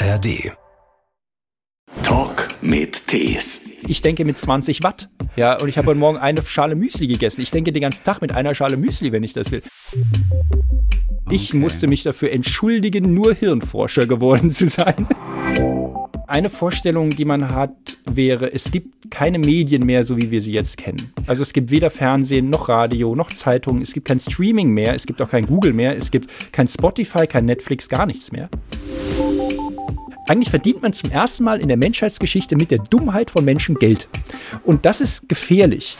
ARD. 0.00 0.52
Talk 2.02 2.48
mit 2.62 3.06
Tees. 3.08 3.78
Ich 3.88 4.00
denke 4.02 4.24
mit 4.24 4.38
20 4.38 4.82
Watt. 4.82 5.08
Ja, 5.36 5.58
und 5.60 5.68
ich 5.68 5.76
habe 5.76 5.88
heute 5.88 5.98
Morgen 5.98 6.18
eine 6.18 6.42
Schale 6.44 6.76
Müsli 6.76 7.06
gegessen. 7.08 7.40
Ich 7.40 7.50
denke 7.50 7.72
den 7.72 7.82
ganzen 7.82 8.04
Tag 8.04 8.20
mit 8.20 8.32
einer 8.32 8.54
Schale 8.54 8.76
Müsli, 8.76 9.10
wenn 9.12 9.22
ich 9.24 9.32
das 9.32 9.50
will. 9.50 9.62
Ich 11.30 11.48
Okay. 11.50 11.56
musste 11.58 11.86
mich 11.88 12.04
dafür 12.04 12.30
entschuldigen, 12.30 13.12
nur 13.12 13.34
Hirnforscher 13.34 14.06
geworden 14.06 14.50
zu 14.50 14.68
sein. 14.68 15.06
Eine 16.26 16.50
Vorstellung, 16.50 17.10
die 17.10 17.24
man 17.24 17.50
hat, 17.54 17.96
wäre, 18.04 18.52
es 18.52 18.70
gibt 18.70 19.10
keine 19.10 19.38
Medien 19.38 19.84
mehr, 19.84 20.04
so 20.04 20.16
wie 20.16 20.30
wir 20.30 20.40
sie 20.40 20.52
jetzt 20.52 20.76
kennen. 20.76 21.12
Also 21.26 21.42
es 21.42 21.52
gibt 21.52 21.70
weder 21.70 21.90
Fernsehen 21.90 22.50
noch 22.50 22.68
Radio 22.68 23.14
noch 23.16 23.32
Zeitungen, 23.32 23.82
es 23.82 23.94
gibt 23.94 24.06
kein 24.06 24.20
Streaming 24.20 24.70
mehr, 24.70 24.94
es 24.94 25.06
gibt 25.06 25.20
auch 25.22 25.30
kein 25.30 25.46
Google 25.46 25.72
mehr, 25.72 25.96
es 25.96 26.10
gibt 26.10 26.30
kein 26.52 26.68
Spotify, 26.68 27.26
kein 27.26 27.46
Netflix, 27.46 27.88
gar 27.88 28.04
nichts 28.06 28.30
mehr. 28.30 28.48
Eigentlich 30.28 30.50
verdient 30.50 30.82
man 30.82 30.92
zum 30.92 31.10
ersten 31.10 31.42
Mal 31.42 31.58
in 31.58 31.68
der 31.68 31.78
Menschheitsgeschichte 31.78 32.54
mit 32.54 32.70
der 32.70 32.80
Dummheit 32.80 33.30
von 33.30 33.46
Menschen 33.46 33.76
Geld. 33.76 34.08
Und 34.62 34.84
das 34.84 35.00
ist 35.00 35.26
gefährlich. 35.26 35.96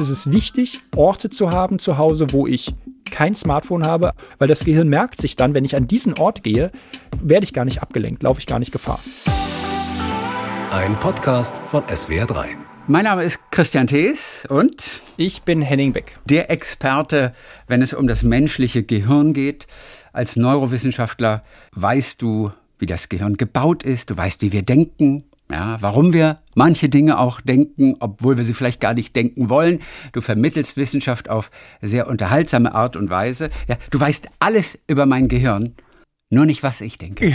Es 0.00 0.08
ist 0.08 0.32
wichtig, 0.32 0.80
Orte 0.96 1.30
zu 1.30 1.50
haben 1.50 1.78
zu 1.78 1.96
Hause, 1.96 2.26
wo 2.32 2.48
ich 2.48 2.74
kein 3.08 3.36
Smartphone 3.36 3.86
habe, 3.86 4.14
weil 4.38 4.48
das 4.48 4.64
Gehirn 4.64 4.88
merkt 4.88 5.20
sich 5.20 5.36
dann, 5.36 5.54
wenn 5.54 5.64
ich 5.64 5.76
an 5.76 5.86
diesen 5.86 6.18
Ort 6.18 6.42
gehe, 6.42 6.72
werde 7.22 7.44
ich 7.44 7.52
gar 7.52 7.64
nicht 7.64 7.82
abgelenkt, 7.82 8.24
laufe 8.24 8.40
ich 8.40 8.46
gar 8.46 8.58
nicht 8.58 8.72
Gefahr. 8.72 8.98
Ein 10.72 10.96
Podcast 10.96 11.54
von 11.70 11.84
SWR3. 11.84 12.46
Mein 12.88 13.04
Name 13.04 13.22
ist 13.22 13.38
Christian 13.52 13.86
Thees 13.86 14.44
und 14.48 15.02
Ich 15.16 15.42
bin 15.42 15.62
Henning 15.62 15.92
Beck. 15.92 16.16
der 16.24 16.50
Experte, 16.50 17.32
wenn 17.68 17.82
es 17.82 17.94
um 17.94 18.08
das 18.08 18.24
menschliche 18.24 18.82
Gehirn 18.82 19.32
geht. 19.32 19.68
Als 20.12 20.36
Neurowissenschaftler 20.36 21.42
weißt 21.72 22.20
du, 22.20 22.50
wie 22.78 22.86
das 22.86 23.08
Gehirn 23.08 23.36
gebaut 23.36 23.82
ist, 23.82 24.10
du 24.10 24.16
weißt, 24.16 24.42
wie 24.42 24.52
wir 24.52 24.62
denken, 24.62 25.24
ja, 25.50 25.78
warum 25.80 26.12
wir 26.12 26.38
manche 26.54 26.88
Dinge 26.88 27.18
auch 27.18 27.40
denken, 27.40 27.96
obwohl 27.98 28.36
wir 28.36 28.44
sie 28.44 28.54
vielleicht 28.54 28.80
gar 28.80 28.94
nicht 28.94 29.16
denken 29.16 29.48
wollen. 29.48 29.80
Du 30.12 30.20
vermittelst 30.20 30.76
Wissenschaft 30.76 31.28
auf 31.28 31.50
sehr 31.82 32.06
unterhaltsame 32.06 32.74
Art 32.74 32.96
und 32.96 33.10
Weise. 33.10 33.50
Ja, 33.66 33.76
du 33.90 33.98
weißt 33.98 34.28
alles 34.38 34.78
über 34.86 35.06
mein 35.06 35.26
Gehirn, 35.28 35.74
nur 36.30 36.46
nicht, 36.46 36.62
was 36.62 36.80
ich 36.80 36.96
denke. 36.96 37.32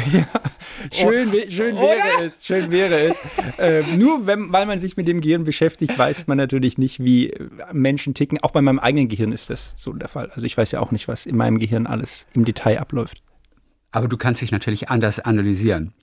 Schön, 0.91 1.31
wä- 1.31 1.49
schön 1.49 1.75
wäre 1.75 2.23
es, 2.23 2.45
schön 2.45 2.71
wäre 2.71 2.95
es. 3.09 3.15
Äh, 3.57 3.83
nur 3.97 4.25
wenn, 4.25 4.51
weil 4.53 4.65
man 4.65 4.79
sich 4.79 4.95
mit 4.97 5.07
dem 5.07 5.19
Gehirn 5.21 5.43
beschäftigt, 5.43 5.97
weiß 5.97 6.27
man 6.27 6.37
natürlich 6.37 6.77
nicht, 6.77 7.03
wie 7.03 7.29
äh, 7.31 7.49
Menschen 7.73 8.13
ticken. 8.13 8.39
Auch 8.41 8.51
bei 8.51 8.61
meinem 8.61 8.79
eigenen 8.79 9.07
Gehirn 9.07 9.31
ist 9.31 9.49
das 9.49 9.73
so 9.77 9.91
der 9.93 10.07
Fall. 10.07 10.29
Also 10.31 10.45
ich 10.45 10.57
weiß 10.57 10.71
ja 10.71 10.79
auch 10.79 10.91
nicht, 10.91 11.07
was 11.07 11.25
in 11.25 11.35
meinem 11.37 11.59
Gehirn 11.59 11.87
alles 11.87 12.27
im 12.33 12.45
Detail 12.45 12.79
abläuft. 12.79 13.21
Aber 13.91 14.07
du 14.07 14.17
kannst 14.17 14.41
dich 14.41 14.51
natürlich 14.51 14.89
anders 14.89 15.19
analysieren, 15.19 15.93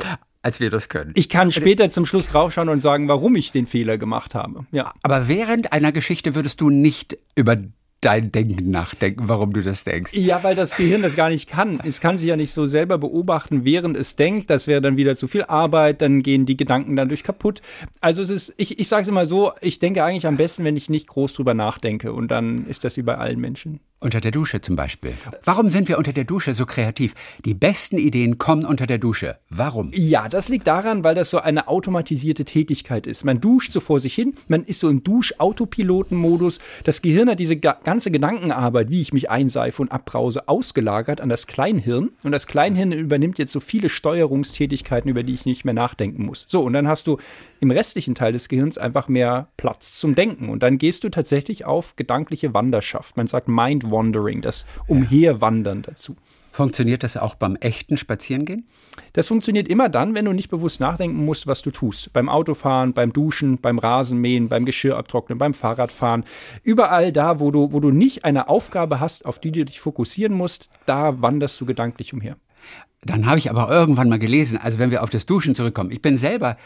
als 0.42 0.60
wir 0.60 0.70
das 0.70 0.88
können. 0.88 1.12
Ich 1.14 1.28
kann 1.28 1.52
später 1.52 1.90
zum 1.90 2.06
Schluss 2.06 2.26
draufschauen 2.26 2.68
und 2.68 2.80
sagen, 2.80 3.08
warum 3.08 3.36
ich 3.36 3.52
den 3.52 3.66
Fehler 3.66 3.98
gemacht 3.98 4.34
habe. 4.34 4.66
Ja. 4.72 4.92
Aber 5.02 5.28
während 5.28 5.72
einer 5.72 5.92
Geschichte 5.92 6.34
würdest 6.34 6.60
du 6.60 6.70
nicht 6.70 7.18
über 7.36 7.56
dein 8.02 8.32
Denken 8.32 8.70
nachdenken, 8.70 9.28
warum 9.28 9.52
du 9.52 9.62
das 9.62 9.84
denkst. 9.84 10.12
Ja, 10.12 10.42
weil 10.42 10.54
das 10.54 10.76
Gehirn 10.76 11.02
das 11.02 11.16
gar 11.16 11.30
nicht 11.30 11.48
kann. 11.48 11.80
Es 11.84 12.00
kann 12.00 12.18
sich 12.18 12.28
ja 12.28 12.36
nicht 12.36 12.52
so 12.52 12.66
selber 12.66 12.98
beobachten, 12.98 13.64
während 13.64 13.96
es 13.96 14.16
denkt. 14.16 14.50
Das 14.50 14.66
wäre 14.66 14.82
dann 14.82 14.96
wieder 14.96 15.16
zu 15.16 15.28
viel 15.28 15.44
Arbeit, 15.44 16.02
dann 16.02 16.22
gehen 16.22 16.44
die 16.44 16.56
Gedanken 16.56 16.96
dadurch 16.96 17.22
kaputt. 17.22 17.62
Also 18.00 18.22
es 18.22 18.30
ist, 18.30 18.54
ich, 18.56 18.78
ich 18.78 18.88
sage 18.88 19.02
es 19.02 19.08
immer 19.08 19.26
so, 19.26 19.52
ich 19.60 19.78
denke 19.78 20.04
eigentlich 20.04 20.26
am 20.26 20.36
besten, 20.36 20.64
wenn 20.64 20.76
ich 20.76 20.90
nicht 20.90 21.06
groß 21.06 21.32
drüber 21.34 21.54
nachdenke. 21.54 22.12
Und 22.12 22.28
dann 22.28 22.66
ist 22.66 22.84
das 22.84 22.96
wie 22.96 23.02
bei 23.02 23.16
allen 23.16 23.40
Menschen. 23.40 23.80
Unter 24.02 24.20
der 24.20 24.32
Dusche 24.32 24.60
zum 24.60 24.74
Beispiel. 24.74 25.12
Warum 25.44 25.70
sind 25.70 25.86
wir 25.86 25.96
unter 25.96 26.12
der 26.12 26.24
Dusche 26.24 26.54
so 26.54 26.66
kreativ? 26.66 27.14
Die 27.44 27.54
besten 27.54 27.98
Ideen 27.98 28.36
kommen 28.36 28.64
unter 28.64 28.88
der 28.88 28.98
Dusche. 28.98 29.38
Warum? 29.48 29.92
Ja, 29.94 30.28
das 30.28 30.48
liegt 30.48 30.66
daran, 30.66 31.04
weil 31.04 31.14
das 31.14 31.30
so 31.30 31.38
eine 31.38 31.68
automatisierte 31.68 32.44
Tätigkeit 32.44 33.06
ist. 33.06 33.24
Man 33.24 33.40
duscht 33.40 33.70
so 33.72 33.78
vor 33.78 34.00
sich 34.00 34.12
hin, 34.12 34.34
man 34.48 34.64
ist 34.64 34.80
so 34.80 34.88
im 34.88 35.04
Dusch-Autopiloten-Modus. 35.04 36.58
Das 36.82 37.00
Gehirn 37.00 37.30
hat 37.30 37.38
diese 37.38 37.56
ga 37.56 37.74
ganze 37.92 38.10
Gedankenarbeit, 38.10 38.88
wie 38.88 39.02
ich 39.02 39.12
mich 39.12 39.28
einseife 39.28 39.82
und 39.82 39.92
abbrause, 39.92 40.48
ausgelagert 40.48 41.20
an 41.20 41.28
das 41.28 41.46
Kleinhirn. 41.46 42.08
Und 42.24 42.32
das 42.32 42.46
Kleinhirn 42.46 42.90
übernimmt 42.90 43.38
jetzt 43.38 43.52
so 43.52 43.60
viele 43.60 43.90
Steuerungstätigkeiten, 43.90 45.10
über 45.10 45.22
die 45.22 45.34
ich 45.34 45.44
nicht 45.44 45.66
mehr 45.66 45.74
nachdenken 45.74 46.24
muss. 46.24 46.46
So, 46.48 46.62
und 46.62 46.72
dann 46.72 46.88
hast 46.88 47.06
du 47.06 47.18
im 47.60 47.70
restlichen 47.70 48.14
Teil 48.14 48.32
des 48.32 48.48
Gehirns 48.48 48.78
einfach 48.78 49.08
mehr 49.08 49.48
Platz 49.58 49.98
zum 49.98 50.14
Denken. 50.14 50.48
Und 50.48 50.62
dann 50.62 50.78
gehst 50.78 51.04
du 51.04 51.10
tatsächlich 51.10 51.66
auf 51.66 51.94
gedankliche 51.94 52.54
Wanderschaft. 52.54 53.18
Man 53.18 53.26
sagt 53.26 53.48
Mind 53.48 53.90
Wandering, 53.90 54.40
das 54.40 54.64
Umherwandern 54.86 55.82
dazu. 55.82 56.16
Funktioniert 56.52 57.02
das 57.02 57.16
auch 57.16 57.34
beim 57.34 57.56
echten 57.56 57.96
Spazierengehen? 57.96 58.68
Das 59.14 59.26
funktioniert 59.26 59.68
immer 59.68 59.88
dann, 59.88 60.14
wenn 60.14 60.26
du 60.26 60.32
nicht 60.32 60.50
bewusst 60.50 60.80
nachdenken 60.80 61.24
musst, 61.24 61.46
was 61.46 61.62
du 61.62 61.70
tust. 61.70 62.12
Beim 62.12 62.28
Autofahren, 62.28 62.92
beim 62.92 63.14
Duschen, 63.14 63.58
beim 63.58 63.78
Rasenmähen, 63.78 64.50
beim 64.50 64.66
Geschirr 64.66 64.98
abtrocknen, 64.98 65.38
beim 65.38 65.54
Fahrradfahren. 65.54 66.24
Überall 66.62 67.10
da, 67.10 67.40
wo 67.40 67.50
du, 67.50 67.72
wo 67.72 67.80
du 67.80 67.90
nicht 67.90 68.26
eine 68.26 68.50
Aufgabe 68.50 69.00
hast, 69.00 69.24
auf 69.24 69.38
die 69.38 69.50
du 69.50 69.64
dich 69.64 69.80
fokussieren 69.80 70.34
musst, 70.34 70.68
da 70.84 71.22
wanderst 71.22 71.58
du 71.58 71.64
gedanklich 71.64 72.12
umher. 72.12 72.36
Dann 73.02 73.24
habe 73.24 73.38
ich 73.38 73.50
aber 73.50 73.70
irgendwann 73.70 74.10
mal 74.10 74.18
gelesen, 74.18 74.58
also 74.58 74.78
wenn 74.78 74.90
wir 74.90 75.02
auf 75.02 75.10
das 75.10 75.24
Duschen 75.24 75.54
zurückkommen, 75.54 75.90
ich 75.90 76.02
bin 76.02 76.18
selber 76.18 76.58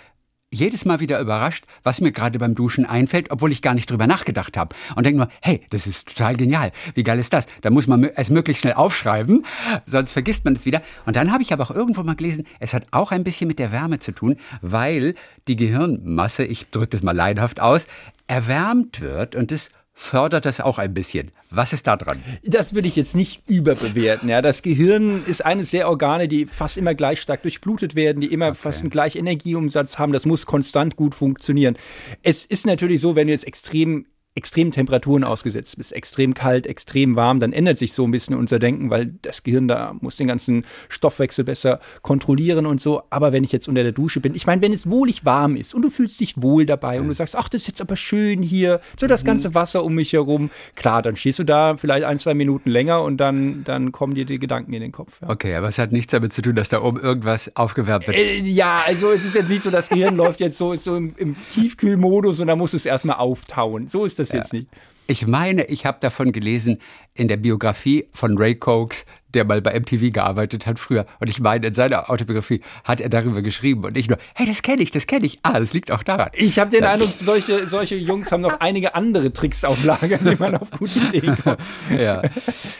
jedes 0.53 0.85
Mal 0.85 1.01
wieder 1.01 1.21
überrascht, 1.21 1.65
was 1.83 2.01
mir 2.01 2.13
gerade 2.13 2.39
beim 2.39 2.55
Duschen 2.55 2.87
einfällt, 2.87 3.31
obwohl 3.31 3.53
ich 3.53 3.63
gar 3.63 3.75
nicht 3.75 3.91
drüber 3.91 4.07
nachgedacht 4.07 4.57
habe. 4.57 4.75
Und 4.95 5.05
denke 5.05 5.19
nur, 5.19 5.29
hey, 5.43 5.63
das 5.71 5.87
ist 5.87 6.09
total 6.09 6.37
genial. 6.37 6.73
Wie 6.95 7.03
geil 7.03 7.19
ist 7.19 7.33
das? 7.33 7.47
Da 7.63 7.71
muss 7.71 7.87
man 7.87 8.05
es 8.05 8.31
möglichst 8.31 8.63
schnell 8.63 8.75
aufschreiben, 8.75 9.45
sonst 9.87 10.13
vergisst 10.13 10.45
man 10.45 10.55
es 10.55 10.65
wieder. 10.65 10.83
Und 11.05 11.17
dann 11.17 11.33
habe 11.33 11.43
ich 11.43 11.53
aber 11.53 11.65
auch 11.65 11.71
irgendwo 11.71 12.03
mal 12.03 12.17
gelesen, 12.17 12.47
es 12.61 12.75
hat 12.75 12.87
auch 12.93 13.13
ein 13.13 13.25
bisschen 13.25 13.49
mit 13.49 13.59
der 13.59 13.73
Wärme 13.73 13.99
zu 13.99 14.13
tun, 14.13 14.37
weil 14.63 15.15
die 15.49 15.57
Gehirnmasse, 15.57 16.45
ich 16.45 16.71
drücke 16.71 16.89
das 16.89 17.03
mal 17.03 17.15
leidhaft 17.15 17.61
aus, 17.61 17.87
erwärmt 18.27 19.01
wird 19.01 19.35
und 19.35 19.51
das 19.51 19.71
fördert 19.99 20.45
das 20.45 20.61
auch 20.61 20.79
ein 20.79 20.93
bisschen. 20.93 21.33
Was 21.51 21.73
ist 21.73 21.87
da 21.87 21.97
dran? 21.97 22.23
Das 22.45 22.75
würde 22.75 22.87
ich 22.87 22.97
jetzt 22.97 23.17
nicht 23.17 23.49
überbewerten. 23.49 24.29
Ja. 24.29 24.43
Das 24.43 24.61
Gehirn 24.61 25.25
ist 25.25 25.45
eines 25.45 25.71
der 25.71 25.89
Organe, 25.89 26.29
die 26.29 26.45
fast 26.45 26.77
immer 26.77 26.95
gleich 26.95 27.19
stark 27.19 27.41
durchblutet 27.43 27.95
werden, 27.95 28.21
die 28.21 28.31
immer 28.31 28.55
fast 28.55 28.83
einen 28.83 28.91
gleich 28.91 29.17
Energieumsatz 29.17 29.99
haben. 29.99 30.13
Das 30.13 30.27
muss 30.27 30.45
konstant 30.45 30.97
gut 30.97 31.15
funktionieren. 31.15 31.79
Es 32.23 32.45
ist 32.45 32.67
natürlich 32.67 33.01
so, 33.01 33.17
wenn 33.17 33.27
du 33.27 33.33
jetzt 33.33 33.47
extrem 33.47 34.05
extremen 34.37 34.71
Temperaturen 34.71 35.25
ausgesetzt 35.25 35.79
bist, 35.79 35.95
extrem 35.95 36.35
kalt, 36.35 36.67
extrem 36.67 37.17
warm, 37.17 37.41
dann 37.41 37.55
ändert 37.55 37.79
sich 37.79 37.95
so 37.95 38.05
ein 38.05 38.11
bisschen 38.11 38.37
unser 38.37 38.59
Denken, 38.59 38.91
weil 38.91 39.15
das 39.23 39.43
Gehirn 39.43 39.67
da 39.67 39.97
muss 40.01 40.17
den 40.17 40.29
ganzen 40.29 40.67
Stoffwechsel 40.91 41.45
besser 41.45 41.81
kontrollieren 42.03 42.67
und 42.67 42.83
so. 42.83 43.03
Aber 43.09 43.33
wenn 43.33 43.45
ich 43.45 43.53
jetzt 43.53 43.67
unter 43.67 43.83
der 43.83 43.93
Dusche 43.93 44.21
bin, 44.21 44.35
ich 44.35 44.47
meine, 44.47 44.61
wenn 44.61 44.75
es 44.75 44.91
wohlig 44.91 45.25
warm 45.25 45.57
ist 45.57 45.75
und 45.75 45.81
du 45.81 45.89
fühlst 45.89 46.21
dich 46.21 46.41
wohl 46.41 46.67
dabei 46.67 47.01
und 47.01 47.09
du 47.09 47.15
sagst, 47.15 47.35
ach, 47.35 47.49
das 47.49 47.63
ist 47.63 47.69
jetzt 47.69 47.81
aber 47.81 47.97
schön 47.97 48.43
hier, 48.43 48.81
so 49.01 49.07
das 49.07 49.25
ganze 49.25 49.55
Wasser 49.55 49.83
um 49.83 49.95
mich 49.95 50.13
herum, 50.13 50.51
klar, 50.75 51.01
dann 51.01 51.17
stehst 51.17 51.39
du 51.39 51.45
da 51.45 51.79
vielleicht 51.79 52.05
ein, 52.05 52.19
zwei 52.19 52.35
Minuten 52.35 52.71
länger 52.71 53.03
und 53.03 53.17
dann, 53.17 53.65
dann 53.65 53.91
kommen 53.91 54.15
dir 54.15 54.27
die 54.27 54.39
Gedanken 54.39 54.75
in 54.75 54.83
den 54.83 54.93
Kopf. 54.93 55.23
Ja. 55.23 55.31
Okay, 55.31 55.55
aber 55.55 55.69
es 55.69 55.79
hat 55.79 55.93
nichts 55.93 56.13
damit 56.13 56.35
zu 56.35 56.43
tun, 56.43 56.55
dass 56.57 56.69
da 56.69 56.83
oben 56.83 57.01
irgendwas 57.01 57.57
aufgewärmt 57.57 58.07
wird. 58.07 58.19
Äh, 58.19 58.41
ja, 58.41 58.83
also 58.87 59.13
es 59.13 59.25
ist 59.25 59.35
jetzt 59.35 59.49
nicht 59.49 59.63
so, 59.63 59.71
das 59.71 59.89
Gehirn 59.89 60.15
läuft 60.17 60.41
jetzt 60.41 60.59
so, 60.59 60.75
ist 60.75 60.85
so 60.85 60.95
im, 60.95 61.15
im 61.17 61.37
Tiefkühlmodus 61.55 62.41
und 62.41 62.49
dann 62.49 62.59
muss 62.59 62.75
es 62.75 62.85
erstmal 62.85 63.17
auftauen. 63.17 63.89
So 63.89 64.05
ist 64.05 64.19
das 64.19 64.26
jetzt 64.33 64.53
nicht. 64.53 64.69
Ich 65.09 65.27
meine, 65.27 65.67
ich 65.67 65.87
habe 65.87 65.99
davon 66.01 66.33
gelesen 66.33 66.81
in 67.15 67.29
der 67.29 67.37
Biografie 67.37 68.07
von 68.13 68.37
Ray 68.37 68.57
Cokes, 68.57 69.07
der 69.35 69.45
mal 69.45 69.61
bei 69.63 69.79
MTV 69.79 70.13
gearbeitet 70.13 70.67
hat 70.67 70.81
früher. 70.81 71.07
Und 71.21 71.29
ich 71.29 71.39
meine, 71.39 71.69
in 71.69 71.75
seiner 71.75 72.11
Autobiografie 72.11 72.61
hat 72.83 73.01
er 73.01 73.09
darüber 73.09 73.43
geschrieben. 73.43 73.85
Und 73.85 73.97
ich 73.97 74.09
nur, 74.09 74.19
hey, 74.35 74.47
das 74.47 74.63
kenne 74.63 74.83
ich, 74.83 74.91
das 74.91 75.07
kenne 75.07 75.27
ich. 75.27 75.39
Ah, 75.43 75.61
das 75.61 75.73
liegt 75.73 75.93
auch 75.93 76.03
daran. 76.03 76.31
Ich 76.33 76.59
habe 76.59 76.71
den 76.71 76.85
Eindruck, 76.85 77.11
solche, 77.21 77.69
solche 77.69 77.95
Jungs 77.95 78.33
haben 78.33 78.41
noch 78.41 78.59
einige 78.61 78.95
andere 78.95 79.33
Tricks 79.33 79.65
auf 79.65 79.85
Lager, 79.85 80.19
wie 80.25 80.37
man 80.37 80.57
auf 80.57 80.71
gute 80.73 80.99
Ideen 80.99 81.37
kommt. 81.39 81.61
Ja. 81.97 82.23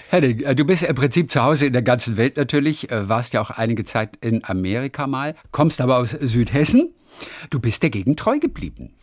Henning, 0.09 0.41
äh, 0.41 0.55
du 0.55 0.65
bist 0.65 0.83
im 0.83 0.95
Prinzip 0.95 1.31
zu 1.31 1.43
Hause 1.43 1.67
in 1.67 1.73
der 1.73 1.83
ganzen 1.83 2.17
Welt 2.17 2.37
natürlich, 2.37 2.91
äh, 2.91 3.09
warst 3.09 3.35
ja 3.35 3.41
auch 3.41 3.51
einige 3.51 3.85
Zeit 3.85 4.17
in 4.21 4.43
Amerika 4.45 5.07
mal, 5.07 5.35
kommst 5.53 5.81
aber 5.81 5.99
aus 5.99 6.11
Südhessen. 6.11 6.93
Du 7.51 7.61
bist 7.61 7.83
der 7.83 7.91
Gegend 7.91 8.19
treu 8.19 8.39
geblieben. 8.39 8.95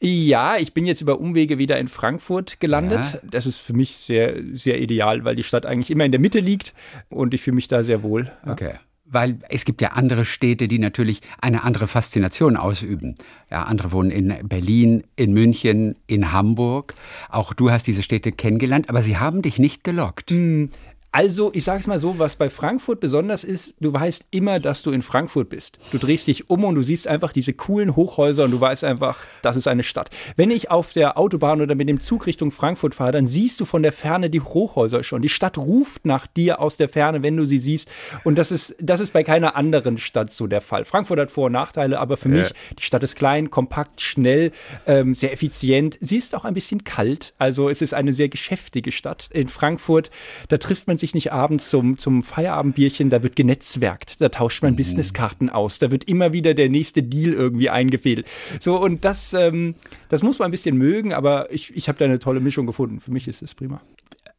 Ja, 0.00 0.58
ich 0.58 0.74
bin 0.74 0.84
jetzt 0.84 1.00
über 1.00 1.20
Umwege 1.20 1.58
wieder 1.58 1.78
in 1.78 1.88
Frankfurt 1.88 2.60
gelandet. 2.60 3.14
Ja. 3.14 3.20
Das 3.30 3.46
ist 3.46 3.58
für 3.58 3.72
mich 3.72 3.96
sehr, 3.96 4.34
sehr 4.52 4.80
ideal, 4.80 5.24
weil 5.24 5.36
die 5.36 5.42
Stadt 5.42 5.64
eigentlich 5.64 5.90
immer 5.90 6.04
in 6.04 6.12
der 6.12 6.20
Mitte 6.20 6.40
liegt 6.40 6.74
und 7.08 7.32
ich 7.32 7.40
fühle 7.42 7.54
mich 7.54 7.68
da 7.68 7.82
sehr 7.82 8.02
wohl. 8.02 8.30
Ja. 8.44 8.52
Okay. 8.52 8.74
Weil 9.08 9.38
es 9.48 9.64
gibt 9.64 9.80
ja 9.80 9.92
andere 9.92 10.24
Städte, 10.24 10.66
die 10.66 10.80
natürlich 10.80 11.20
eine 11.40 11.62
andere 11.62 11.86
Faszination 11.86 12.56
ausüben. 12.56 13.14
Ja, 13.50 13.62
andere 13.62 13.92
wohnen 13.92 14.10
in 14.10 14.34
Berlin, 14.48 15.04
in 15.14 15.32
München, 15.32 15.96
in 16.08 16.32
Hamburg. 16.32 16.94
Auch 17.30 17.54
du 17.54 17.70
hast 17.70 17.86
diese 17.86 18.02
Städte 18.02 18.32
kennengelernt, 18.32 18.90
aber 18.90 19.02
sie 19.02 19.16
haben 19.16 19.42
dich 19.42 19.60
nicht 19.60 19.84
gelockt. 19.84 20.32
Also, 21.16 21.50
ich 21.54 21.64
sag's 21.64 21.86
mal 21.86 21.98
so, 21.98 22.18
was 22.18 22.36
bei 22.36 22.50
Frankfurt 22.50 23.00
besonders 23.00 23.42
ist, 23.42 23.76
du 23.80 23.90
weißt 23.90 24.26
immer, 24.32 24.60
dass 24.60 24.82
du 24.82 24.90
in 24.90 25.00
Frankfurt 25.00 25.48
bist. 25.48 25.78
Du 25.90 25.96
drehst 25.96 26.26
dich 26.26 26.50
um 26.50 26.62
und 26.62 26.74
du 26.74 26.82
siehst 26.82 27.08
einfach 27.08 27.32
diese 27.32 27.54
coolen 27.54 27.96
Hochhäuser 27.96 28.44
und 28.44 28.50
du 28.50 28.60
weißt 28.60 28.84
einfach, 28.84 29.20
das 29.40 29.56
ist 29.56 29.66
eine 29.66 29.82
Stadt. 29.82 30.10
Wenn 30.36 30.50
ich 30.50 30.70
auf 30.70 30.92
der 30.92 31.16
Autobahn 31.16 31.62
oder 31.62 31.74
mit 31.74 31.88
dem 31.88 32.00
Zug 32.00 32.26
Richtung 32.26 32.50
Frankfurt 32.50 32.94
fahre, 32.94 33.12
dann 33.12 33.26
siehst 33.26 33.60
du 33.60 33.64
von 33.64 33.82
der 33.82 33.92
Ferne 33.92 34.28
die 34.28 34.42
Hochhäuser 34.42 35.02
schon. 35.04 35.22
Die 35.22 35.30
Stadt 35.30 35.56
ruft 35.56 36.04
nach 36.04 36.26
dir 36.26 36.60
aus 36.60 36.76
der 36.76 36.90
Ferne, 36.90 37.22
wenn 37.22 37.34
du 37.34 37.46
sie 37.46 37.60
siehst. 37.60 37.88
Und 38.22 38.36
das 38.36 38.52
ist, 38.52 38.76
das 38.78 39.00
ist 39.00 39.14
bei 39.14 39.22
keiner 39.24 39.56
anderen 39.56 39.96
Stadt 39.96 40.30
so 40.30 40.46
der 40.46 40.60
Fall. 40.60 40.84
Frankfurt 40.84 41.18
hat 41.18 41.30
Vor- 41.30 41.46
und 41.46 41.52
Nachteile, 41.52 41.98
aber 41.98 42.18
für 42.18 42.28
ja. 42.28 42.40
mich, 42.42 42.52
die 42.78 42.82
Stadt 42.82 43.02
ist 43.02 43.16
klein, 43.16 43.48
kompakt, 43.48 44.02
schnell, 44.02 44.52
ähm, 44.86 45.14
sehr 45.14 45.32
effizient. 45.32 45.96
Sie 45.98 46.18
ist 46.18 46.34
auch 46.34 46.44
ein 46.44 46.52
bisschen 46.52 46.84
kalt. 46.84 47.32
Also 47.38 47.70
es 47.70 47.80
ist 47.80 47.94
eine 47.94 48.12
sehr 48.12 48.28
geschäftige 48.28 48.92
Stadt. 48.92 49.30
In 49.32 49.48
Frankfurt, 49.48 50.10
da 50.48 50.58
trifft 50.58 50.88
man 50.88 50.98
sich 50.98 51.05
nicht 51.14 51.32
abends 51.32 51.70
zum, 51.70 51.98
zum 51.98 52.22
Feierabendbierchen, 52.22 53.10
da 53.10 53.22
wird 53.22 53.36
genetzwerkt, 53.36 54.20
da 54.20 54.28
tauscht 54.28 54.62
man 54.62 54.72
mhm. 54.72 54.76
Businesskarten 54.76 55.50
aus, 55.50 55.78
da 55.78 55.90
wird 55.90 56.04
immer 56.04 56.32
wieder 56.32 56.54
der 56.54 56.68
nächste 56.68 57.02
Deal 57.02 57.32
irgendwie 57.32 57.70
eingefädelt. 57.70 58.26
So, 58.60 58.80
und 58.80 59.04
das, 59.04 59.32
ähm, 59.32 59.74
das 60.08 60.22
muss 60.22 60.38
man 60.38 60.48
ein 60.48 60.50
bisschen 60.50 60.76
mögen, 60.76 61.12
aber 61.12 61.52
ich, 61.52 61.74
ich 61.76 61.88
habe 61.88 61.98
da 61.98 62.04
eine 62.04 62.18
tolle 62.18 62.40
Mischung 62.40 62.66
gefunden. 62.66 63.00
Für 63.00 63.10
mich 63.10 63.28
ist 63.28 63.42
es 63.42 63.54
prima. 63.54 63.80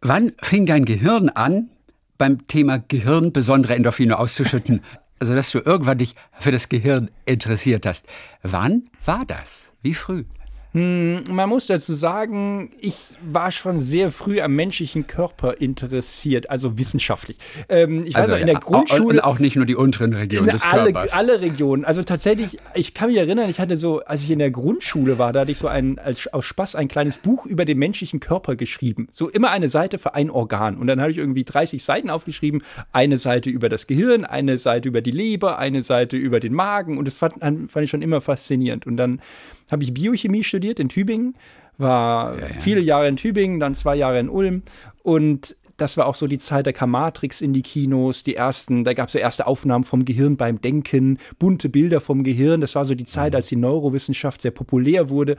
Wann 0.01 0.33
fing 0.41 0.65
dein 0.65 0.85
Gehirn 0.85 1.29
an, 1.29 1.69
beim 2.17 2.47
Thema 2.47 2.77
Gehirn 2.79 3.31
besondere 3.31 3.75
Endorphine 3.75 4.17
auszuschütten? 4.17 4.81
Also, 5.19 5.33
dass 5.33 5.49
du 5.49 5.57
irgendwann 5.57 5.97
dich 5.97 6.13
für 6.39 6.51
das 6.51 6.69
Gehirn 6.69 7.09
interessiert 7.25 7.87
hast. 7.87 8.05
Wann 8.43 8.83
war 9.03 9.25
das? 9.25 9.73
Wie 9.81 9.95
früh? 9.95 10.25
Hm, 10.73 11.23
man 11.31 11.49
muss 11.49 11.67
dazu 11.67 11.93
sagen, 11.93 12.71
ich 12.79 12.97
war 13.21 13.51
schon 13.51 13.79
sehr 13.79 14.11
früh 14.11 14.41
am 14.41 14.53
menschlichen 14.53 15.07
Körper 15.07 15.59
interessiert, 15.61 16.49
also 16.49 16.77
wissenschaftlich. 16.77 17.37
Ähm, 17.69 18.03
ich 18.05 18.15
also, 18.15 18.33
weiß 18.33 18.37
noch, 18.37 18.41
in 18.41 18.47
der 18.47 18.59
Grundschule. 18.59 19.15
Und 19.15 19.23
auch 19.23 19.39
nicht 19.39 19.55
nur 19.55 19.65
die 19.65 19.75
unteren 19.75 20.13
Regionen 20.13 20.49
des 20.49 20.63
alle, 20.63 20.91
Körpers. 20.91 21.13
Alle 21.13 21.41
Regionen. 21.41 21.85
Also 21.85 22.03
tatsächlich, 22.03 22.57
ich 22.75 22.93
kann 22.93 23.09
mich 23.09 23.17
erinnern, 23.17 23.49
ich 23.49 23.59
hatte 23.59 23.77
so, 23.77 24.01
als 24.01 24.23
ich 24.23 24.31
in 24.31 24.39
der 24.39 24.51
Grundschule 24.51 25.17
war, 25.17 25.31
da 25.31 25.41
hatte 25.41 25.51
ich 25.51 25.57
so 25.57 25.67
ein, 25.67 25.99
als, 25.99 26.31
aus 26.33 26.45
Spaß 26.45 26.75
ein 26.75 26.89
kleines 26.89 27.17
Buch 27.17 27.45
über 27.45 27.63
den 27.63 27.79
menschlichen 27.79 28.19
Körper 28.19 28.55
geschrieben. 28.55 29.07
So 29.11 29.29
immer 29.29 29.51
eine 29.51 29.69
Seite 29.69 29.97
für 29.97 30.15
ein 30.15 30.29
Organ. 30.29 30.77
Und 30.77 30.87
dann 30.87 30.99
habe 30.99 31.11
ich 31.11 31.17
irgendwie 31.17 31.45
30 31.45 31.83
Seiten 31.83 32.09
aufgeschrieben. 32.09 32.61
Eine 32.91 33.17
Seite 33.17 33.49
über 33.49 33.69
das 33.69 33.87
Gehirn, 33.87 34.25
eine 34.25 34.57
Seite 34.57 34.89
über 34.89 35.01
die 35.01 35.11
Leber, 35.11 35.59
eine 35.59 35.81
Seite 35.81 36.17
über 36.17 36.39
den 36.39 36.53
Magen. 36.53 36.97
Und 36.97 37.05
das 37.05 37.13
fand, 37.13 37.39
fand 37.39 37.77
ich 37.77 37.89
schon 37.89 38.01
immer 38.01 38.19
faszinierend. 38.19 38.85
Und 38.85 38.97
dann 38.97 39.21
habe 39.71 39.83
ich 39.83 39.93
Biochemie 39.93 40.43
studiert 40.43 40.79
in 40.79 40.89
Tübingen, 40.89 41.35
war 41.77 42.37
ja, 42.37 42.47
ja. 42.47 42.59
viele 42.59 42.81
Jahre 42.81 43.07
in 43.07 43.17
Tübingen, 43.17 43.59
dann 43.59 43.75
zwei 43.75 43.95
Jahre 43.95 44.19
in 44.19 44.29
Ulm 44.29 44.63
und 45.03 45.55
das 45.77 45.95
war 45.95 46.07
auch 46.07 46.15
so 46.15 46.27
die 46.27 46.39
Zeit, 46.39 46.67
da 46.67 46.71
kam 46.71 46.91
Matrix 46.91 47.39
in 47.39 47.53
die 47.53 47.61
Kinos, 47.61 48.23
die 48.23 48.35
ersten, 48.35 48.83
da 48.83 48.93
gab 48.93 49.07
es 49.07 49.13
so 49.13 49.19
erste 49.19 49.45
Aufnahmen 49.45 49.83
vom 49.83 50.05
Gehirn 50.05 50.35
beim 50.35 50.59
Denken, 50.59 51.19
bunte 51.37 51.69
Bilder 51.69 52.01
vom 52.01 52.23
Gehirn. 52.23 52.61
Das 52.61 52.75
war 52.75 52.83
so 52.83 52.95
die 52.95 53.05
Zeit, 53.05 53.35
als 53.35 53.47
die 53.47 53.55
Neurowissenschaft 53.55 54.41
sehr 54.41 54.51
populär 54.51 55.09
wurde. 55.09 55.37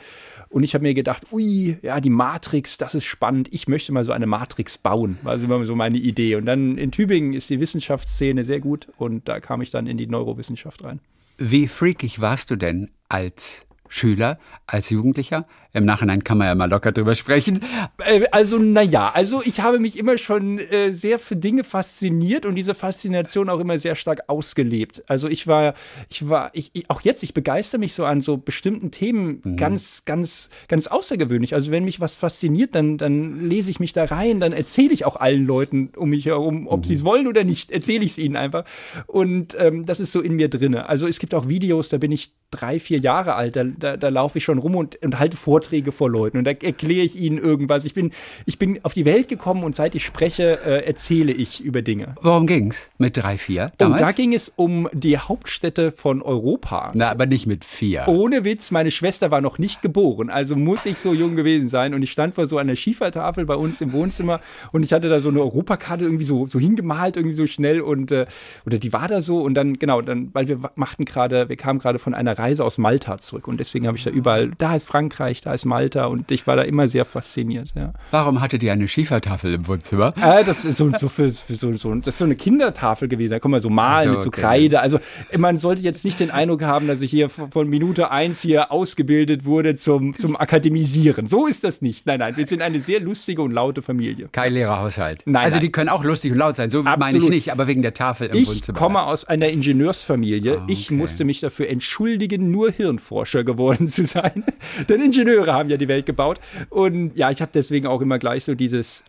Und 0.48 0.62
ich 0.62 0.75
habe 0.75 0.82
mir 0.82 0.94
gedacht, 0.94 1.32
ui, 1.32 1.76
ja, 1.82 2.00
die 2.00 2.10
Matrix, 2.10 2.78
das 2.78 2.94
ist 2.94 3.04
spannend. 3.04 3.48
Ich 3.52 3.66
möchte 3.66 3.92
mal 3.92 4.04
so 4.04 4.12
eine 4.12 4.26
Matrix 4.26 4.78
bauen. 4.78 5.19
War 5.22 5.34
immer 5.34 5.64
so 5.64 5.75
meine 5.75 5.98
Idee. 5.98 6.36
Und 6.36 6.46
dann 6.46 6.78
in 6.78 6.92
Tübingen 6.92 7.32
ist 7.32 7.50
die 7.50 7.60
Wissenschaftsszene 7.60 8.44
sehr 8.44 8.60
gut 8.60 8.88
und 8.96 9.28
da 9.28 9.40
kam 9.40 9.60
ich 9.60 9.70
dann 9.70 9.88
in 9.88 9.98
die 9.98 10.06
Neurowissenschaft 10.06 10.84
rein. 10.84 11.00
Wie 11.36 11.66
freakig 11.69 12.20
warst 12.20 12.50
du 12.50 12.56
denn 12.56 12.90
als 13.08 13.68
Schüler, 13.88 14.38
als 14.67 14.90
Jugendlicher? 14.90 15.46
Im 15.75 15.85
Nachhinein 15.85 16.25
kann 16.25 16.38
man 16.38 16.46
ja 16.46 16.55
mal 16.55 16.69
locker 16.69 16.93
drüber 16.93 17.14
sprechen. 17.14 17.61
Äh, 17.99 18.26
also, 18.32 18.58
naja, 18.58 19.11
also 19.12 19.43
ich 19.44 19.61
habe 19.61 19.79
mich 19.79 19.99
immer 19.99 20.17
schon 20.17 20.58
äh, 20.58 20.93
sehr 20.93 21.19
für 21.19 21.37
Dinge 21.37 21.62
fasziniert 21.62 22.46
und 22.46 22.55
diese 22.55 22.75
Faszination 22.75 23.50
auch 23.50 23.61
immer 23.61 23.79
sehr 23.79 23.94
stark 23.94 24.23
ausgelebt. 24.29 25.02
Also 25.08 25.29
ich 25.29 25.46
war, 25.46 25.75
ich 26.08 26.29
war, 26.29 26.50
ich, 26.55 26.70
ich 26.73 26.88
auch 26.88 27.02
jetzt, 27.02 27.23
ich 27.23 27.35
begeister 27.35 27.76
mich 27.76 27.93
so 27.94 28.05
an 28.05 28.20
so 28.23 28.38
bestimmten 28.38 28.90
Themen 28.90 29.43
mhm. 29.44 29.56
ganz, 29.56 30.05
ganz, 30.06 30.49
ganz 30.69 30.87
außergewöhnlich. 30.87 31.55
Also 31.55 31.70
wenn 31.70 31.85
mich 31.85 32.00
was 32.00 32.17
fasziniert, 32.17 32.75
dann, 32.75 32.96
dann 32.96 33.49
lese 33.49 33.70
ich 33.70 33.79
mich 33.79 33.93
da 33.93 34.05
rein, 34.05 34.40
dann 34.40 34.52
erzähle 34.52 34.94
ich 34.94 35.05
auch 35.05 35.17
allen 35.17 35.46
Leuten 35.46 35.90
um 35.96 36.11
mich 36.11 36.26
herum, 36.26 36.67
ob 36.67 36.81
mhm. 36.81 36.85
sie 36.85 36.94
es 36.94 37.05
wollen 37.05 37.26
oder 37.26 37.44
nicht, 37.44 37.70
erzähle 37.70 38.05
ich 38.05 38.12
es 38.12 38.19
ihnen 38.19 38.37
einfach. 38.37 38.64
Und 39.06 39.55
ähm, 39.58 39.85
das 39.85 40.00
ist 40.00 40.12
so 40.12 40.20
in 40.23 40.35
mir 40.35 40.49
drinne. 40.49 40.88
Also 40.88 41.06
es 41.06 41.19
gibt 41.19 41.35
auch 41.35 41.49
Videos, 41.49 41.90
da 41.90 41.99
bin 41.99 42.11
ich 42.11 42.32
drei, 42.50 42.81
vier 42.81 42.99
Jahre 42.99 43.35
alt, 43.35 43.56
da, 43.56 43.65
da, 43.65 43.97
da 43.97 44.09
laufe 44.09 44.39
ich 44.39 44.45
schon 44.45 44.59
rum 44.59 44.75
und, 44.75 45.03
und 45.03 45.19
halte 45.19 45.37
vor 45.37 45.59
Vorträge 45.59 45.91
vor 45.91 46.09
Leuten 46.09 46.39
und 46.39 46.45
da 46.45 46.53
erkläre 46.53 47.05
ich 47.05 47.21
ihnen 47.21 47.37
irgendwas. 47.37 47.85
Ich 47.85 47.93
bin, 47.93 48.12
ich 48.47 48.59
bin 48.59 48.79
auf 48.85 48.95
die 48.95 49.05
Welt 49.05 49.27
gekommen 49.27 49.65
und 49.65 49.75
seit 49.75 49.97
ich 49.97 50.05
spreche, 50.05 50.59
äh, 50.65 50.87
erzähle 50.87 51.33
ich 51.33 51.61
über 51.61 51.83
Dinge. 51.83 52.15
Worum 52.23 52.47
ging 52.47 52.71
es 52.71 52.91
mit 52.97 53.17
drei, 53.17 53.39
vier? 53.39 53.73
Damals? 53.77 54.00
Und 54.00 54.06
da 54.06 54.12
ging 54.12 54.35
es 54.35 54.53
um 54.55 54.89
die 54.93 55.19
Hauptstädte 55.19 55.91
von 55.91 56.23
Europa. 56.23 56.93
Na, 56.95 57.11
aber 57.11 57.27
nicht 57.27 57.49
mit 57.49 57.65
vier. 57.65 58.05
Ohne 58.06 58.45
Witz, 58.45 58.71
meine 58.71 58.93
Schwester 58.93 59.33
war 59.33 59.41
noch 59.41 59.59
nicht 59.59 59.83
geboren, 59.83 60.31
also 60.31 60.55
muss 60.55 60.87
ich 60.87 60.99
so 60.99 61.12
jung 61.12 61.35
gewesen 61.35 61.69
sein. 61.69 61.93
Und 61.93 62.03
ich 62.03 62.12
stand 62.12 62.37
vor 62.37 62.47
so 62.47 62.56
einer 62.56 62.77
Schiefertafel 62.77 63.45
bei 63.45 63.56
uns 63.56 63.81
im 63.81 63.93
Wohnzimmer 63.93 64.41
und 64.71 64.85
ich 64.85 64.93
hatte 64.93 65.09
da 65.09 65.21
so 65.21 65.29
eine 65.29 65.41
Europakarte 65.41 66.05
irgendwie 66.05 66.25
so, 66.25 66.47
so 66.47 66.61
hingemalt, 66.61 67.17
irgendwie 67.17 67.35
so 67.35 67.49
schnell 67.49 67.81
und 67.81 68.12
äh, 68.12 68.27
oder 68.65 68.79
die 68.79 68.93
war 68.93 69.09
da 69.09 69.23
so 69.23 69.41
und 69.41 69.55
dann, 69.55 69.81
genau, 69.81 70.03
dann, 70.03 70.31
weil 70.35 70.47
wir 70.47 70.61
machten 70.77 71.05
gerade, 71.05 71.49
wir 71.49 71.56
kamen 71.56 71.81
gerade 71.81 71.99
von 71.99 72.15
einer 72.15 72.38
Reise 72.38 72.64
aus 72.64 72.79
Malta 72.79 73.19
zurück 73.19 73.49
und 73.49 73.61
deswegen 73.61 73.87
habe 73.87 73.96
ich 73.96 74.05
da 74.05 74.11
überall, 74.11 74.50
da 74.58 74.76
ist 74.76 74.87
Frankreich, 74.87 75.40
da 75.40 75.52
ist 75.52 75.64
Malta 75.64 76.06
und 76.06 76.31
ich 76.31 76.46
war 76.46 76.56
da 76.56 76.62
immer 76.62 76.88
sehr 76.88 77.05
fasziniert. 77.05 77.73
Ja. 77.75 77.93
Warum 78.11 78.40
hattet 78.40 78.62
ihr 78.62 78.73
eine 78.73 78.88
Schiefertafel 78.88 79.55
im 79.55 79.67
Wohnzimmer? 79.67 80.14
Äh, 80.17 80.44
das 80.44 80.64
ist 80.64 80.79
so, 80.79 80.90
so, 80.96 81.08
für, 81.08 81.31
für 81.31 81.55
so, 81.55 81.73
so, 81.73 81.94
das 81.94 82.14
ist 82.14 82.19
so 82.19 82.25
eine 82.25 82.37
Kindertafel 82.37 83.08
gewesen. 83.08 83.32
Da 83.32 83.40
kann 83.40 83.50
man 83.50 83.61
so 83.61 83.70
malen 83.70 84.08
so, 84.08 84.14
mit 84.14 84.23
so 84.23 84.29
okay. 84.29 84.40
Kreide. 84.40 84.81
Also 84.81 84.99
man 85.37 85.58
sollte 85.58 85.82
jetzt 85.82 86.05
nicht 86.05 86.20
den 86.20 86.31
Eindruck 86.31 86.62
haben, 86.62 86.87
dass 86.87 87.00
ich 87.00 87.11
hier 87.11 87.29
von 87.29 87.69
Minute 87.69 88.11
eins 88.11 88.40
hier 88.40 88.73
ausgebildet 88.73 89.44
wurde 89.44 89.76
zum, 89.76 90.14
zum 90.14 90.37
Akademisieren. 90.37 91.26
So 91.26 91.46
ist 91.46 91.64
das 91.64 91.82
nicht. 91.82 92.06
Nein, 92.06 92.19
nein, 92.20 92.37
wir 92.37 92.46
sind 92.46 92.62
eine 92.62 92.81
sehr 92.81 93.00
lustige 93.00 93.43
und 93.43 93.52
laute 93.52 93.82
Familie. 93.82 94.29
Kein 94.32 94.52
Lehrerhaushalt. 94.52 95.23
Nein, 95.26 95.44
also 95.44 95.56
nein. 95.56 95.62
die 95.62 95.73
können 95.73 95.88
auch 95.88 96.05
lustig 96.05 96.32
und 96.32 96.38
laut 96.38 96.56
sein. 96.56 96.70
So 96.70 96.81
Absolut. 96.81 96.99
meine 96.99 97.19
ich 97.19 97.29
nicht, 97.29 97.52
aber 97.52 97.67
wegen 97.67 97.82
der 97.82 97.94
Tafel 97.94 98.29
im 98.29 98.37
ich 98.37 98.49
Wohnzimmer. 98.49 98.76
Ich 98.76 98.82
komme 98.82 99.02
aus 99.02 99.25
einer 99.25 99.49
Ingenieursfamilie. 99.49 100.58
Ah, 100.58 100.62
okay. 100.62 100.73
Ich 100.73 100.90
musste 100.90 101.25
mich 101.25 101.40
dafür 101.40 101.69
entschuldigen, 101.69 102.27
nur 102.36 102.70
Hirnforscher 102.70 103.44
geworden 103.44 103.88
zu 103.88 104.04
sein. 104.06 104.44
Denn 104.88 105.00
Ingenieure 105.00 105.52
haben 105.54 105.70
ja 105.70 105.78
die 105.78 105.88
Welt 105.88 106.04
gebaut. 106.04 106.40
Und 106.69 107.16
ja, 107.16 107.30
ich 107.30 107.40
habe 107.40 107.50
deswegen 107.54 107.86
auch 107.86 108.02
immer 108.02 108.19
gleich 108.19 108.44
so 108.44 108.54
dieses, 108.54 109.04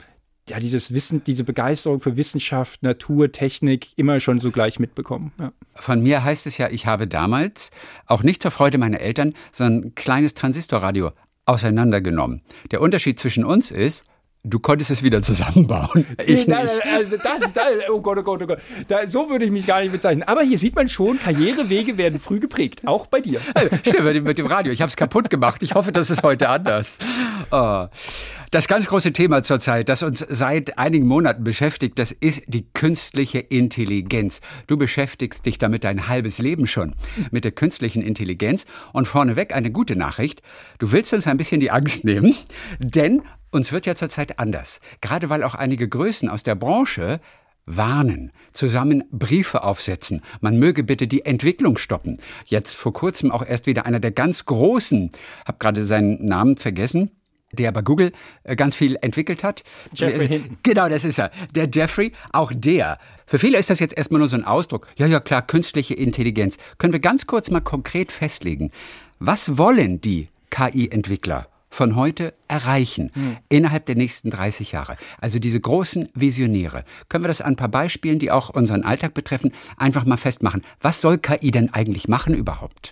ja, 0.47 0.59
dieses 0.59 0.93
Wissen, 0.93 1.23
diese 1.23 1.43
Begeisterung 1.43 1.99
für 1.99 2.17
Wissenschaft, 2.17 2.81
Natur, 2.83 3.31
Technik 3.31 3.89
immer 3.97 4.19
schon 4.19 4.39
so 4.39 4.51
gleich 4.51 4.79
mitbekommen. 4.79 5.33
Ja. 5.39 5.51
Von 5.75 6.01
mir 6.01 6.23
heißt 6.23 6.47
es 6.47 6.57
ja, 6.57 6.69
ich 6.69 6.85
habe 6.85 7.07
damals, 7.07 7.71
auch 8.05 8.23
nicht 8.23 8.41
zur 8.41 8.51
Freude 8.51 8.77
meiner 8.77 8.99
Eltern, 9.01 9.33
so 9.51 9.63
ein 9.65 9.93
kleines 9.95 10.33
Transistorradio 10.33 11.11
auseinandergenommen. 11.45 12.41
Der 12.71 12.81
Unterschied 12.81 13.19
zwischen 13.19 13.43
uns 13.43 13.71
ist, 13.71 14.05
Du 14.43 14.59
konntest 14.59 14.89
es 14.89 15.03
wieder 15.03 15.21
zusammenbauen. 15.21 16.05
Ich 16.25 16.47
nein, 16.47 16.65
nicht. 16.65 16.85
Also 16.85 17.17
das, 17.17 17.53
das, 17.53 17.63
oh 17.91 17.99
Gott, 17.99 18.17
oh 18.19 18.23
Gott, 18.23 18.41
oh 18.41 18.47
Gott. 18.47 18.59
Da, 18.87 19.07
so 19.07 19.29
würde 19.29 19.45
ich 19.45 19.51
mich 19.51 19.65
gar 19.65 19.81
nicht 19.81 19.91
bezeichnen. 19.91 20.23
Aber 20.23 20.41
hier 20.43 20.57
sieht 20.57 20.75
man 20.75 20.87
schon, 20.87 21.19
Karrierewege 21.19 21.97
werden 21.97 22.19
früh 22.19 22.39
geprägt. 22.39 22.87
Auch 22.87 23.07
bei 23.07 23.19
dir. 23.19 23.41
Also, 23.53 23.75
stimmt, 23.77 24.05
mit 24.05 24.15
dem, 24.15 24.23
mit 24.23 24.37
dem 24.37 24.45
Radio. 24.45 24.71
Ich 24.71 24.81
habe 24.81 24.89
es 24.89 24.95
kaputt 24.95 25.29
gemacht. 25.29 25.61
Ich 25.63 25.73
hoffe, 25.75 25.91
das 25.91 26.09
ist 26.09 26.23
heute 26.23 26.49
anders. 26.49 26.97
Oh. 27.51 27.87
Das 28.51 28.67
ganz 28.67 28.87
große 28.87 29.13
Thema 29.13 29.43
zurzeit, 29.43 29.89
das 29.89 30.01
uns 30.01 30.25
seit 30.27 30.79
einigen 30.79 31.05
Monaten 31.05 31.43
beschäftigt, 31.43 31.99
das 31.99 32.11
ist 32.11 32.41
die 32.47 32.65
künstliche 32.73 33.37
Intelligenz. 33.37 34.41
Du 34.65 34.75
beschäftigst 34.75 35.45
dich 35.45 35.59
damit 35.59 35.83
dein 35.83 36.07
halbes 36.07 36.39
Leben 36.39 36.65
schon 36.65 36.95
mit 37.29 37.43
der 37.43 37.51
künstlichen 37.51 38.01
Intelligenz. 38.01 38.65
Und 38.93 39.07
vorneweg 39.07 39.55
eine 39.55 39.71
gute 39.71 39.95
Nachricht. 39.95 40.41
Du 40.79 40.91
willst 40.91 41.13
uns 41.13 41.27
ein 41.27 41.37
bisschen 41.37 41.59
die 41.59 41.71
Angst 41.71 42.05
nehmen, 42.05 42.35
denn 42.79 43.21
uns 43.51 43.71
wird 43.71 43.85
ja 43.85 43.95
zurzeit 43.95 44.39
anders, 44.39 44.79
gerade 45.01 45.29
weil 45.29 45.43
auch 45.43 45.55
einige 45.55 45.87
Größen 45.87 46.29
aus 46.29 46.43
der 46.43 46.55
Branche 46.55 47.19
warnen, 47.65 48.31
zusammen 48.51 49.03
Briefe 49.11 49.63
aufsetzen. 49.63 50.21
Man 50.41 50.57
möge 50.57 50.83
bitte 50.83 51.07
die 51.07 51.25
Entwicklung 51.25 51.77
stoppen. 51.77 52.17
Jetzt 52.45 52.73
vor 52.73 52.93
kurzem 52.93 53.31
auch 53.31 53.45
erst 53.45 53.67
wieder 53.67 53.85
einer 53.85 53.99
der 53.99 54.11
ganz 54.11 54.45
großen, 54.45 55.11
hab 55.45 55.59
gerade 55.59 55.85
seinen 55.85 56.25
Namen 56.25 56.57
vergessen, 56.57 57.11
der 57.51 57.71
bei 57.71 57.81
Google 57.81 58.11
äh, 58.43 58.55
ganz 58.55 58.75
viel 58.75 58.97
entwickelt 59.01 59.43
hat. 59.43 59.63
Jeffrey 59.93 60.27
Hinton. 60.27 60.57
Genau, 60.63 60.89
das 60.89 61.03
ist 61.03 61.19
er. 61.19 61.31
Der 61.53 61.69
Jeffrey, 61.71 62.11
auch 62.31 62.51
der. 62.53 62.99
Für 63.25 63.39
viele 63.39 63.57
ist 63.57 63.69
das 63.69 63.79
jetzt 63.79 63.97
erstmal 63.97 64.19
nur 64.19 64.27
so 64.27 64.35
ein 64.35 64.43
Ausdruck. 64.43 64.87
Ja, 64.97 65.07
ja, 65.07 65.19
klar, 65.19 65.41
künstliche 65.41 65.93
Intelligenz. 65.93 66.57
Können 66.77 66.93
wir 66.93 66.99
ganz 66.99 67.27
kurz 67.27 67.49
mal 67.49 67.61
konkret 67.61 68.11
festlegen. 68.11 68.71
Was 69.19 69.57
wollen 69.57 70.01
die 70.01 70.29
KI-Entwickler 70.49 71.47
von 71.69 71.95
heute 71.95 72.33
erreichen 72.47 73.11
hm. 73.13 73.37
innerhalb 73.47 73.85
der 73.85 73.95
nächsten 73.95 74.29
30 74.29 74.71
Jahre. 74.71 74.97
Also 75.19 75.39
diese 75.39 75.59
großen 75.59 76.09
Visionäre. 76.13 76.83
Können 77.07 77.23
wir 77.23 77.27
das 77.27 77.41
an 77.41 77.53
ein 77.53 77.55
paar 77.55 77.69
Beispielen, 77.69 78.19
die 78.19 78.31
auch 78.31 78.49
unseren 78.49 78.83
Alltag 78.83 79.13
betreffen, 79.13 79.53
einfach 79.77 80.05
mal 80.05 80.17
festmachen. 80.17 80.63
Was 80.81 81.01
soll 81.01 81.17
KI 81.17 81.51
denn 81.51 81.73
eigentlich 81.73 82.07
machen 82.07 82.33
überhaupt? 82.33 82.91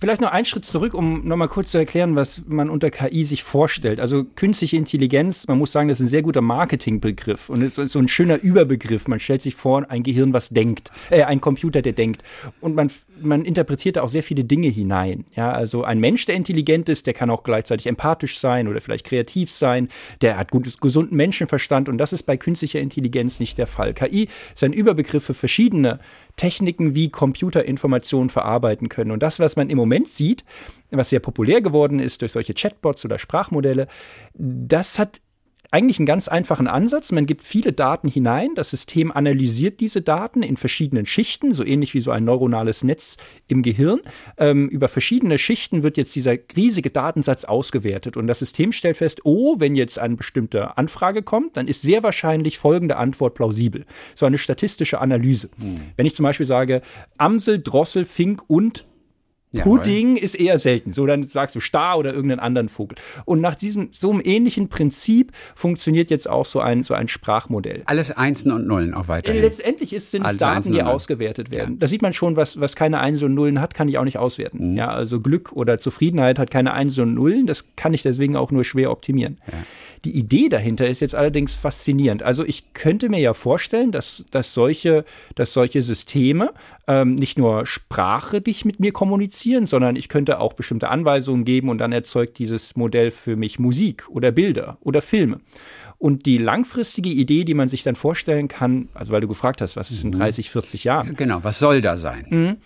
Vielleicht 0.00 0.22
noch 0.22 0.30
einen 0.30 0.46
Schritt 0.46 0.64
zurück, 0.64 0.94
um 0.94 1.28
nochmal 1.28 1.48
kurz 1.48 1.72
zu 1.72 1.78
erklären, 1.78 2.16
was 2.16 2.42
man 2.46 2.70
unter 2.70 2.90
KI 2.90 3.24
sich 3.24 3.42
vorstellt. 3.42 4.00
Also 4.00 4.24
künstliche 4.24 4.78
Intelligenz, 4.78 5.46
man 5.48 5.58
muss 5.58 5.72
sagen, 5.72 5.88
das 5.88 6.00
ist 6.00 6.06
ein 6.06 6.08
sehr 6.08 6.22
guter 6.22 6.40
Marketingbegriff 6.40 7.50
und 7.50 7.62
es 7.62 7.76
ist 7.76 7.92
so 7.92 7.98
ein 7.98 8.08
schöner 8.08 8.40
Überbegriff. 8.40 9.06
Man 9.06 9.20
stellt 9.20 9.42
sich 9.42 9.54
vor, 9.54 9.84
ein 9.90 10.02
Gehirn, 10.02 10.32
was 10.32 10.48
denkt, 10.48 10.90
äh, 11.10 11.24
ein 11.24 11.42
Computer, 11.42 11.82
der 11.82 11.92
denkt. 11.92 12.22
Und 12.62 12.74
man, 12.74 12.90
man 13.20 13.44
interpretiert 13.44 13.96
da 13.96 14.02
auch 14.02 14.08
sehr 14.08 14.22
viele 14.22 14.44
Dinge 14.44 14.68
hinein. 14.68 15.26
Ja, 15.36 15.52
also 15.52 15.84
ein 15.84 16.00
Mensch, 16.00 16.24
der 16.24 16.36
intelligent 16.36 16.88
ist, 16.88 17.06
der 17.06 17.12
kann 17.12 17.28
auch 17.28 17.42
gleichzeitig 17.42 17.86
empathisch 17.86 18.38
sein 18.38 18.66
oder 18.66 18.80
vielleicht 18.80 19.04
kreativ 19.04 19.50
sein. 19.50 19.88
Der 20.22 20.38
hat 20.38 20.50
gutes, 20.50 20.80
gesunden 20.80 21.16
Menschenverstand 21.16 21.90
und 21.90 21.98
das 21.98 22.14
ist 22.14 22.22
bei 22.22 22.38
künstlicher 22.38 22.80
Intelligenz 22.80 23.40
nicht 23.40 23.58
der 23.58 23.66
Fall. 23.66 23.92
KI 23.92 24.28
ist 24.54 24.64
ein 24.64 24.72
Überbegriff 24.72 25.24
für 25.24 25.34
verschiedene 25.34 26.00
Techniken, 26.36 26.94
wie 26.94 27.10
Computer 27.10 27.64
Informationen 27.64 28.30
verarbeiten 28.30 28.88
können. 28.88 29.10
Und 29.10 29.22
das, 29.22 29.40
was 29.40 29.56
man 29.56 29.70
im 29.70 29.76
Moment 29.76 30.08
sieht, 30.08 30.44
was 30.90 31.10
sehr 31.10 31.20
populär 31.20 31.60
geworden 31.60 31.98
ist 31.98 32.22
durch 32.22 32.32
solche 32.32 32.54
Chatbots 32.54 33.04
oder 33.04 33.18
Sprachmodelle, 33.18 33.86
das 34.34 34.98
hat 34.98 35.20
eigentlich 35.70 35.98
einen 35.98 36.06
ganz 36.06 36.28
einfachen 36.28 36.66
Ansatz. 36.66 37.12
Man 37.12 37.26
gibt 37.26 37.42
viele 37.42 37.72
Daten 37.72 38.08
hinein, 38.08 38.54
das 38.54 38.70
System 38.70 39.12
analysiert 39.12 39.80
diese 39.80 40.02
Daten 40.02 40.42
in 40.42 40.56
verschiedenen 40.56 41.06
Schichten, 41.06 41.54
so 41.54 41.64
ähnlich 41.64 41.94
wie 41.94 42.00
so 42.00 42.10
ein 42.10 42.24
neuronales 42.24 42.82
Netz 42.82 43.16
im 43.46 43.62
Gehirn. 43.62 44.00
Ähm, 44.36 44.68
über 44.68 44.88
verschiedene 44.88 45.38
Schichten 45.38 45.82
wird 45.82 45.96
jetzt 45.96 46.14
dieser 46.16 46.34
riesige 46.56 46.90
Datensatz 46.90 47.44
ausgewertet 47.44 48.16
und 48.16 48.26
das 48.26 48.40
System 48.40 48.72
stellt 48.72 48.96
fest, 48.96 49.20
oh, 49.24 49.60
wenn 49.60 49.74
jetzt 49.74 49.98
eine 49.98 50.16
bestimmte 50.16 50.76
Anfrage 50.76 51.22
kommt, 51.22 51.56
dann 51.56 51.68
ist 51.68 51.82
sehr 51.82 52.02
wahrscheinlich 52.02 52.58
folgende 52.58 52.96
Antwort 52.96 53.34
plausibel. 53.34 53.86
So 54.14 54.26
eine 54.26 54.38
statistische 54.38 55.00
Analyse. 55.00 55.50
Hm. 55.60 55.80
Wenn 55.96 56.06
ich 56.06 56.14
zum 56.14 56.24
Beispiel 56.24 56.46
sage, 56.46 56.82
Amsel, 57.18 57.60
Drossel, 57.62 58.04
Fink 58.04 58.42
und 58.48 58.86
ja, 59.52 59.64
Pudding 59.64 60.16
ist 60.16 60.36
eher 60.36 60.58
selten. 60.58 60.92
So, 60.92 61.06
dann 61.06 61.24
sagst 61.24 61.56
du 61.56 61.60
Star 61.60 61.98
oder 61.98 62.12
irgendeinen 62.12 62.40
anderen 62.40 62.68
Vogel. 62.68 62.96
Und 63.24 63.40
nach 63.40 63.56
diesem, 63.56 63.88
so 63.92 64.10
einem 64.10 64.22
ähnlichen 64.24 64.68
Prinzip 64.68 65.32
funktioniert 65.56 66.10
jetzt 66.10 66.30
auch 66.30 66.46
so 66.46 66.60
ein, 66.60 66.84
so 66.84 66.94
ein 66.94 67.08
Sprachmodell. 67.08 67.82
Alles 67.86 68.12
Einsen 68.12 68.52
und 68.52 68.68
Nullen 68.68 68.94
auch 68.94 69.08
weiterhin. 69.08 69.42
Letztendlich 69.42 69.92
ist, 69.92 70.12
sind 70.12 70.24
es 70.24 70.36
Daten, 70.36 70.72
die 70.72 70.82
ausgewertet 70.82 71.50
werden. 71.50 71.74
Ja. 71.74 71.76
Da 71.80 71.86
sieht 71.88 72.02
man 72.02 72.12
schon, 72.12 72.36
was, 72.36 72.60
was 72.60 72.76
keine 72.76 73.00
Einsen 73.00 73.24
und 73.24 73.34
Nullen 73.34 73.60
hat, 73.60 73.74
kann 73.74 73.88
ich 73.88 73.98
auch 73.98 74.04
nicht 74.04 74.18
auswerten. 74.18 74.70
Mhm. 74.70 74.76
Ja, 74.76 74.88
also 74.88 75.20
Glück 75.20 75.52
oder 75.52 75.78
Zufriedenheit 75.78 76.38
hat 76.38 76.50
keine 76.52 76.72
Einsen 76.72 77.02
und 77.02 77.14
Nullen. 77.14 77.46
Das 77.46 77.64
kann 77.74 77.92
ich 77.92 78.02
deswegen 78.02 78.36
auch 78.36 78.52
nur 78.52 78.62
schwer 78.62 78.92
optimieren. 78.92 79.38
Ja. 79.50 79.58
Die 80.04 80.16
Idee 80.16 80.48
dahinter 80.48 80.88
ist 80.88 81.00
jetzt 81.00 81.14
allerdings 81.14 81.54
faszinierend. 81.54 82.22
Also 82.22 82.44
ich 82.44 82.72
könnte 82.72 83.08
mir 83.08 83.20
ja 83.20 83.34
vorstellen, 83.34 83.92
dass, 83.92 84.24
dass, 84.30 84.54
solche, 84.54 85.04
dass 85.34 85.52
solche 85.52 85.82
Systeme 85.82 86.54
ähm, 86.86 87.14
nicht 87.16 87.38
nur 87.38 87.66
Sprache 87.66 88.40
dich 88.40 88.64
mit 88.64 88.80
mir 88.80 88.92
kommunizieren, 88.92 89.66
sondern 89.66 89.96
ich 89.96 90.08
könnte 90.08 90.40
auch 90.40 90.54
bestimmte 90.54 90.88
Anweisungen 90.88 91.44
geben 91.44 91.68
und 91.68 91.78
dann 91.78 91.92
erzeugt 91.92 92.38
dieses 92.38 92.76
Modell 92.76 93.10
für 93.10 93.36
mich 93.36 93.58
Musik 93.58 94.08
oder 94.08 94.32
Bilder 94.32 94.78
oder 94.80 95.02
Filme. 95.02 95.40
Und 95.98 96.24
die 96.24 96.38
langfristige 96.38 97.10
Idee, 97.10 97.44
die 97.44 97.52
man 97.52 97.68
sich 97.68 97.82
dann 97.82 97.94
vorstellen 97.94 98.48
kann, 98.48 98.88
also 98.94 99.12
weil 99.12 99.20
du 99.20 99.28
gefragt 99.28 99.60
hast, 99.60 99.76
was 99.76 99.90
ist 99.90 100.02
in 100.02 100.12
30, 100.12 100.48
mhm. 100.48 100.52
40 100.52 100.84
Jahren? 100.84 101.14
Genau, 101.14 101.44
was 101.44 101.58
soll 101.58 101.82
da 101.82 101.98
sein? 101.98 102.26
Mhm. 102.30 102.56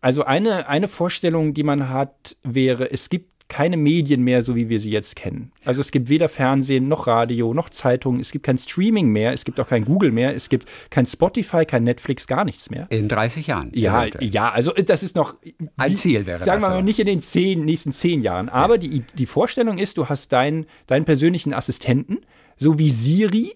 Also 0.00 0.24
eine, 0.24 0.68
eine 0.68 0.86
Vorstellung, 0.86 1.52
die 1.52 1.64
man 1.64 1.88
hat, 1.88 2.36
wäre, 2.44 2.92
es 2.92 3.08
gibt 3.08 3.35
keine 3.48 3.76
Medien 3.76 4.22
mehr, 4.22 4.42
so 4.42 4.56
wie 4.56 4.68
wir 4.68 4.80
sie 4.80 4.90
jetzt 4.90 5.14
kennen. 5.16 5.52
Also 5.64 5.80
es 5.80 5.92
gibt 5.92 6.08
weder 6.08 6.28
Fernsehen 6.28 6.88
noch 6.88 7.06
Radio 7.06 7.54
noch 7.54 7.70
Zeitungen, 7.70 8.20
es 8.20 8.32
gibt 8.32 8.44
kein 8.44 8.58
Streaming 8.58 9.08
mehr, 9.08 9.32
es 9.32 9.44
gibt 9.44 9.60
auch 9.60 9.68
kein 9.68 9.84
Google 9.84 10.10
mehr, 10.10 10.34
es 10.34 10.48
gibt 10.48 10.68
kein 10.90 11.06
Spotify, 11.06 11.64
kein 11.64 11.84
Netflix, 11.84 12.26
gar 12.26 12.44
nichts 12.44 12.70
mehr. 12.70 12.86
In 12.90 13.08
30 13.08 13.46
Jahren. 13.46 13.70
Ja, 13.72 14.02
eventuell. 14.02 14.30
ja, 14.30 14.50
also 14.50 14.72
das 14.72 15.02
ist 15.02 15.16
noch 15.16 15.36
ein 15.76 15.94
Ziel 15.94 16.26
wäre 16.26 16.38
sagen 16.38 16.38
das. 16.38 16.46
Sagen 16.46 16.62
wir 16.62 16.68
mal 16.80 16.82
nicht 16.82 16.98
in 16.98 17.06
den 17.06 17.20
zehn, 17.20 17.64
nächsten 17.64 17.92
zehn 17.92 18.20
Jahren. 18.20 18.48
Aber 18.48 18.74
ja. 18.74 18.78
die, 18.78 19.00
die 19.00 19.26
Vorstellung 19.26 19.78
ist, 19.78 19.96
du 19.96 20.08
hast 20.08 20.32
deinen, 20.32 20.66
deinen 20.86 21.04
persönlichen 21.04 21.54
Assistenten, 21.54 22.18
so 22.56 22.78
wie 22.78 22.90
Siri, 22.90 23.52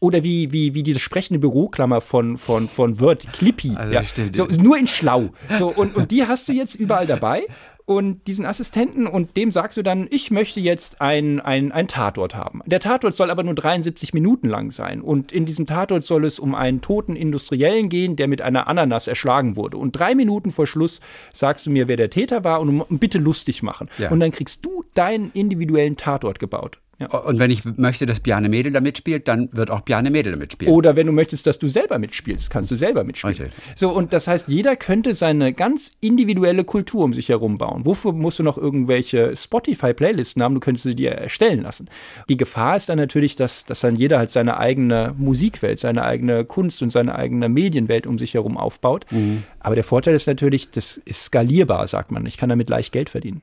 oder 0.00 0.22
wie, 0.22 0.52
wie, 0.52 0.74
wie 0.74 0.82
diese 0.82 1.00
sprechende 1.00 1.40
Büroklammer 1.40 2.00
von, 2.00 2.38
von, 2.38 2.68
von 2.68 3.00
Word, 3.00 3.32
Clippy. 3.32 3.74
Also 3.74 3.92
ja. 3.92 4.02
So, 4.32 4.46
nur 4.62 4.78
in 4.78 4.86
schlau. 4.86 5.30
So, 5.58 5.68
und, 5.68 5.96
und 5.96 6.10
die 6.12 6.24
hast 6.24 6.48
du 6.48 6.52
jetzt 6.52 6.76
überall 6.76 7.06
dabei 7.06 7.46
und 7.88 8.26
diesen 8.26 8.44
Assistenten 8.44 9.06
und 9.06 9.34
dem 9.38 9.50
sagst 9.50 9.78
du 9.78 9.82
dann, 9.82 10.08
ich 10.10 10.30
möchte 10.30 10.60
jetzt 10.60 11.00
ein, 11.00 11.40
ein, 11.40 11.72
ein 11.72 11.88
Tatort 11.88 12.34
haben. 12.34 12.60
Der 12.66 12.80
Tatort 12.80 13.14
soll 13.14 13.30
aber 13.30 13.42
nur 13.42 13.54
73 13.54 14.12
Minuten 14.12 14.46
lang 14.46 14.70
sein 14.72 15.00
und 15.00 15.32
in 15.32 15.46
diesem 15.46 15.64
Tatort 15.64 16.04
soll 16.04 16.26
es 16.26 16.38
um 16.38 16.54
einen 16.54 16.82
toten 16.82 17.16
Industriellen 17.16 17.88
gehen, 17.88 18.16
der 18.16 18.28
mit 18.28 18.42
einer 18.42 18.68
Ananas 18.68 19.06
erschlagen 19.06 19.56
wurde. 19.56 19.78
Und 19.78 19.92
drei 19.92 20.14
Minuten 20.14 20.50
vor 20.50 20.66
Schluss 20.66 21.00
sagst 21.32 21.64
du 21.64 21.70
mir, 21.70 21.88
wer 21.88 21.96
der 21.96 22.10
Täter 22.10 22.44
war 22.44 22.60
und 22.60 23.00
bitte 23.00 23.16
lustig 23.16 23.62
machen. 23.62 23.88
Ja. 23.96 24.10
Und 24.10 24.20
dann 24.20 24.32
kriegst 24.32 24.66
du 24.66 24.84
deinen 24.92 25.30
individuellen 25.32 25.96
Tatort 25.96 26.38
gebaut. 26.40 26.80
Ja. 26.98 27.06
Und 27.06 27.38
wenn 27.38 27.50
ich 27.52 27.64
möchte, 27.64 28.06
dass 28.06 28.18
Bjarne 28.18 28.48
Mädel 28.48 28.72
da 28.72 28.80
mitspielt, 28.80 29.28
dann 29.28 29.48
wird 29.52 29.70
auch 29.70 29.82
Bjarne 29.82 30.10
Mädel 30.10 30.32
da 30.32 30.38
mitspielen. 30.38 30.74
Oder 30.74 30.96
wenn 30.96 31.06
du 31.06 31.12
möchtest, 31.12 31.46
dass 31.46 31.58
du 31.60 31.68
selber 31.68 31.98
mitspielst, 31.98 32.50
kannst 32.50 32.72
du 32.72 32.76
selber 32.76 33.04
mitspielen. 33.04 33.36
Okay. 33.36 33.50
So, 33.76 33.90
und 33.90 34.12
das 34.12 34.26
heißt, 34.26 34.48
jeder 34.48 34.74
könnte 34.74 35.14
seine 35.14 35.52
ganz 35.52 35.92
individuelle 36.00 36.64
Kultur 36.64 37.04
um 37.04 37.14
sich 37.14 37.28
herum 37.28 37.56
bauen. 37.56 37.84
Wofür 37.84 38.12
musst 38.12 38.40
du 38.40 38.42
noch 38.42 38.58
irgendwelche 38.58 39.36
Spotify-Playlisten 39.36 40.42
haben? 40.42 40.54
Du 40.54 40.60
könntest 40.60 40.84
sie 40.84 40.96
dir 40.96 41.12
erstellen 41.12 41.62
lassen. 41.62 41.88
Die 42.28 42.36
Gefahr 42.36 42.76
ist 42.76 42.88
dann 42.88 42.98
natürlich, 42.98 43.36
dass, 43.36 43.64
dass 43.64 43.80
dann 43.80 43.94
jeder 43.94 44.18
halt 44.18 44.30
seine 44.30 44.58
eigene 44.58 45.14
Musikwelt, 45.16 45.78
seine 45.78 46.02
eigene 46.02 46.44
Kunst 46.44 46.82
und 46.82 46.90
seine 46.90 47.14
eigene 47.14 47.48
Medienwelt 47.48 48.08
um 48.08 48.18
sich 48.18 48.34
herum 48.34 48.56
aufbaut. 48.56 49.06
Mhm. 49.10 49.44
Aber 49.60 49.76
der 49.76 49.84
Vorteil 49.84 50.14
ist 50.14 50.26
natürlich, 50.26 50.70
das 50.70 50.96
ist 51.04 51.26
skalierbar, 51.26 51.86
sagt 51.86 52.10
man. 52.10 52.26
Ich 52.26 52.36
kann 52.36 52.48
damit 52.48 52.68
leicht 52.68 52.92
Geld 52.92 53.08
verdienen. 53.08 53.42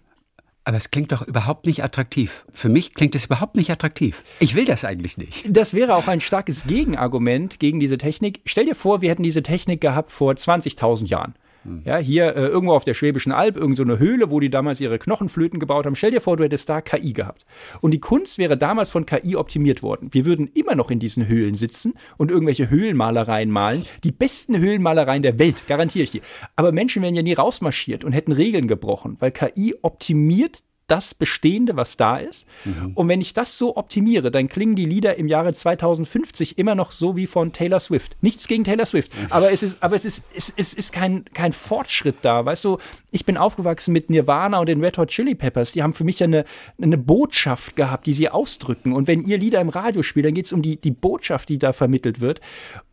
Aber 0.65 0.77
es 0.77 0.89
klingt 0.89 1.11
doch 1.11 1.21
überhaupt 1.21 1.67
nicht 1.67 1.83
attraktiv. 1.83 2.43
Für 2.51 2.69
mich 2.69 2.95
klingt 2.95 3.13
es 3.13 3.25
überhaupt 3.25 3.55
nicht 3.55 3.69
attraktiv. 3.69 4.23
Ich 4.39 4.55
will 4.55 4.65
das 4.65 4.83
eigentlich 4.83 5.15
nicht. 5.15 5.45
Das 5.47 5.75
wäre 5.75 5.95
auch 5.95 6.07
ein 6.07 6.19
starkes 6.19 6.65
Gegenargument 6.65 7.59
gegen 7.59 7.79
diese 7.79 7.99
Technik. 7.99 8.41
Stell 8.45 8.65
dir 8.65 8.73
vor, 8.73 9.01
wir 9.01 9.11
hätten 9.11 9.21
diese 9.21 9.43
Technik 9.43 9.79
gehabt 9.79 10.11
vor 10.11 10.33
20.000 10.33 11.05
Jahren. 11.05 11.35
Ja, 11.83 11.97
hier 11.97 12.35
äh, 12.35 12.45
irgendwo 12.47 12.73
auf 12.73 12.83
der 12.83 12.93
Schwäbischen 12.93 13.31
Alb, 13.31 13.57
irgend 13.57 13.75
so 13.75 13.85
Höhle, 13.85 14.29
wo 14.29 14.39
die 14.39 14.49
damals 14.49 14.81
ihre 14.81 14.99
Knochenflöten 14.99 15.59
gebaut 15.59 15.85
haben. 15.85 15.95
Stell 15.95 16.11
dir 16.11 16.21
vor, 16.21 16.37
du 16.37 16.43
hättest 16.43 16.69
da 16.69 16.81
KI 16.81 17.13
gehabt. 17.13 17.45
Und 17.81 17.91
die 17.91 17.99
Kunst 17.99 18.37
wäre 18.37 18.57
damals 18.57 18.91
von 18.91 19.05
KI 19.05 19.35
optimiert 19.35 19.81
worden. 19.81 20.09
Wir 20.11 20.25
würden 20.25 20.47
immer 20.53 20.75
noch 20.75 20.91
in 20.91 20.99
diesen 20.99 21.27
Höhlen 21.27 21.55
sitzen 21.55 21.93
und 22.17 22.31
irgendwelche 22.31 22.69
Höhlenmalereien 22.69 23.49
malen. 23.49 23.85
Die 24.03 24.11
besten 24.11 24.57
Höhlenmalereien 24.57 25.23
der 25.23 25.39
Welt, 25.39 25.67
garantiere 25.67 26.03
ich 26.03 26.11
dir. 26.11 26.21
Aber 26.55 26.71
Menschen 26.71 27.01
wären 27.01 27.15
ja 27.15 27.23
nie 27.23 27.33
rausmarschiert 27.33 28.03
und 28.03 28.11
hätten 28.11 28.31
Regeln 28.31 28.67
gebrochen, 28.67 29.17
weil 29.19 29.31
KI 29.31 29.75
optimiert 29.81 30.63
das 30.87 31.15
Bestehende, 31.15 31.75
was 31.75 31.97
da 31.97 32.17
ist. 32.17 32.45
Mhm. 32.63 32.91
Und 32.93 33.07
wenn 33.07 33.21
ich 33.21 33.33
das 33.33 33.57
so 33.57 33.75
optimiere, 33.75 34.31
dann 34.31 34.47
klingen 34.47 34.75
die 34.75 34.85
Lieder 34.85 35.15
im 35.15 35.27
Jahre 35.27 35.53
2050 35.53 36.57
immer 36.57 36.75
noch 36.75 36.91
so 36.91 37.15
wie 37.15 37.27
von 37.27 37.53
Taylor 37.53 37.79
Swift. 37.79 38.17
Nichts 38.21 38.47
gegen 38.47 38.63
Taylor 38.63 38.85
Swift, 38.85 39.11
aber 39.29 39.51
es 39.51 39.63
ist, 39.63 39.81
aber 39.81 39.95
es 39.95 40.05
ist, 40.05 40.23
es, 40.35 40.53
es 40.55 40.73
ist 40.73 40.93
kein, 40.93 41.25
kein 41.33 41.53
Fortschritt 41.53 42.17
da. 42.21 42.45
Weißt 42.45 42.63
du, 42.63 42.77
ich 43.11 43.25
bin 43.25 43.37
aufgewachsen 43.37 43.93
mit 43.93 44.09
Nirvana 44.09 44.59
und 44.59 44.67
den 44.67 44.83
Red 44.83 44.97
Hot 44.97 45.09
Chili 45.09 45.35
Peppers. 45.35 45.71
Die 45.71 45.81
haben 45.81 45.93
für 45.93 46.03
mich 46.03 46.19
ja 46.19 46.25
eine, 46.25 46.45
eine 46.81 46.97
Botschaft 46.97 47.75
gehabt, 47.75 48.05
die 48.05 48.13
sie 48.13 48.29
ausdrücken. 48.29 48.93
Und 48.93 49.07
wenn 49.07 49.21
ihr 49.21 49.37
Lieder 49.37 49.61
im 49.61 49.69
Radio 49.69 50.03
spielt, 50.03 50.25
dann 50.25 50.33
geht 50.33 50.45
es 50.45 50.53
um 50.53 50.61
die, 50.61 50.77
die 50.79 50.91
Botschaft, 50.91 51.49
die 51.49 51.57
da 51.57 51.73
vermittelt 51.73 52.21
wird. 52.21 52.41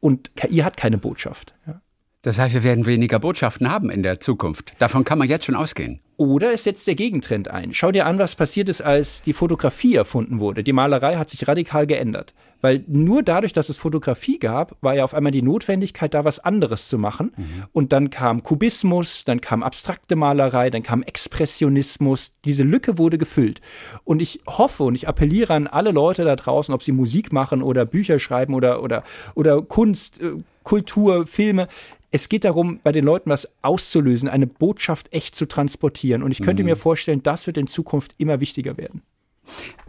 Und 0.01 0.35
KI 0.37 0.59
hat 0.59 0.77
keine 0.77 0.99
Botschaft. 0.99 1.55
Ja. 1.67 1.81
Das 2.23 2.39
heißt, 2.39 2.55
wir 2.55 2.63
werden 2.63 2.87
weniger 2.87 3.19
Botschaften 3.19 3.69
haben 3.69 3.91
in 3.91 4.05
der 4.05 4.21
Zukunft. 4.21 4.75
Davon 4.79 5.05
kann 5.05 5.19
man 5.19 5.29
jetzt 5.29 5.45
schon 5.45 5.57
ausgehen. 5.57 6.01
Oder 6.17 6.53
es 6.53 6.63
setzt 6.63 6.87
der 6.87 6.95
Gegentrend 6.95 7.49
ein. 7.49 7.75
Schau 7.75 7.91
dir 7.91 8.07
an, 8.07 8.21
was 8.21 8.37
passiert 8.37 8.69
ist, 8.69 8.81
als 8.81 9.23
die 9.23 9.33
Fotografie 9.33 9.97
erfunden 9.97 10.39
wurde. 10.39 10.63
Die 10.63 10.73
Malerei 10.73 11.17
hat 11.17 11.31
sich 11.31 11.49
radikal 11.49 11.85
geändert. 11.85 12.33
Weil 12.61 12.85
nur 12.87 13.25
dadurch, 13.25 13.53
dass 13.53 13.69
es 13.69 13.79
Fotografie 13.79 14.39
gab, 14.39 14.77
war 14.83 14.95
ja 14.95 15.03
auf 15.03 15.15
einmal 15.15 15.33
die 15.33 15.43
Notwendigkeit, 15.43 16.15
da 16.15 16.25
was 16.25 16.39
anderes 16.39 16.87
zu 16.87 16.97
machen. 16.97 17.33
Mhm. 17.37 17.45
Und 17.73 17.93
dann 17.93 18.11
kam 18.11 18.45
Kubismus, 18.45 19.25
dann 19.25 19.41
kam 19.41 19.65
abstrakte 19.65 20.15
Malerei, 20.15 20.71
dann 20.71 20.85
kam 20.85 21.03
Expressionismus. 21.03 22.35
Diese 22.45 22.63
Lücke 22.63 22.99
wurde 22.99 23.19
gefüllt. 23.19 23.61
Und 24.05 24.23
ich 24.23 24.43
hoffe 24.47 24.85
und 24.85 24.95
ich 24.95 25.09
appelliere 25.09 25.55
an 25.55 25.67
alle 25.67 25.91
Leute 25.91 26.25
da 26.25 26.37
draußen, 26.37 26.73
ob 26.73 26.85
sie 26.85 26.93
Musik 26.93 27.33
machen 27.33 27.63
oder 27.63 27.85
Bücher 27.85 28.21
schreiben 28.21 28.55
oder, 28.55 28.81
oder, 28.81 29.03
oder 29.35 29.61
Kunst, 29.61 30.21
äh, 30.21 30.35
Kultur, 30.63 31.27
Filme, 31.27 31.67
es 32.13 32.29
geht 32.29 32.45
darum, 32.45 32.79
bei 32.83 32.93
den 32.93 33.05
Leuten 33.05 33.31
was 33.31 33.49
auszulösen, 33.63 34.29
eine 34.29 34.47
Botschaft 34.47 35.13
echt 35.13 35.35
zu 35.35 35.47
transportieren. 35.47 36.23
Und 36.23 36.31
ich 36.31 36.43
könnte 36.43 36.63
mhm. 36.63 36.69
mir 36.69 36.77
vorstellen, 36.77 37.23
das 37.23 37.47
wird 37.47 37.57
in 37.57 37.67
Zukunft 37.67 38.15
immer 38.19 38.39
wichtiger 38.39 38.77
werden. 38.77 39.03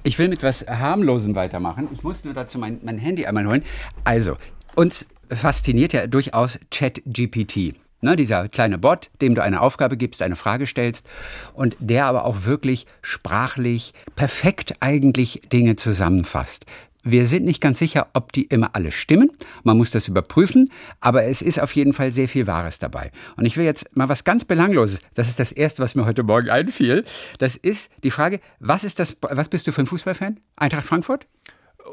Ich 0.04 0.18
will 0.18 0.30
mit 0.30 0.42
was 0.42 0.66
harmlosem 0.66 1.36
weitermachen. 1.36 1.90
Ich 1.94 2.02
muss 2.02 2.24
nur 2.24 2.34
dazu 2.34 2.58
mein, 2.58 2.80
mein 2.84 2.98
Handy 2.98 3.26
einmal 3.26 3.46
holen. 3.46 3.64
Also, 4.06 4.38
uns 4.76 5.06
fasziniert 5.30 5.94
ja 5.94 6.08
durchaus 6.08 6.60
ChatGPT. 6.72 7.76
Ne, 8.02 8.18
dieser 8.18 8.50
kleine 8.50 8.78
Bot, 8.78 9.10
dem 9.22 9.34
du 9.34 9.42
eine 9.42 9.62
Aufgabe 9.62 9.96
gibst, 9.96 10.22
eine 10.22 10.36
Frage 10.36 10.66
stellst 10.66 11.08
und 11.54 11.78
der 11.80 12.06
aber 12.06 12.26
auch 12.26 12.44
wirklich 12.44 12.86
sprachlich 13.02 13.94
perfekt 14.16 14.76
eigentlich 14.82 15.42
Dinge 15.52 15.78
zusammenfasst. 15.78 16.66
Wir 17.04 17.26
sind 17.26 17.44
nicht 17.44 17.60
ganz 17.60 17.80
sicher, 17.80 18.08
ob 18.14 18.32
die 18.32 18.44
immer 18.44 18.70
alle 18.74 18.92
stimmen. 18.92 19.30
Man 19.64 19.78
muss 19.78 19.92
das 19.92 20.08
überprüfen, 20.08 20.72
aber 21.02 21.26
es 21.26 21.42
ist 21.42 21.60
auf 21.60 21.76
jeden 21.76 21.92
Fall 21.92 22.14
sehr 22.14 22.30
viel 22.30 22.48
Wahres 22.48 22.80
dabei. 22.80 23.12
Und 23.36 23.46
ich 23.46 23.58
will 23.58 23.66
jetzt 23.66 23.96
mal 23.96 24.08
was 24.08 24.24
ganz 24.24 24.46
Belangloses. 24.46 25.00
Das 25.14 25.28
ist 25.28 25.38
das 25.38 25.52
Erste, 25.52 25.84
was 25.84 25.96
mir 25.96 26.06
heute 26.06 26.24
Morgen 26.24 26.50
einfiel. 26.50 27.04
Das 27.40 27.58
ist 27.58 27.92
die 28.04 28.12
Frage, 28.12 28.40
was 28.60 28.86
ist 28.86 29.00
das, 29.00 29.18
was 29.22 29.50
bist 29.50 29.68
du 29.68 29.74
für 29.74 29.82
ein 29.82 29.86
Fußballfan? 29.86 30.40
Eintracht 30.56 30.86
Frankfurt? 30.86 31.28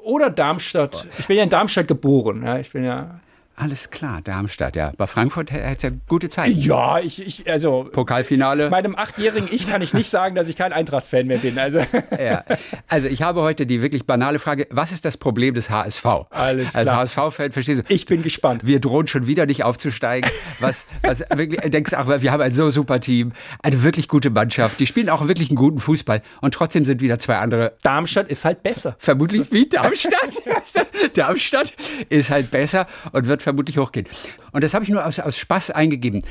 Oder 0.05 0.31
Darmstadt. 0.31 1.09
Ich 1.19 1.27
bin 1.27 1.37
ja 1.37 1.43
in 1.43 1.51
Darmstadt 1.51 1.89
geboren. 1.89 2.45
Ja, 2.45 2.59
ich 2.59 2.71
bin 2.71 2.85
ja 2.85 3.21
alles 3.61 3.91
klar, 3.91 4.23
Darmstadt, 4.23 4.75
ja. 4.75 4.93
Bei 4.97 5.07
Frankfurt 5.07 5.53
hat 5.53 5.77
es 5.77 5.83
ja 5.83 5.91
gute 6.09 6.29
Zeit. 6.29 6.55
Ja, 6.55 6.99
ich, 6.99 7.21
ich 7.25 7.51
also. 7.51 7.89
Pokalfinale. 7.93 8.71
Meinem 8.71 8.97
achtjährigen 8.97 9.49
Ich 9.53 9.69
kann 9.69 9.83
ich 9.83 9.93
nicht 9.93 10.09
sagen, 10.11 10.35
dass 10.35 10.49
ich 10.49 10.57
kein 10.57 10.73
Eintracht-Fan 10.73 11.27
mehr 11.27 11.39
bin. 11.39 11.59
Also. 11.59 11.81
Ja. 12.21 12.45
also 12.89 13.09
ich 13.09 13.23
habe 13.23 13.41
heute 13.41 13.67
die 13.67 13.83
wirklich 13.83 14.05
banale 14.07 14.39
Frage: 14.39 14.67
Was 14.71 14.93
ist 14.93 15.05
das 15.05 15.17
Problem 15.17 15.55
des 15.55 15.71
HSV? 15.71 16.05
Alles 16.31 16.73
klar. 16.73 17.01
Als 17.01 17.15
HSV-Fan 17.15 17.53
verstehst 17.53 17.81
du? 17.81 17.85
Ich 17.89 18.07
bin 18.07 18.23
gespannt. 18.23 18.67
Wir 18.67 18.81
drohen 18.81 19.07
schon 19.07 19.27
wieder 19.27 19.47
nicht 19.47 19.65
aufzusteigen. 19.65 20.31
Was, 20.59 20.87
was 21.03 21.25
wirklich, 21.35 21.61
denkst 21.61 21.93
ach, 21.95 22.09
wir 22.21 22.33
haben 22.33 22.43
ein 22.43 22.53
so 22.53 22.71
super 22.71 23.01
Team, 23.01 23.33
eine 23.63 23.83
wirklich 23.83 24.09
gute 24.09 24.31
Mannschaft. 24.31 24.81
Die 24.81 24.87
spielen 24.87 25.09
auch 25.09 25.29
wirklich 25.29 25.51
einen 25.51 25.57
guten 25.57 25.79
Fußball 25.79 26.23
und 26.41 26.55
trotzdem 26.55 26.85
sind 26.85 27.01
wieder 27.01 27.19
zwei 27.19 27.39
andere. 27.39 27.73
Darmstadt 27.83 28.29
ist 28.29 28.45
halt 28.45 28.63
besser. 28.63 28.97
Vermutlich 28.99 29.51
wie 29.53 29.69
Darmstadt. 29.69 30.43
Darmstadt 31.15 31.73
ist 32.09 32.31
halt 32.31 32.51
besser 32.51 32.87
und 33.13 33.27
wird 33.27 33.43
vermutlich 33.51 33.79
hochgehen. 33.79 34.07
Und 34.53 34.65
das 34.65 34.75
habe 34.75 34.85
ich 34.85 34.91
nur 34.91 35.05
aus, 35.05 35.19
aus 35.19 35.39
Spaß 35.39 35.71
eingegeben. 35.71 36.23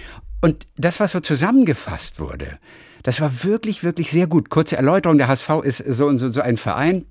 Und 0.42 0.68
das, 0.78 1.00
was 1.00 1.12
so 1.12 1.20
zusammengefasst 1.20 2.20
wurde, 2.20 2.60
das 3.04 3.22
war 3.22 3.44
wirklich, 3.44 3.84
wirklich 3.84 4.12
sehr 4.12 4.28
gut. 4.28 4.50
Kurze 4.50 4.78
Erläuterung, 4.78 5.18
der 5.18 5.28
HSV 5.28 5.50
ist 5.64 5.84
so 5.88 6.08
und 6.08 6.18
so, 6.18 6.30
so 6.30 6.42
ein 6.42 6.58
Verein, 6.58 7.06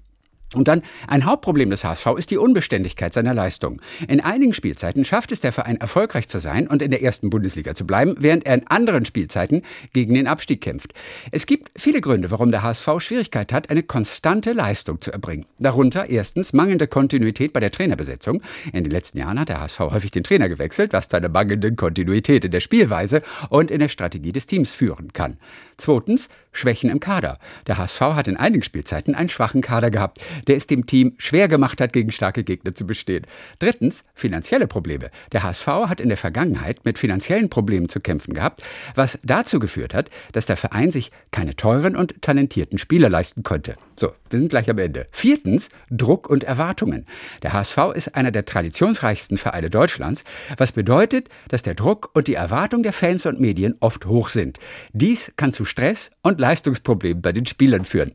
und 0.55 0.67
dann 0.67 0.83
ein 1.07 1.27
Hauptproblem 1.27 1.69
des 1.69 1.85
HSV 1.85 2.07
ist 2.17 2.31
die 2.31 2.39
Unbeständigkeit 2.39 3.13
seiner 3.13 3.35
Leistung. 3.35 3.83
In 4.09 4.21
einigen 4.21 4.55
Spielzeiten 4.55 5.05
schafft 5.05 5.31
es 5.31 5.41
der 5.41 5.53
Verein 5.53 5.77
erfolgreich 5.77 6.27
zu 6.27 6.41
sein 6.41 6.67
und 6.67 6.81
in 6.81 6.91
der 6.91 7.03
ersten 7.03 7.29
Bundesliga 7.29 7.75
zu 7.75 7.87
bleiben, 7.87 8.15
während 8.19 8.47
er 8.47 8.55
in 8.55 8.67
anderen 8.67 9.05
Spielzeiten 9.05 9.63
gegen 9.93 10.15
den 10.15 10.27
Abstieg 10.27 10.63
kämpft. 10.63 10.95
Es 11.33 11.45
gibt 11.45 11.71
viele 11.77 12.01
Gründe, 12.01 12.31
warum 12.31 12.51
der 12.51 12.63
HSV 12.63 12.89
Schwierigkeit 12.99 13.53
hat, 13.53 13.69
eine 13.69 13.83
konstante 13.83 14.53
Leistung 14.53 15.03
zu 15.03 15.13
erbringen. 15.13 15.45
Darunter 15.59 16.09
erstens 16.09 16.55
mangelnde 16.55 16.87
Kontinuität 16.87 17.53
bei 17.53 17.61
der 17.61 17.71
Trainerbesetzung. 17.71 18.41
In 18.73 18.85
den 18.85 18.91
letzten 18.91 19.19
Jahren 19.19 19.39
hat 19.39 19.51
der 19.51 19.61
HSV 19.61 19.81
häufig 19.81 20.13
den 20.13 20.25
Trainer 20.25 20.49
gewechselt, 20.49 20.95
was 20.95 21.09
zu 21.09 21.19
einer 21.19 21.29
mangelnden 21.29 21.77
Kontinuität 21.77 22.47
in 22.47 22.53
der 22.53 22.61
Spielweise 22.61 23.23
und 23.51 23.71
in 23.71 23.81
der 23.81 23.89
Strategie 23.89 24.33
des 24.33 24.47
Teams 24.47 24.73
führen 24.73 25.13
kann. 25.13 25.37
Zweitens 25.77 26.31
Schwächen 26.53 26.91
im 26.91 27.01
Kader. 27.01 27.39
Der 27.67 27.79
HSV 27.79 28.01
hat 28.01 28.29
in 28.29 28.37
einigen 28.37 28.63
Spielzeiten 28.63 29.15
einen 29.15 29.29
schwachen 29.29 29.61
Kader 29.61 29.91
gehabt, 29.91 30.19
der 30.47 30.57
es 30.57 30.67
dem 30.67 30.87
Team 30.87 31.15
schwer 31.19 31.49
gemacht 31.49 31.81
hat, 31.81 31.93
gegen 31.93 32.11
starke 32.11 32.45
Gegner 32.45 32.75
zu 32.75 32.87
bestehen. 32.87 33.27
Drittens, 33.59 34.05
finanzielle 34.15 34.67
Probleme. 34.67 35.11
Der 35.33 35.43
HSV 35.43 35.67
hat 35.67 36.01
in 36.01 36.09
der 36.09 36.19
Vergangenheit 36.19 36.85
mit 36.85 36.99
finanziellen 36.99 37.51
Problemen 37.51 37.89
zu 37.89 38.01
kämpfen 38.01 38.35
gehabt, 38.35 38.63
was 38.95 39.19
dazu 39.23 39.59
geführt 39.59 39.95
hat, 39.95 40.11
dass 40.33 40.47
der 40.47 40.57
Verein 40.57 40.91
sich 40.91 41.11
keine 41.31 41.57
teuren 41.57 41.97
und 41.97 42.21
talentierten 42.23 42.79
Spieler 42.79 43.09
leisten 43.09 43.43
konnte. 43.43 43.75
So, 43.97 44.13
wir 44.31 44.39
sind 44.39 44.49
gleich 44.49 44.69
am 44.71 44.79
Ende. 44.79 45.07
Viertens, 45.13 45.69
Druck 45.91 46.29
und 46.29 46.45
Erwartungen. 46.45 47.07
Der 47.43 47.53
HSV 47.53 47.79
ist 47.95 48.15
einer 48.15 48.31
der 48.31 48.45
traditionsreichsten 48.45 49.39
Vereine 49.39 49.71
Deutschlands, 49.71 50.25
was 50.57 50.73
bedeutet, 50.73 51.29
dass 51.49 51.63
der 51.63 51.75
Druck 51.75 52.11
und 52.15 52.29
die 52.29 52.35
Erwartung 52.35 52.83
der 52.83 52.93
Fans 52.93 53.27
und 53.27 53.41
Medien 53.41 53.77
oft 53.81 54.07
hoch 54.07 54.29
sind. 54.29 54.59
Dies 54.93 55.33
kann 55.37 55.53
zu 55.53 55.65
Stress 55.65 56.11
und 56.23 56.41
Leistungsproblemen 56.41 57.23
bei 57.23 57.33
den 57.33 57.47
Spielern 57.47 57.85
führen. 57.85 58.13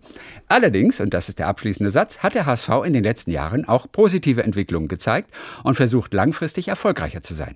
Allerdings, 0.48 1.00
und 1.00 1.13
das 1.13 1.29
ist 1.29 1.39
der 1.39 1.48
abschließende 1.48 1.91
Satz, 1.91 2.20
hat 2.20 2.36
der 2.36 2.46
HSV 2.46 2.70
in 2.86 2.93
den 2.93 3.03
letzten 3.03 3.32
Jahren 3.32 3.67
auch 3.67 3.91
positive 3.91 4.43
Entwicklungen 4.43 4.88
gezeigt 4.88 5.32
und 5.63 5.75
versucht 5.75 6.13
langfristig 6.13 6.67
erfolgreicher 6.67 7.22
zu 7.22 7.34
sein. 7.34 7.55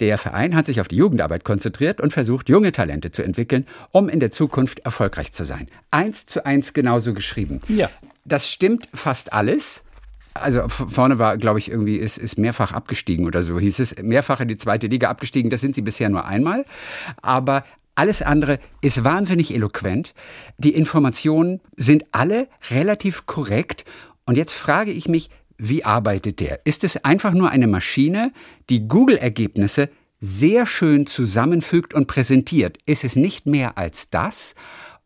Der 0.00 0.18
Verein 0.18 0.54
hat 0.54 0.66
sich 0.66 0.80
auf 0.80 0.88
die 0.88 0.96
Jugendarbeit 0.96 1.44
konzentriert 1.44 2.00
und 2.00 2.12
versucht, 2.12 2.48
junge 2.48 2.72
Talente 2.72 3.10
zu 3.10 3.22
entwickeln, 3.22 3.66
um 3.92 4.08
in 4.08 4.20
der 4.20 4.30
Zukunft 4.30 4.80
erfolgreich 4.80 5.32
zu 5.32 5.44
sein. 5.44 5.68
Eins 5.90 6.26
zu 6.26 6.44
eins 6.44 6.72
genauso 6.72 7.14
geschrieben. 7.14 7.60
Ja. 7.68 7.90
Das 8.24 8.48
stimmt 8.48 8.88
fast 8.94 9.32
alles. 9.32 9.82
Also 10.34 10.66
vorne 10.68 11.18
war, 11.18 11.36
glaube 11.36 11.60
ich, 11.60 11.70
irgendwie 11.70 11.96
ist, 11.96 12.18
ist 12.18 12.38
mehrfach 12.38 12.72
abgestiegen 12.72 13.26
oder 13.26 13.42
so 13.42 13.60
hieß 13.60 13.78
es. 13.78 13.96
Mehrfach 14.02 14.40
in 14.40 14.48
die 14.48 14.56
zweite 14.56 14.88
Liga 14.88 15.08
abgestiegen. 15.08 15.50
Das 15.50 15.60
sind 15.60 15.74
sie 15.74 15.82
bisher 15.82 16.08
nur 16.08 16.24
einmal. 16.24 16.64
Aber 17.22 17.64
alles 17.94 18.22
andere 18.22 18.58
ist 18.80 19.04
wahnsinnig 19.04 19.54
eloquent. 19.54 20.14
Die 20.58 20.74
Informationen 20.74 21.60
sind 21.76 22.04
alle 22.10 22.48
relativ 22.70 23.26
korrekt. 23.26 23.84
Und 24.24 24.36
jetzt 24.36 24.52
frage 24.52 24.90
ich 24.90 25.08
mich, 25.08 25.30
wie 25.56 25.84
arbeitet 25.84 26.40
der? 26.40 26.66
Ist 26.66 26.82
es 26.82 27.04
einfach 27.04 27.32
nur 27.32 27.50
eine 27.50 27.68
Maschine, 27.68 28.32
die 28.70 28.88
Google-Ergebnisse 28.88 29.88
sehr 30.18 30.66
schön 30.66 31.06
zusammenfügt 31.06 31.94
und 31.94 32.08
präsentiert? 32.08 32.78
Ist 32.86 33.04
es 33.04 33.14
nicht 33.14 33.46
mehr 33.46 33.78
als 33.78 34.10
das? 34.10 34.56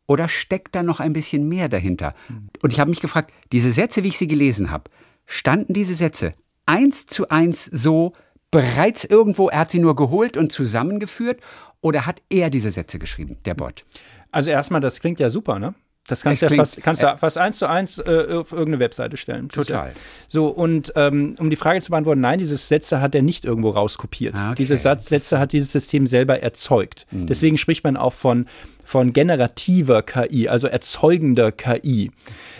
Oder 0.08 0.28
steckt 0.28 0.74
da 0.74 0.82
noch 0.82 0.98
ein 0.98 1.12
bisschen 1.12 1.48
mehr 1.48 1.68
dahinter? 1.68 2.14
Und 2.62 2.72
ich 2.72 2.80
habe 2.80 2.90
mich 2.90 3.00
gefragt, 3.00 3.32
diese 3.52 3.70
Sätze, 3.70 4.02
wie 4.02 4.08
ich 4.08 4.18
sie 4.18 4.26
gelesen 4.26 4.72
habe, 4.72 4.90
standen 5.26 5.74
diese 5.74 5.94
Sätze 5.94 6.34
eins 6.66 7.06
zu 7.06 7.28
eins 7.28 7.66
so 7.66 8.14
bereits 8.50 9.04
irgendwo, 9.04 9.48
er 9.48 9.60
hat 9.60 9.70
sie 9.70 9.78
nur 9.78 9.94
geholt 9.94 10.36
und 10.36 10.50
zusammengeführt 10.50 11.40
oder 11.80 12.06
hat 12.06 12.22
er 12.30 12.50
diese 12.50 12.70
Sätze 12.70 12.98
geschrieben, 12.98 13.36
der 13.44 13.54
Bot? 13.54 13.84
Also 14.30 14.50
erstmal, 14.50 14.80
das 14.80 15.00
klingt 15.00 15.20
ja 15.20 15.30
super, 15.30 15.58
ne? 15.58 15.74
Das 16.08 16.22
kannst, 16.22 16.42
ja 16.42 16.48
fast, 16.48 16.82
kannst 16.82 17.02
du 17.02 17.16
fast 17.18 17.36
eins 17.38 17.58
zu 17.58 17.68
eins 17.68 17.98
äh, 17.98 18.26
auf 18.30 18.52
irgendeine 18.52 18.80
Webseite 18.80 19.16
stellen. 19.16 19.48
Total. 19.50 19.92
So, 20.26 20.46
und 20.46 20.92
ähm, 20.96 21.36
um 21.38 21.50
die 21.50 21.56
Frage 21.56 21.80
zu 21.82 21.90
beantworten, 21.90 22.20
nein, 22.20 22.38
diese 22.38 22.56
Sätze 22.56 23.00
hat 23.00 23.14
er 23.14 23.22
nicht 23.22 23.44
irgendwo 23.44 23.70
rauskopiert. 23.70 24.34
Ah, 24.36 24.48
okay. 24.48 24.56
Diese 24.56 24.76
Satz, 24.78 25.06
Sätze 25.06 25.38
hat 25.38 25.52
dieses 25.52 25.70
System 25.70 26.06
selber 26.06 26.42
erzeugt. 26.42 27.06
Mhm. 27.10 27.26
Deswegen 27.26 27.58
spricht 27.58 27.84
man 27.84 27.96
auch 27.98 28.14
von, 28.14 28.46
von 28.84 29.12
generativer 29.12 30.02
KI, 30.02 30.48
also 30.48 30.66
erzeugender 30.66 31.52
KI. 31.52 32.10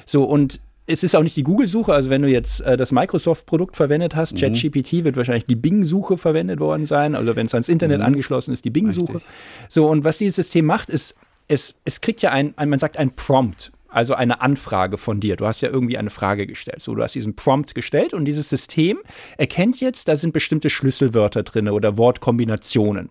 So, 0.05 0.25
und 0.25 0.61
es 0.87 1.03
ist 1.03 1.15
auch 1.15 1.23
nicht 1.23 1.37
die 1.37 1.43
Google-Suche, 1.43 1.93
also 1.93 2.09
wenn 2.11 2.23
du 2.23 2.29
jetzt 2.29 2.61
äh, 2.63 2.77
das 2.77 2.93
Microsoft-Produkt 2.93 3.77
verwendet 3.77 4.17
hast, 4.17 4.35
Mhm. 4.35 4.39
ChatGPT 4.39 5.05
wird 5.05 5.17
wahrscheinlich 5.17 5.47
die 5.47 5.57
Bing-Suche 5.57 6.17
verwendet 6.17 6.61
worden 6.61 6.87
sein, 6.87 7.15
also 7.15 7.37
wenn 7.37 7.47
es 7.47 7.55
ans 7.55 7.69
Internet 7.69 8.01
angeschlossen 8.01 8.53
ist, 8.53 8.65
die 8.65 8.71
Bing-Suche. 8.71 9.19
Mhm. 9.19 9.23
So, 9.69 9.87
und 9.89 10.05
was 10.05 10.19
dieses 10.19 10.37
System 10.37 10.65
macht, 10.65 10.89
ist, 10.89 11.15
es, 11.49 11.81
es 11.85 12.01
kriegt 12.01 12.23
ja 12.23 12.31
ein, 12.31 12.55
ein, 12.57 12.69
man 12.69 12.79
sagt 12.79 12.99
ein 12.99 13.11
Prompt, 13.11 13.73
also 13.89 14.15
eine 14.15 14.43
Anfrage 14.43 14.99
von 14.99 15.19
dir. 15.19 15.37
Du 15.37 15.47
hast 15.47 15.63
ja 15.63 15.71
irgendwie 15.71 15.97
eine 15.97 16.11
Frage 16.11 16.47
gestellt. 16.47 16.83
So, 16.83 16.95
du 16.95 17.03
hast 17.03 17.15
diesen 17.15 17.37
Prompt 17.37 17.75
gestellt 17.75 18.13
und 18.13 18.27
dieses 18.27 18.51
System 18.51 18.99
erkennt 19.39 19.81
jetzt, 19.81 20.09
da 20.09 20.17
sind 20.17 20.33
bestimmte 20.33 20.69
Schlüsselwörter 20.69 21.43
drin 21.43 21.69
oder 21.69 21.97
Wortkombinationen. 21.97 23.09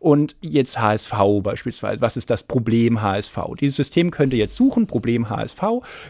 Und 0.00 0.36
jetzt 0.40 0.80
HSV 0.80 1.14
beispielsweise. 1.42 2.00
Was 2.00 2.16
ist 2.16 2.28
das 2.28 2.42
Problem 2.42 3.02
HSV? 3.02 3.38
Dieses 3.60 3.76
System 3.76 4.10
könnte 4.10 4.36
jetzt 4.36 4.56
suchen, 4.56 4.88
Problem 4.88 5.30
HSV, 5.30 5.62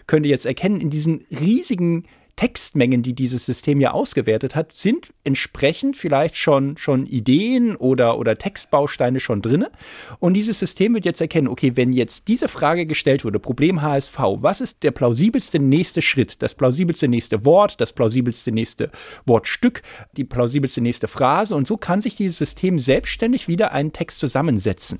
könnte 0.07 0.31
jetzt 0.31 0.47
erkennen, 0.47 0.81
in 0.81 0.89
diesen 0.89 1.23
riesigen 1.31 2.07
Textmengen, 2.37 3.03
die 3.03 3.14
dieses 3.14 3.46
System 3.46 3.81
ja 3.81 3.92
ausgewertet 3.92 4.55
hat, 4.55 4.75
sind 4.75 5.14
entsprechend 5.25 5.96
vielleicht 5.96 6.37
schon, 6.37 6.77
schon 6.77 7.07
Ideen 7.07 7.77
oder, 7.77 8.18
oder 8.18 8.37
Textbausteine 8.37 9.20
schon 9.20 9.40
drinne. 9.40 9.70
Und 10.18 10.35
dieses 10.35 10.59
System 10.59 10.92
wird 10.94 11.07
jetzt 11.07 11.22
erkennen, 11.22 11.49
okay, 11.49 11.72
wenn 11.77 11.94
jetzt 11.94 12.29
diese 12.29 12.49
Frage 12.49 12.85
gestellt 12.85 13.25
wurde, 13.25 13.40
Problem 13.40 13.81
HSV, 13.81 14.18
was 14.37 14.61
ist 14.61 14.83
der 14.83 14.90
plausibelste 14.90 15.59
nächste 15.59 16.03
Schritt, 16.03 16.42
das 16.42 16.55
plausibelste 16.55 17.09
nächste 17.09 17.46
Wort, 17.46 17.81
das 17.81 17.94
plausibelste 17.94 18.53
nächste 18.53 18.90
Wortstück, 19.25 19.81
die 20.16 20.25
plausibelste 20.25 20.83
nächste 20.83 21.09
Phrase 21.09 21.57
und 21.57 21.66
so 21.66 21.79
kann 21.79 22.03
sich 22.03 22.16
dieses 22.16 22.37
System 22.37 22.79
selbstständig 22.79 23.49
wieder 23.49 23.72
einen 23.72 23.92
Text 23.92 24.18
zusammensetzen. 24.18 24.99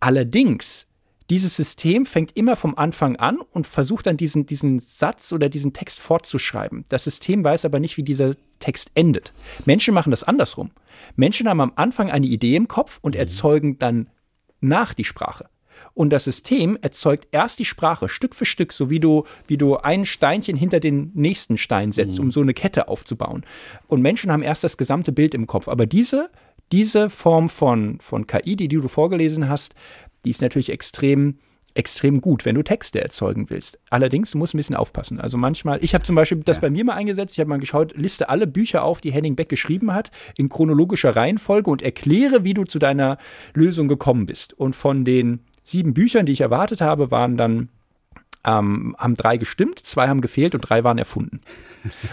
Allerdings, 0.00 0.86
dieses 1.30 1.56
System 1.56 2.06
fängt 2.06 2.36
immer 2.36 2.56
vom 2.56 2.76
Anfang 2.76 3.16
an 3.16 3.38
und 3.38 3.66
versucht 3.66 4.06
dann 4.06 4.16
diesen, 4.16 4.46
diesen 4.46 4.80
Satz 4.80 5.32
oder 5.32 5.48
diesen 5.48 5.72
Text 5.72 6.00
fortzuschreiben. 6.00 6.84
Das 6.88 7.04
System 7.04 7.44
weiß 7.44 7.64
aber 7.64 7.78
nicht, 7.78 7.96
wie 7.96 8.02
dieser 8.02 8.34
Text 8.58 8.90
endet. 8.94 9.32
Menschen 9.64 9.94
machen 9.94 10.10
das 10.10 10.24
andersrum. 10.24 10.72
Menschen 11.14 11.48
haben 11.48 11.60
am 11.60 11.72
Anfang 11.76 12.10
eine 12.10 12.26
Idee 12.26 12.56
im 12.56 12.68
Kopf 12.68 12.98
und 13.00 13.14
erzeugen 13.14 13.78
dann 13.78 14.08
nach 14.60 14.92
die 14.92 15.04
Sprache. 15.04 15.48
Und 15.94 16.10
das 16.10 16.24
System 16.24 16.76
erzeugt 16.82 17.28
erst 17.30 17.58
die 17.58 17.64
Sprache 17.64 18.08
Stück 18.08 18.34
für 18.34 18.44
Stück, 18.44 18.72
so 18.72 18.90
wie 18.90 19.00
du, 19.00 19.24
wie 19.46 19.56
du 19.56 19.76
ein 19.76 20.04
Steinchen 20.04 20.56
hinter 20.56 20.78
den 20.78 21.10
nächsten 21.14 21.56
Stein 21.56 21.92
setzt, 21.92 22.20
um 22.20 22.30
so 22.30 22.40
eine 22.40 22.54
Kette 22.54 22.88
aufzubauen. 22.88 23.44
Und 23.86 24.02
Menschen 24.02 24.30
haben 24.30 24.42
erst 24.42 24.62
das 24.62 24.76
gesamte 24.76 25.12
Bild 25.12 25.34
im 25.34 25.46
Kopf. 25.46 25.68
Aber 25.68 25.86
diese, 25.86 26.30
diese 26.72 27.08
Form 27.10 27.48
von, 27.48 27.98
von 28.00 28.26
KI, 28.26 28.56
die 28.56 28.68
du 28.68 28.86
vorgelesen 28.88 29.48
hast, 29.48 29.74
die 30.24 30.30
ist 30.30 30.42
natürlich 30.42 30.70
extrem 30.70 31.38
extrem 31.74 32.20
gut, 32.20 32.44
wenn 32.44 32.54
du 32.54 32.62
Texte 32.62 33.00
erzeugen 33.00 33.48
willst. 33.48 33.78
Allerdings, 33.90 34.32
du 34.32 34.38
musst 34.38 34.54
ein 34.54 34.56
bisschen 34.56 34.76
aufpassen. 34.76 35.20
Also 35.20 35.38
manchmal, 35.38 35.82
ich 35.82 35.94
habe 35.94 36.04
zum 36.04 36.16
Beispiel 36.16 36.40
das 36.40 36.60
bei 36.60 36.70
mir 36.70 36.84
mal 36.84 36.94
eingesetzt, 36.94 37.34
ich 37.34 37.40
habe 37.40 37.50
mal 37.50 37.60
geschaut, 37.60 37.94
liste 37.96 38.28
alle 38.28 38.46
Bücher 38.46 38.82
auf, 38.82 39.00
die 39.00 39.12
Henning 39.12 39.36
Beck 39.36 39.48
geschrieben 39.48 39.94
hat, 39.94 40.10
in 40.36 40.48
chronologischer 40.48 41.14
Reihenfolge 41.14 41.70
und 41.70 41.82
erkläre, 41.82 42.44
wie 42.44 42.54
du 42.54 42.64
zu 42.64 42.78
deiner 42.78 43.18
Lösung 43.54 43.88
gekommen 43.88 44.26
bist. 44.26 44.52
Und 44.52 44.74
von 44.74 45.04
den 45.04 45.40
sieben 45.62 45.94
Büchern, 45.94 46.26
die 46.26 46.32
ich 46.32 46.40
erwartet 46.40 46.80
habe, 46.80 47.10
waren 47.10 47.36
dann 47.36 47.68
ähm, 48.44 48.96
haben 48.98 49.14
drei 49.14 49.36
gestimmt, 49.36 49.78
zwei 49.80 50.08
haben 50.08 50.20
gefehlt 50.20 50.54
und 50.54 50.62
drei 50.62 50.82
waren 50.84 50.98
erfunden. 50.98 51.40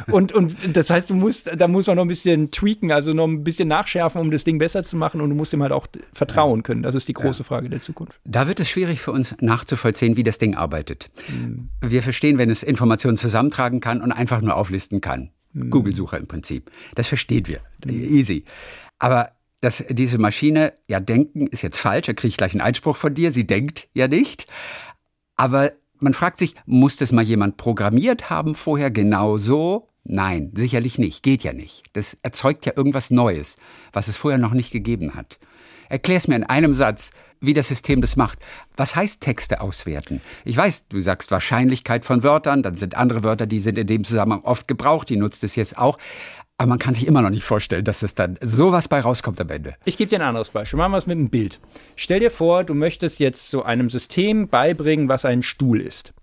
Und, 0.09 0.31
und 0.31 0.55
das 0.77 0.89
heißt, 0.89 1.09
du 1.09 1.13
musst, 1.13 1.51
da 1.57 1.67
muss 1.67 1.87
man 1.87 1.97
noch 1.97 2.05
ein 2.05 2.07
bisschen 2.07 2.51
tweaken, 2.51 2.91
also 2.91 3.13
noch 3.13 3.27
ein 3.27 3.43
bisschen 3.43 3.67
nachschärfen, 3.67 4.21
um 4.21 4.31
das 4.31 4.43
Ding 4.43 4.59
besser 4.59 4.83
zu 4.83 4.95
machen 4.95 5.19
und 5.19 5.29
du 5.29 5.35
musst 5.35 5.53
ihm 5.53 5.61
halt 5.61 5.73
auch 5.73 5.87
vertrauen 6.13 6.63
können. 6.63 6.83
Das 6.83 6.95
ist 6.95 7.07
die 7.07 7.13
große. 7.13 7.43
Frage 7.43 7.69
der 7.69 7.81
Zukunft. 7.81 8.19
Da 8.25 8.47
wird 8.47 8.59
es 8.59 8.69
schwierig 8.69 9.01
für 9.01 9.11
uns 9.11 9.35
nachzuvollziehen, 9.39 10.17
wie 10.17 10.23
das 10.23 10.37
Ding 10.37 10.55
arbeitet. 10.55 11.09
Mhm. 11.29 11.69
Wir 11.81 12.03
verstehen, 12.03 12.37
wenn 12.37 12.49
es 12.49 12.63
Informationen 12.63 13.17
zusammentragen 13.17 13.79
kann 13.79 14.01
und 14.01 14.11
einfach 14.11 14.41
nur 14.41 14.55
auflisten 14.55 15.01
kann. 15.01 15.31
Mhm. 15.53 15.69
Google-Suche 15.69 16.17
im 16.17 16.27
Prinzip. 16.27 16.71
Das 16.95 17.07
versteht 17.07 17.47
wir. 17.47 17.61
Mhm. 17.85 17.91
Easy. 17.91 18.45
Aber 18.99 19.31
dass 19.61 19.83
diese 19.89 20.17
Maschine 20.17 20.73
ja 20.87 20.99
denken, 20.99 21.47
ist 21.47 21.63
jetzt 21.63 21.77
falsch, 21.77 22.07
da 22.07 22.13
kriege 22.13 22.29
ich 22.29 22.37
gleich 22.37 22.51
einen 22.51 22.61
Einspruch 22.61 22.95
von 22.95 23.13
dir, 23.13 23.31
sie 23.31 23.47
denkt 23.47 23.87
ja 23.93 24.07
nicht. 24.07 24.47
Aber 25.35 25.71
man 25.99 26.13
fragt 26.13 26.37
sich, 26.37 26.55
muss 26.65 26.97
das 26.97 27.11
mal 27.11 27.23
jemand 27.23 27.57
programmiert 27.57 28.29
haben 28.29 28.55
vorher 28.55 28.91
genau 28.91 29.37
so? 29.37 29.89
Nein, 30.03 30.51
sicherlich 30.55 30.97
nicht, 30.97 31.21
geht 31.21 31.43
ja 31.43 31.53
nicht. 31.53 31.83
Das 31.93 32.17
erzeugt 32.23 32.65
ja 32.65 32.73
irgendwas 32.75 33.11
Neues, 33.11 33.57
was 33.91 34.07
es 34.07 34.15
vorher 34.15 34.37
noch 34.37 34.53
nicht 34.53 34.71
gegeben 34.71 35.15
hat. 35.15 35.39
Erklär 35.89 36.17
es 36.17 36.27
mir 36.27 36.35
in 36.35 36.43
einem 36.43 36.73
Satz, 36.73 37.11
wie 37.39 37.53
das 37.53 37.67
System 37.67 38.01
das 38.01 38.15
macht. 38.15 38.39
Was 38.75 38.95
heißt 38.95 39.21
Texte 39.21 39.61
auswerten? 39.61 40.21
Ich 40.43 40.57
weiß, 40.57 40.87
du 40.87 41.01
sagst 41.01 41.31
Wahrscheinlichkeit 41.31 42.03
von 42.05 42.23
Wörtern, 42.23 42.63
dann 42.63 42.75
sind 42.75 42.95
andere 42.95 43.23
Wörter, 43.23 43.45
die 43.45 43.59
sind 43.59 43.77
in 43.77 43.87
dem 43.87 44.03
Zusammenhang 44.03 44.43
oft 44.43 44.67
gebraucht, 44.67 45.09
die 45.09 45.17
nutzt 45.17 45.43
es 45.43 45.55
jetzt 45.55 45.77
auch. 45.77 45.97
Aber 46.57 46.69
man 46.69 46.79
kann 46.79 46.95
sich 46.95 47.05
immer 47.05 47.21
noch 47.21 47.29
nicht 47.29 47.43
vorstellen, 47.43 47.85
dass 47.85 48.01
es 48.01 48.15
dann 48.15 48.37
sowas 48.41 48.87
bei 48.87 48.99
rauskommt 48.99 49.39
am 49.39 49.49
Ende. 49.49 49.75
Ich 49.85 49.95
gebe 49.95 50.09
dir 50.09 50.19
ein 50.19 50.27
anderes 50.27 50.49
Beispiel. 50.49 50.77
Machen 50.77 50.91
wir 50.91 50.97
es 50.97 51.05
mit 51.05 51.17
einem 51.17 51.29
Bild. 51.29 51.59
Stell 51.95 52.19
dir 52.19 52.31
vor, 52.31 52.63
du 52.63 52.73
möchtest 52.73 53.19
jetzt 53.19 53.49
so 53.49 53.61
einem 53.63 53.91
System 53.91 54.47
beibringen, 54.47 55.07
was 55.07 55.25
ein 55.25 55.43
Stuhl 55.43 55.79
ist. 55.79 56.13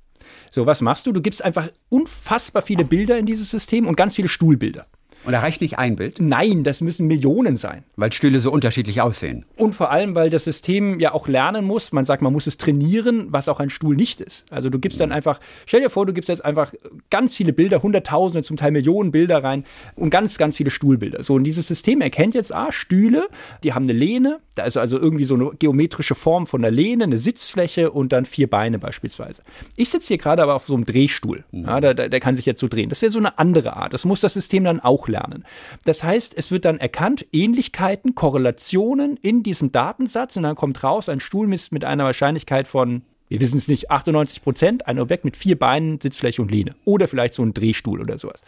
So, 0.50 0.66
was 0.66 0.80
machst 0.80 1.06
du? 1.06 1.12
Du 1.12 1.20
gibst 1.20 1.44
einfach 1.44 1.68
unfassbar 1.88 2.62
viele 2.62 2.84
Bilder 2.84 3.16
in 3.16 3.26
dieses 3.26 3.50
System 3.50 3.86
und 3.86 3.96
ganz 3.96 4.16
viele 4.16 4.28
Stuhlbilder. 4.28 4.86
Und 5.24 5.32
da 5.32 5.40
reicht 5.40 5.60
nicht 5.60 5.78
ein 5.78 5.96
Bild? 5.96 6.20
Nein, 6.20 6.64
das 6.64 6.80
müssen 6.80 7.06
Millionen 7.06 7.56
sein. 7.56 7.84
Weil 7.96 8.12
Stühle 8.12 8.40
so 8.40 8.50
unterschiedlich 8.50 9.00
aussehen. 9.00 9.46
Und 9.56 9.74
vor 9.74 9.90
allem, 9.90 10.14
weil 10.14 10.28
das 10.30 10.44
System 10.44 11.00
ja 11.00 11.12
auch 11.12 11.28
lernen 11.28 11.64
muss. 11.64 11.92
Man 11.92 12.04
sagt, 12.04 12.22
man 12.22 12.32
muss 12.32 12.46
es 12.46 12.58
trainieren, 12.58 13.28
was 13.30 13.48
auch 13.48 13.60
ein 13.60 13.70
Stuhl 13.70 13.96
nicht 13.96 14.20
ist. 14.20 14.44
Also 14.50 14.68
du 14.68 14.78
gibst 14.78 15.00
dann 15.00 15.12
einfach, 15.12 15.40
stell 15.66 15.80
dir 15.80 15.90
vor, 15.90 16.04
du 16.06 16.12
gibst 16.12 16.28
jetzt 16.28 16.44
einfach 16.44 16.74
ganz 17.10 17.34
viele 17.34 17.52
Bilder, 17.52 17.82
Hunderttausende, 17.82 18.42
zum 18.42 18.56
Teil 18.56 18.72
Millionen 18.72 19.12
Bilder 19.12 19.42
rein 19.42 19.64
und 19.96 20.10
ganz, 20.10 20.36
ganz 20.36 20.56
viele 20.56 20.70
Stuhlbilder. 20.70 21.22
So, 21.22 21.34
und 21.34 21.44
dieses 21.44 21.66
System 21.66 22.00
erkennt 22.00 22.34
jetzt, 22.34 22.54
ah, 22.54 22.70
Stühle, 22.70 23.28
die 23.62 23.72
haben 23.72 23.84
eine 23.84 23.92
Lehne, 23.92 24.40
da 24.54 24.64
ist 24.64 24.76
also 24.76 24.98
irgendwie 24.98 25.24
so 25.24 25.34
eine 25.34 25.50
geometrische 25.58 26.14
Form 26.14 26.46
von 26.46 26.62
der 26.62 26.70
Lehne, 26.70 27.04
eine 27.04 27.18
Sitzfläche 27.18 27.90
und 27.90 28.12
dann 28.12 28.24
vier 28.24 28.48
Beine 28.48 28.78
beispielsweise. 28.78 29.42
Ich 29.76 29.88
sitze 29.88 30.08
hier 30.08 30.18
gerade 30.18 30.42
aber 30.42 30.54
auf 30.54 30.66
so 30.66 30.74
einem 30.74 30.84
Drehstuhl. 30.84 31.44
Ja, 31.52 31.80
der, 31.80 31.94
der 31.94 32.20
kann 32.20 32.36
sich 32.36 32.46
jetzt 32.46 32.60
so 32.60 32.68
drehen. 32.68 32.88
Das 32.88 33.02
wäre 33.02 33.10
so 33.10 33.18
eine 33.18 33.38
andere 33.38 33.76
Art. 33.76 33.92
Das 33.92 34.04
muss 34.04 34.20
das 34.20 34.34
System 34.34 34.64
dann 34.64 34.80
auch 34.80 35.08
lernen 35.08 35.13
lernen. 35.14 35.44
Das 35.84 36.04
heißt, 36.04 36.36
es 36.36 36.50
wird 36.50 36.64
dann 36.64 36.78
erkannt, 36.78 37.24
Ähnlichkeiten, 37.32 38.14
Korrelationen 38.14 39.16
in 39.16 39.42
diesem 39.42 39.72
Datensatz 39.72 40.36
und 40.36 40.42
dann 40.42 40.56
kommt 40.56 40.82
raus, 40.82 41.08
ein 41.08 41.20
Stuhl 41.20 41.46
misst 41.46 41.72
mit 41.72 41.84
einer 41.84 42.04
Wahrscheinlichkeit 42.04 42.68
von 42.68 43.02
wir 43.28 43.40
wissen 43.40 43.56
es 43.56 43.68
nicht, 43.68 43.90
98 43.90 44.42
Prozent, 44.42 44.86
ein 44.86 44.98
Objekt 44.98 45.24
mit 45.24 45.36
vier 45.36 45.58
Beinen, 45.58 45.98
Sitzfläche 46.00 46.42
und 46.42 46.50
Lehne. 46.50 46.72
Oder 46.84 47.08
vielleicht 47.08 47.34
so 47.34 47.42
ein 47.42 47.54
Drehstuhl 47.54 48.00
oder 48.00 48.18
sowas. 48.18 48.42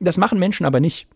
Das 0.00 0.16
machen 0.16 0.38
Menschen 0.38 0.66
aber 0.66 0.80
nicht. 0.80 1.06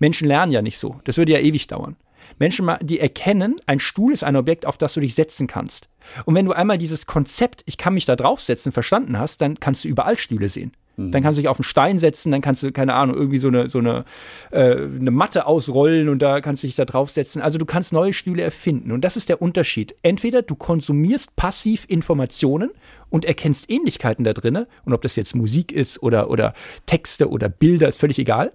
Menschen 0.00 0.26
lernen 0.26 0.52
ja 0.52 0.60
nicht 0.60 0.78
so. 0.78 1.00
Das 1.04 1.18
würde 1.18 1.32
ja 1.32 1.38
ewig 1.38 1.68
dauern. 1.68 1.96
Menschen, 2.38 2.70
die 2.80 2.98
erkennen, 2.98 3.56
ein 3.66 3.78
Stuhl 3.78 4.12
ist 4.12 4.24
ein 4.24 4.36
Objekt, 4.36 4.66
auf 4.66 4.76
das 4.76 4.94
du 4.94 5.00
dich 5.00 5.14
setzen 5.14 5.46
kannst. 5.46 5.88
Und 6.24 6.34
wenn 6.34 6.46
du 6.46 6.52
einmal 6.52 6.78
dieses 6.78 7.06
Konzept, 7.06 7.62
ich 7.66 7.78
kann 7.78 7.94
mich 7.94 8.06
da 8.06 8.16
draufsetzen, 8.16 8.72
verstanden 8.72 9.18
hast, 9.18 9.40
dann 9.40 9.60
kannst 9.60 9.84
du 9.84 9.88
überall 9.88 10.16
Stühle 10.16 10.48
sehen. 10.48 10.72
Dann 10.96 11.22
kannst 11.22 11.38
du 11.38 11.42
dich 11.42 11.48
auf 11.48 11.58
einen 11.58 11.64
Stein 11.64 11.98
setzen, 11.98 12.30
dann 12.30 12.42
kannst 12.42 12.62
du, 12.62 12.70
keine 12.70 12.94
Ahnung, 12.94 13.16
irgendwie 13.16 13.38
so 13.38 13.48
eine, 13.48 13.68
so 13.68 13.78
eine, 13.78 14.04
äh, 14.50 14.76
eine 14.76 15.10
Matte 15.10 15.46
ausrollen 15.46 16.08
und 16.10 16.20
da 16.20 16.40
kannst 16.40 16.62
du 16.62 16.66
dich 16.66 16.76
da 16.76 16.84
draufsetzen. 16.84 17.40
Also 17.40 17.58
du 17.58 17.64
kannst 17.64 17.92
neue 17.92 18.12
Stühle 18.12 18.42
erfinden. 18.42 18.92
Und 18.92 19.02
das 19.02 19.16
ist 19.16 19.28
der 19.28 19.40
Unterschied. 19.40 19.94
Entweder 20.02 20.42
du 20.42 20.54
konsumierst 20.54 21.34
passiv 21.34 21.86
Informationen 21.88 22.70
und 23.08 23.24
erkennst 23.24 23.70
Ähnlichkeiten 23.70 24.24
da 24.24 24.34
drin, 24.34 24.66
und 24.84 24.92
ob 24.92 25.02
das 25.02 25.16
jetzt 25.16 25.34
Musik 25.34 25.72
ist 25.72 26.02
oder, 26.02 26.30
oder 26.30 26.52
Texte 26.86 27.30
oder 27.30 27.48
Bilder, 27.48 27.88
ist 27.88 28.00
völlig 28.00 28.18
egal. 28.18 28.50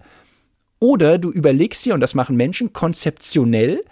Oder 0.80 1.18
du 1.18 1.32
überlegst 1.32 1.86
dir, 1.86 1.96
und 1.96 2.02
das 2.02 2.14
machen 2.14 2.36
Menschen 2.36 2.72
konzeptionell, 2.72 3.84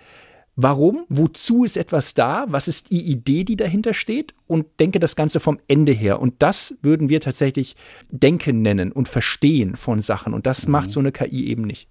Warum? 0.56 1.06
Wozu 1.10 1.66
ist 1.66 1.76
etwas 1.76 2.14
da? 2.14 2.46
Was 2.48 2.70
ist 2.70 2.92
die 2.92 3.02
Idee, 3.02 3.44
die 3.44 3.58
dahinter 3.58 3.94
steht? 3.94 4.34
Und 4.48 4.68
denke 4.80 5.00
das 5.00 5.16
Ganze 5.16 5.40
vom 5.40 5.60
Ende 5.68 5.92
her. 5.92 6.22
Und 6.22 6.36
das 6.40 6.76
würden 6.82 7.10
wir 7.10 7.20
tatsächlich 7.20 7.76
Denken 8.10 8.62
nennen 8.62 8.92
und 8.92 9.10
Verstehen 9.10 9.76
von 9.76 10.02
Sachen. 10.02 10.34
Und 10.34 10.46
das 10.46 10.66
mhm. 10.66 10.72
macht 10.72 10.92
so 10.92 11.02
eine 11.02 11.12
KI 11.12 11.48
eben 11.48 11.64
nicht. 11.64 11.90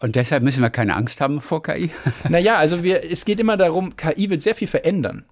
Und 0.00 0.16
deshalb 0.16 0.42
müssen 0.42 0.62
wir 0.62 0.70
keine 0.70 0.96
Angst 0.96 1.20
haben 1.20 1.40
vor 1.40 1.62
KI? 1.62 1.90
Naja, 2.28 2.56
also 2.56 2.82
wir, 2.82 3.10
es 3.10 3.24
geht 3.24 3.40
immer 3.40 3.56
darum, 3.56 3.96
KI 3.96 4.28
wird 4.28 4.42
sehr 4.42 4.54
viel 4.54 4.68
verändern 4.68 5.24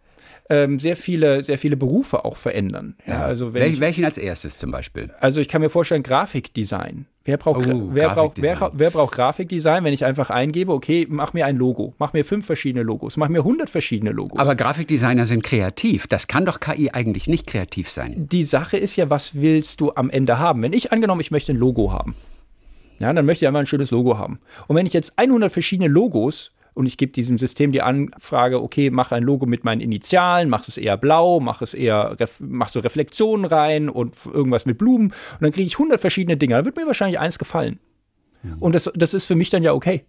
ähm, 0.52 0.78
sehr 0.78 0.96
viele, 0.96 1.42
sehr 1.42 1.56
viele 1.56 1.78
Berufe 1.78 2.26
auch 2.26 2.36
verändern. 2.36 2.94
Ja, 3.06 3.22
also 3.22 3.54
Wel 3.54 3.70
ich, 3.70 3.80
welchen 3.80 4.04
als 4.04 4.18
erstes 4.18 4.58
zum 4.58 4.70
Beispiel? 4.70 5.10
Also 5.18 5.40
ich 5.40 5.48
kann 5.48 5.62
mir 5.62 5.70
vorstellen, 5.70 6.02
Grafikdesign. 6.02 7.06
Wer 7.24 7.36
braucht, 7.38 7.72
oh, 7.72 7.90
wer, 7.92 8.10
braucht, 8.10 8.42
wer, 8.42 8.70
wer, 8.74 8.90
braucht 8.90 9.14
Grafikdesign, 9.14 9.84
wenn 9.84 9.94
ich 9.94 10.04
einfach 10.04 10.28
eingebe, 10.28 10.72
okay, 10.72 11.06
mach 11.08 11.32
mir 11.32 11.46
ein 11.46 11.56
Logo, 11.56 11.94
mach 11.98 12.12
mir 12.12 12.24
fünf 12.24 12.44
verschiedene 12.44 12.82
Logos, 12.82 13.16
mach 13.16 13.28
mir 13.28 13.44
hundert 13.44 13.70
verschiedene 13.70 14.10
Logos. 14.10 14.38
Aber 14.38 14.56
Grafikdesigner 14.56 15.24
sind 15.24 15.42
kreativ. 15.44 16.06
Das 16.08 16.26
kann 16.26 16.44
doch 16.44 16.60
KI 16.60 16.90
eigentlich 16.90 17.28
nicht 17.28 17.46
kreativ 17.46 17.88
sein. 17.88 18.14
Die 18.16 18.44
Sache 18.44 18.76
ist 18.76 18.96
ja, 18.96 19.08
was 19.08 19.40
willst 19.40 19.80
du 19.80 19.92
am 19.94 20.10
Ende 20.10 20.38
haben? 20.38 20.60
Wenn 20.62 20.72
ich 20.72 20.92
angenommen, 20.92 21.20
ich 21.20 21.30
möchte 21.30 21.52
ein 21.52 21.58
Logo 21.58 21.92
haben, 21.92 22.14
ja, 22.98 23.12
dann 23.12 23.24
möchte 23.24 23.44
ich 23.44 23.48
einfach 23.48 23.60
ein 23.60 23.66
schönes 23.66 23.90
Logo 23.90 24.18
haben. 24.18 24.40
Und 24.66 24.76
wenn 24.76 24.86
ich 24.86 24.92
jetzt 24.92 25.14
100 25.16 25.50
verschiedene 25.50 25.88
Logos 25.88 26.52
und 26.74 26.86
ich 26.86 26.96
gebe 26.96 27.12
diesem 27.12 27.38
System 27.38 27.72
die 27.72 27.82
Anfrage, 27.82 28.62
okay, 28.62 28.90
mach 28.90 29.12
ein 29.12 29.22
Logo 29.22 29.46
mit 29.46 29.64
meinen 29.64 29.80
Initialen, 29.80 30.48
mach 30.48 30.66
es 30.66 30.78
eher 30.78 30.96
blau, 30.96 31.40
mach 31.40 31.62
es 31.62 31.74
eher, 31.74 32.16
mach 32.38 32.68
so 32.68 32.80
Reflexionen 32.80 33.44
rein 33.44 33.88
und 33.88 34.14
irgendwas 34.26 34.66
mit 34.66 34.78
Blumen 34.78 35.08
und 35.08 35.42
dann 35.42 35.52
kriege 35.52 35.66
ich 35.66 35.74
100 35.74 36.00
verschiedene 36.00 36.36
Dinge. 36.36 36.54
Da 36.54 36.64
wird 36.64 36.76
mir 36.76 36.86
wahrscheinlich 36.86 37.18
eins 37.18 37.38
gefallen. 37.38 37.78
Mhm. 38.42 38.58
Und 38.58 38.74
das, 38.74 38.90
das 38.94 39.14
ist 39.14 39.26
für 39.26 39.34
mich 39.34 39.50
dann 39.50 39.62
ja 39.62 39.72
okay. 39.74 40.04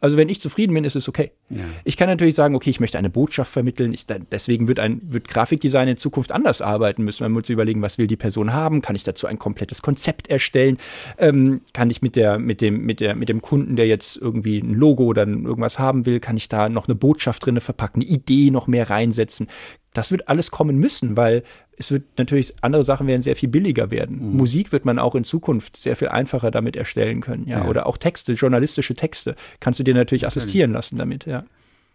Also 0.00 0.16
wenn 0.16 0.28
ich 0.28 0.40
zufrieden 0.40 0.74
bin, 0.74 0.84
ist 0.84 0.96
es 0.96 1.08
okay. 1.08 1.32
Ja. 1.50 1.64
Ich 1.84 1.96
kann 1.96 2.08
natürlich 2.08 2.34
sagen, 2.34 2.54
okay, 2.54 2.70
ich 2.70 2.80
möchte 2.80 2.98
eine 2.98 3.10
Botschaft 3.10 3.52
vermitteln. 3.52 3.92
Ich, 3.92 4.06
deswegen 4.06 4.66
wird 4.66 4.78
ein 4.78 5.00
wird 5.04 5.28
Grafikdesign 5.28 5.88
in 5.88 5.96
Zukunft 5.96 6.32
anders 6.32 6.62
arbeiten 6.62 7.04
müssen. 7.04 7.24
Man 7.24 7.32
muss 7.32 7.48
überlegen, 7.48 7.82
was 7.82 7.98
will 7.98 8.06
die 8.06 8.16
Person 8.16 8.52
haben? 8.52 8.80
Kann 8.80 8.96
ich 8.96 9.04
dazu 9.04 9.26
ein 9.26 9.38
komplettes 9.38 9.82
Konzept 9.82 10.28
erstellen? 10.28 10.78
Ähm, 11.18 11.60
kann 11.74 11.90
ich 11.90 12.02
mit 12.02 12.16
der 12.16 12.38
mit 12.38 12.60
dem 12.60 12.84
mit 12.84 13.00
der 13.00 13.14
mit 13.14 13.28
dem 13.28 13.42
Kunden, 13.42 13.76
der 13.76 13.86
jetzt 13.86 14.16
irgendwie 14.16 14.58
ein 14.58 14.74
Logo 14.74 15.04
oder 15.04 15.26
irgendwas 15.26 15.78
haben 15.78 16.06
will, 16.06 16.20
kann 16.20 16.36
ich 16.36 16.48
da 16.48 16.68
noch 16.68 16.88
eine 16.88 16.94
Botschaft 16.94 17.44
drin 17.44 17.60
verpacken, 17.60 18.02
eine 18.02 18.10
Idee 18.10 18.50
noch 18.50 18.66
mehr 18.66 18.88
reinsetzen? 18.88 19.48
Das 19.92 20.10
wird 20.10 20.28
alles 20.28 20.50
kommen 20.50 20.78
müssen, 20.78 21.16
weil 21.16 21.42
es 21.76 21.90
wird 21.90 22.04
natürlich, 22.18 22.54
andere 22.60 22.84
Sachen 22.84 23.06
werden 23.06 23.22
sehr 23.22 23.36
viel 23.36 23.48
billiger 23.48 23.90
werden. 23.90 24.30
Mhm. 24.30 24.36
Musik 24.36 24.72
wird 24.72 24.84
man 24.84 24.98
auch 24.98 25.14
in 25.14 25.24
Zukunft 25.24 25.76
sehr 25.76 25.96
viel 25.96 26.08
einfacher 26.08 26.50
damit 26.50 26.76
erstellen 26.76 27.20
können, 27.20 27.46
ja? 27.48 27.60
ja. 27.60 27.68
Oder 27.68 27.86
auch 27.86 27.96
Texte, 27.96 28.34
journalistische 28.34 28.94
Texte 28.94 29.34
kannst 29.58 29.80
du 29.80 29.84
dir 29.84 29.94
natürlich 29.94 30.26
assistieren 30.26 30.72
lassen 30.72 30.96
damit, 30.96 31.26
ja. 31.26 31.44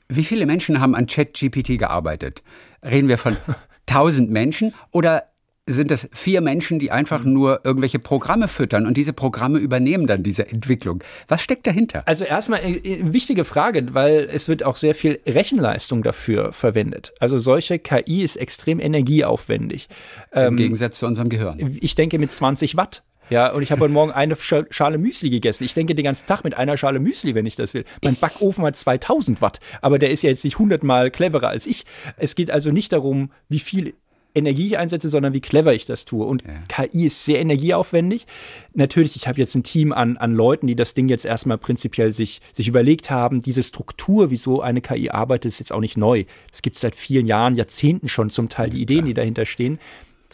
Wie 0.08 0.24
viele 0.24 0.46
Menschen 0.46 0.80
haben 0.80 0.94
an 0.94 1.08
ChatGPT 1.08 1.80
gearbeitet? 1.80 2.44
Reden 2.84 3.08
wir 3.08 3.18
von 3.18 3.38
1000 3.90 4.30
Menschen 4.30 4.74
oder 4.92 5.24
sind 5.68 5.92
es 5.92 6.08
vier 6.14 6.42
Menschen, 6.42 6.80
die 6.80 6.92
einfach 6.92 7.24
mhm. 7.24 7.34
nur 7.34 7.62
irgendwelche 7.64 8.00
Programme 8.00 8.48
füttern 8.48 8.86
und 8.86 8.98
diese 8.98 9.14
Programme 9.14 9.58
übernehmen 9.58 10.06
dann 10.06 10.22
diese 10.22 10.48
Entwicklung. 10.48 11.04
Was 11.28 11.42
steckt 11.42 11.66
dahinter? 11.66 12.04
Also 12.08 12.24
erstmal 12.24 12.62
eine 12.62 12.78
äh, 12.78 13.00
äh, 13.00 13.14
wichtige 13.14 13.46
Frage, 13.46 13.94
weil 13.94 14.30
es 14.32 14.48
wird 14.48 14.64
auch 14.64 14.76
sehr 14.76 14.94
viel 14.94 15.20
Rechenleistung 15.26 16.04
dafür 16.04 16.54
verwendet. 16.54 17.14
Also 17.20 17.40
solche 17.40 17.80
KI 17.80 18.24
ist 18.24 18.36
extrem 18.36 18.80
energieaufwendig. 18.80 19.88
Im 20.32 20.40
ähm, 20.40 20.58
Gegensatz 20.58 21.00
zu 21.00 21.08
unserem 21.08 21.30
Gehirn. 21.30 21.78
Ich 21.82 21.96
denke 21.96 22.20
mit 22.20 22.32
20 22.32 22.78
Watt. 22.78 23.04
Ja, 23.32 23.52
und 23.52 23.64
ich 23.64 23.72
habe 23.72 23.82
heute 23.82 23.94
Morgen 23.94 24.12
eine 24.12 24.36
Schale 24.36 25.00
Müsli 25.00 25.32
gegessen. 25.32 25.64
Ich 25.64 25.74
denke 25.74 25.96
den 25.96 26.06
ganzen 26.06 26.28
Tag 26.28 26.44
mit 26.44 26.56
einer 26.56 26.78
Schale 26.78 27.00
Müsli, 27.00 27.34
wenn 27.34 27.48
ich 27.48 27.56
das 27.56 27.74
will. 27.74 27.84
Mein 28.04 28.16
Backofen 28.16 28.64
hat 28.64 28.76
2000 28.76 29.42
Watt, 29.42 29.60
aber 29.82 29.98
der 29.98 30.12
ist 30.12 30.22
ja 30.22 30.30
jetzt 30.30 30.44
nicht 30.46 30.60
hundertmal 30.60 31.10
cleverer 31.10 31.48
als 31.48 31.66
ich. 31.66 31.86
Es 32.18 32.36
geht 32.36 32.52
also 32.52 32.72
nicht 32.72 32.92
darum, 32.92 33.32
wie 33.50 33.60
viel 33.60 33.96
Energie 34.36 34.68
ich 34.68 34.78
einsetze, 34.78 35.10
sondern 35.10 35.34
wie 35.34 35.42
clever 35.42 35.74
ich 35.74 35.86
das 35.86 36.06
tue. 36.06 36.26
Und 36.26 36.44
ja. 36.44 36.54
KI 36.68 37.06
ist 37.06 37.26
sehr 37.26 37.40
energieaufwendig. 37.40 38.28
Natürlich, 38.74 39.16
ich 39.16 39.28
habe 39.28 39.40
jetzt 39.40 39.56
ein 39.56 39.64
Team 39.64 39.94
an, 39.94 40.18
an 40.18 40.34
Leuten, 40.34 40.68
die 40.68 40.76
das 40.76 40.94
Ding 40.94 41.08
jetzt 41.08 41.26
erstmal 41.26 41.58
prinzipiell 41.58 42.12
sich, 42.12 42.42
sich 42.54 42.68
überlegt 42.68 43.10
haben. 43.10 43.42
Diese 43.42 43.64
Struktur, 43.64 44.30
wie 44.30 44.38
so 44.38 44.62
eine 44.62 44.82
KI 44.82 45.10
arbeitet, 45.10 45.50
ist 45.50 45.60
jetzt 45.60 45.72
auch 45.72 45.80
nicht 45.80 45.98
neu. 45.98 46.26
Es 46.54 46.62
gibt 46.62 46.78
seit 46.78 46.96
vielen 46.96 47.26
Jahren, 47.26 47.56
Jahrzehnten 47.56 48.08
schon 48.08 48.30
zum 48.30 48.50
Teil 48.50 48.70
die 48.70 48.82
Ideen, 48.82 49.06
die 49.06 49.14
dahinter 49.14 49.46
stehen. 49.46 49.80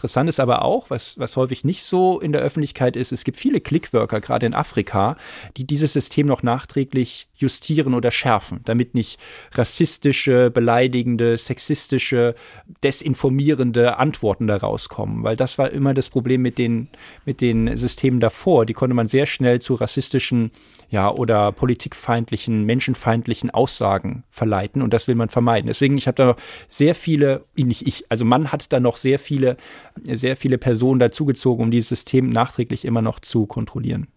Interessant 0.01 0.29
ist 0.29 0.39
aber 0.39 0.65
auch, 0.65 0.89
was, 0.89 1.19
was 1.19 1.37
häufig 1.37 1.63
nicht 1.63 1.83
so 1.83 2.19
in 2.19 2.31
der 2.31 2.41
Öffentlichkeit 2.41 2.95
ist, 2.95 3.11
es 3.11 3.23
gibt 3.23 3.37
viele 3.37 3.61
Clickworker, 3.61 4.19
gerade 4.19 4.47
in 4.47 4.55
Afrika, 4.55 5.15
die 5.57 5.63
dieses 5.63 5.93
System 5.93 6.25
noch 6.25 6.41
nachträglich 6.41 7.27
justieren 7.41 7.93
oder 7.93 8.11
schärfen, 8.11 8.61
damit 8.65 8.95
nicht 8.95 9.19
rassistische, 9.53 10.51
beleidigende, 10.51 11.37
sexistische, 11.37 12.35
desinformierende 12.83 13.97
Antworten 13.97 14.47
da 14.47 14.57
rauskommen. 14.57 15.23
Weil 15.23 15.35
das 15.35 15.57
war 15.57 15.71
immer 15.71 15.93
das 15.93 16.09
Problem 16.09 16.41
mit 16.41 16.57
den, 16.57 16.89
mit 17.25 17.41
den 17.41 17.75
Systemen 17.77 18.19
davor. 18.19 18.65
Die 18.65 18.73
konnte 18.73 18.95
man 18.95 19.07
sehr 19.07 19.25
schnell 19.25 19.59
zu 19.59 19.75
rassistischen 19.75 20.51
ja, 20.91 21.09
oder 21.09 21.53
politikfeindlichen, 21.53 22.65
menschenfeindlichen 22.65 23.49
Aussagen 23.49 24.23
verleiten 24.29 24.81
und 24.81 24.93
das 24.93 25.07
will 25.07 25.15
man 25.15 25.29
vermeiden. 25.29 25.67
Deswegen, 25.67 25.97
ich 25.97 26.05
habe 26.05 26.15
da 26.15 26.25
noch 26.25 26.37
sehr 26.67 26.95
viele, 26.95 27.45
nicht 27.55 27.87
ich, 27.87 28.05
also 28.09 28.25
man 28.25 28.51
hat 28.51 28.73
da 28.73 28.81
noch 28.81 28.97
sehr 28.97 29.17
viele, 29.17 29.55
sehr 30.03 30.35
viele 30.35 30.57
Personen 30.57 30.99
dazugezogen, 30.99 31.63
um 31.63 31.71
dieses 31.71 31.89
System 31.89 32.29
nachträglich 32.29 32.83
immer 32.83 33.01
noch 33.01 33.21
zu 33.21 33.45
kontrollieren. 33.45 34.07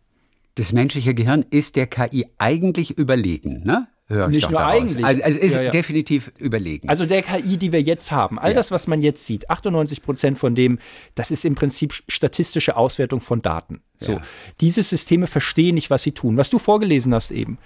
Das 0.57 0.73
menschliche 0.73 1.15
Gehirn 1.15 1.45
ist 1.51 1.77
der 1.77 1.87
KI 1.87 2.27
eigentlich 2.39 2.97
überlegen, 2.97 3.63
ne? 3.65 3.89
Höre 4.07 4.29
Nicht 4.29 4.51
nur 4.51 4.61
daraus. 4.61 4.83
eigentlich. 4.83 5.05
Also, 5.05 5.23
also 5.23 5.39
ist 5.39 5.55
ja, 5.55 5.63
ja. 5.63 5.71
definitiv 5.71 6.31
überlegen. 6.39 6.91
Also 6.91 7.07
der 7.07 7.23
KI, 7.23 7.57
die 7.57 7.73
wir 7.73 7.81
jetzt 7.81 8.13
haben, 8.13 8.39
all 8.39 8.51
ja. 8.51 8.55
das, 8.55 8.71
was 8.71 8.87
man 8.87 9.01
jetzt 9.01 9.25
sieht, 9.25 9.49
98 9.49 10.03
Prozent 10.03 10.39
von 10.39 10.55
dem, 10.55 10.79
das 11.15 11.31
ist 11.31 11.47
im 11.47 11.55
Prinzip 11.55 11.95
statistische 12.07 12.77
Auswertung 12.77 13.21
von 13.21 13.41
Daten. 13.41 13.81
So, 13.99 14.21
diese 14.61 14.83
Systeme 14.83 15.27
verstehen 15.27 15.77
nicht, 15.77 15.89
was 15.89 16.03
sie 16.03 16.13
tun. 16.13 16.37
Was 16.37 16.51
du 16.51 16.59
vorgelesen 16.59 17.15
hast 17.15 17.31
eben, 17.31 17.57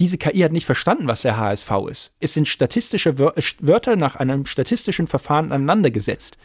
diese 0.00 0.18
KI 0.18 0.40
hat 0.40 0.52
nicht 0.52 0.66
verstanden, 0.66 1.08
was 1.08 1.22
der 1.22 1.36
HSV 1.36 1.70
ist. 1.90 2.12
Es 2.20 2.34
sind 2.34 2.46
statistische 2.46 3.10
äh, 3.10 3.42
Wörter 3.60 3.96
nach 3.96 4.16
einem 4.16 4.46
statistischen 4.46 5.06
Verfahren 5.06 5.52
aneinandergesetzt. 5.52 6.38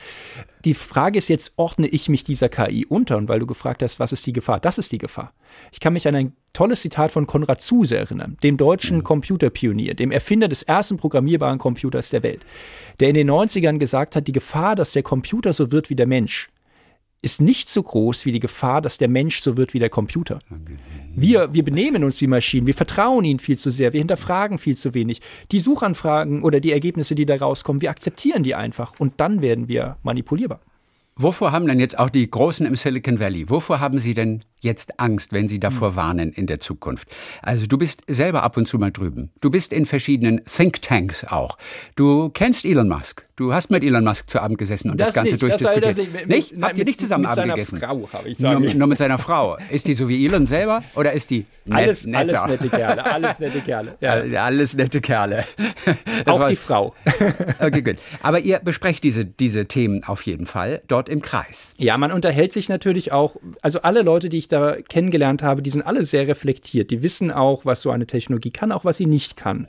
Die 0.66 0.74
Frage 0.74 1.18
ist 1.18 1.30
jetzt, 1.30 1.54
ordne 1.58 1.88
ich 1.88 2.10
mich 2.10 2.24
dieser 2.24 2.50
KI 2.50 2.86
unter? 2.86 3.18
Und 3.18 3.28
weil 3.28 3.39
du 3.39 3.46
gefragt 3.46 3.84
hast, 3.84 4.00
was 4.00 4.12
ist 4.12 4.26
die 4.26 4.34
Gefahr? 4.34 4.60
Das 4.60 4.78
ist 4.78 4.92
die 4.92 4.98
Gefahr. 4.98 5.34
Ich 5.72 5.80
kann 5.80 5.94
mich 5.94 6.08
an 6.08 6.16
ein 6.16 6.34
tolles 6.54 6.82
Zitat 6.82 7.12
von 7.12 7.28
Konrad 7.28 7.62
Zuse 7.62 7.98
erinnern, 7.98 8.38
dem 8.44 8.58
deutschen 8.58 8.98
mhm. 8.98 9.04
Computerpionier, 9.04 9.94
dem 9.94 10.12
Erfinder 10.12 10.48
des 10.48 10.63
ersten 10.63 10.98
programmierbaren 10.98 11.60
Computers 11.60 12.10
der 12.10 12.24
Welt, 12.24 12.46
der 13.00 13.10
in 13.10 13.16
den 13.16 13.30
90ern 13.30 13.78
gesagt 13.78 14.16
hat, 14.16 14.28
die 14.28 14.32
Gefahr, 14.32 14.76
dass 14.76 14.94
der 14.94 15.04
Computer 15.04 15.54
so 15.54 15.72
wird 15.72 15.89
wie 15.89 15.96
der 15.96 16.08
Mensch, 16.08 16.50
ist 17.23 17.41
nicht 17.41 17.69
so 17.69 17.81
groß 17.81 18.25
wie 18.25 18.33
die 18.33 18.39
Gefahr, 18.39 18.81
dass 18.81 18.97
der 18.97 19.07
Mensch 19.07 19.41
so 19.41 19.55
wird 19.57 19.73
wie 19.73 19.79
der 19.79 19.89
Computer. 19.89 20.39
Wir, 21.15 21.53
wir 21.53 21.63
benehmen 21.63 22.03
uns 22.03 22.19
wie 22.21 22.27
Maschinen, 22.27 22.67
wir 22.67 22.73
vertrauen 22.73 23.23
ihnen 23.23 23.39
viel 23.39 23.57
zu 23.57 23.71
sehr, 23.71 23.93
wir 23.93 24.01
hinterfragen 24.01 24.57
viel 24.57 24.75
zu 24.75 24.93
wenig. 24.93 25.21
Die 25.51 25.59
Suchanfragen 25.59 26.43
oder 26.43 26.59
die 26.59 26.73
Ergebnisse, 26.73 27.15
die 27.15 27.25
da 27.25 27.36
rauskommen, 27.36 27.81
wir 27.81 27.89
akzeptieren 27.89 28.43
die 28.43 28.55
einfach 28.55 28.99
und 28.99 29.13
dann 29.17 29.41
werden 29.41 29.69
wir 29.69 29.97
manipulierbar. 30.03 30.59
Wovor 31.15 31.51
haben 31.51 31.67
denn 31.67 31.79
jetzt 31.79 31.99
auch 31.99 32.09
die 32.09 32.29
Großen 32.29 32.65
im 32.65 32.75
Silicon 32.75 33.19
Valley, 33.19 33.47
wovor 33.47 33.79
haben 33.79 33.99
sie 33.99 34.15
denn 34.15 34.41
jetzt 34.62 34.99
Angst, 34.99 35.31
wenn 35.31 35.47
sie 35.47 35.59
davor 35.59 35.89
hm. 35.89 35.95
warnen 35.95 36.33
in 36.33 36.47
der 36.47 36.59
Zukunft? 36.59 37.07
Also 37.43 37.67
du 37.67 37.77
bist 37.77 38.01
selber 38.07 38.41
ab 38.41 38.57
und 38.57 38.67
zu 38.67 38.79
mal 38.79 38.91
drüben. 38.91 39.29
Du 39.39 39.51
bist 39.51 39.73
in 39.73 39.86
verschiedenen 39.86 40.41
Thinktanks 40.45 41.23
auch. 41.23 41.59
Du 41.95 42.29
kennst 42.29 42.65
Elon 42.65 42.89
Musk. 42.89 43.27
Du 43.36 43.52
hast 43.52 43.72
mit 43.72 43.84
Elon 43.84 44.04
Musk 44.04 44.30
zu 44.30 44.39
Abend 44.39 44.60
gesessen 44.60 44.91
und 44.91 45.00
das, 45.00 45.08
das 45.08 45.15
Ganze 45.15 45.32
nicht, 45.32 45.41
durchdiskutiert. 45.41 45.86
Das 45.86 45.98
nicht? 45.98 46.28
nicht? 46.28 46.52
Mit, 46.52 46.63
Habt 46.63 46.78
ihr 46.78 46.86
nicht 46.86 47.00
zusammen 47.00 47.26
Abend 47.26 47.46
gegessen? 47.48 47.80
Frau, 47.80 48.08
ich 48.26 48.38
nur, 48.38 48.60
nur, 48.60 48.88
mit 48.88 49.00
seiner 49.00 49.17
Frau. 49.17 49.58
Ist 49.72 49.88
die 49.88 49.96
so 49.96 50.08
wie 50.08 50.24
Elon 50.24 50.46
selber 50.46 50.84
oder 50.93 51.13
ist 51.13 51.32
die 51.32 51.48
net, 51.65 51.78
alles, 51.78 52.06
netter? 52.06 52.43
Alles 52.43 52.62
nette 52.62 52.69
Kerle. 52.69 53.06
Alles 53.06 53.39
nette 53.39 53.62
Kerle. 53.62 53.98
Ja. 54.02 54.43
Alles 54.43 54.76
nette 54.76 55.02
Kerle. 55.02 55.46
Auch 56.26 56.41
war, 56.41 56.50
die 56.50 56.56
Frau. 56.56 56.93
okay, 57.60 57.82
gut. 57.82 57.96
Aber 58.22 58.39
ihr 58.39 58.60
besprecht 58.60 59.04
diese, 59.04 59.26
diese 59.26 59.65
Themen 59.65 60.04
auf 60.04 60.22
jeden 60.24 60.46
Fall 60.46 60.82
dort 60.88 61.10
im 61.10 61.22
Kreis. 61.22 61.74
Ja, 61.78 61.98
man 61.98 62.12
unterhält 62.12 62.52
sich 62.52 62.69
natürlich 62.69 63.12
auch. 63.12 63.38
Also 63.62 63.82
alle 63.82 64.04
Leute, 64.04 64.30
die 64.30 64.38
ich 64.38 64.48
da 64.48 64.76
kennengelernt 64.89 65.41
habe, 65.41 65.62
die 65.62 65.69
sind 65.69 65.82
alle 65.82 66.04
sehr 66.04 66.28
reflektiert. 66.28 66.91
Die 66.91 67.02
wissen 67.02 67.32
auch, 67.32 67.65
was 67.65 67.82
so 67.82 67.91
eine 67.91 68.06
Technologie 68.06 68.52
kann, 68.52 68.72
auch 68.72 68.86
was 68.86 68.98
sie 68.98 69.06
nicht 69.06 69.38
kann. 69.38 69.67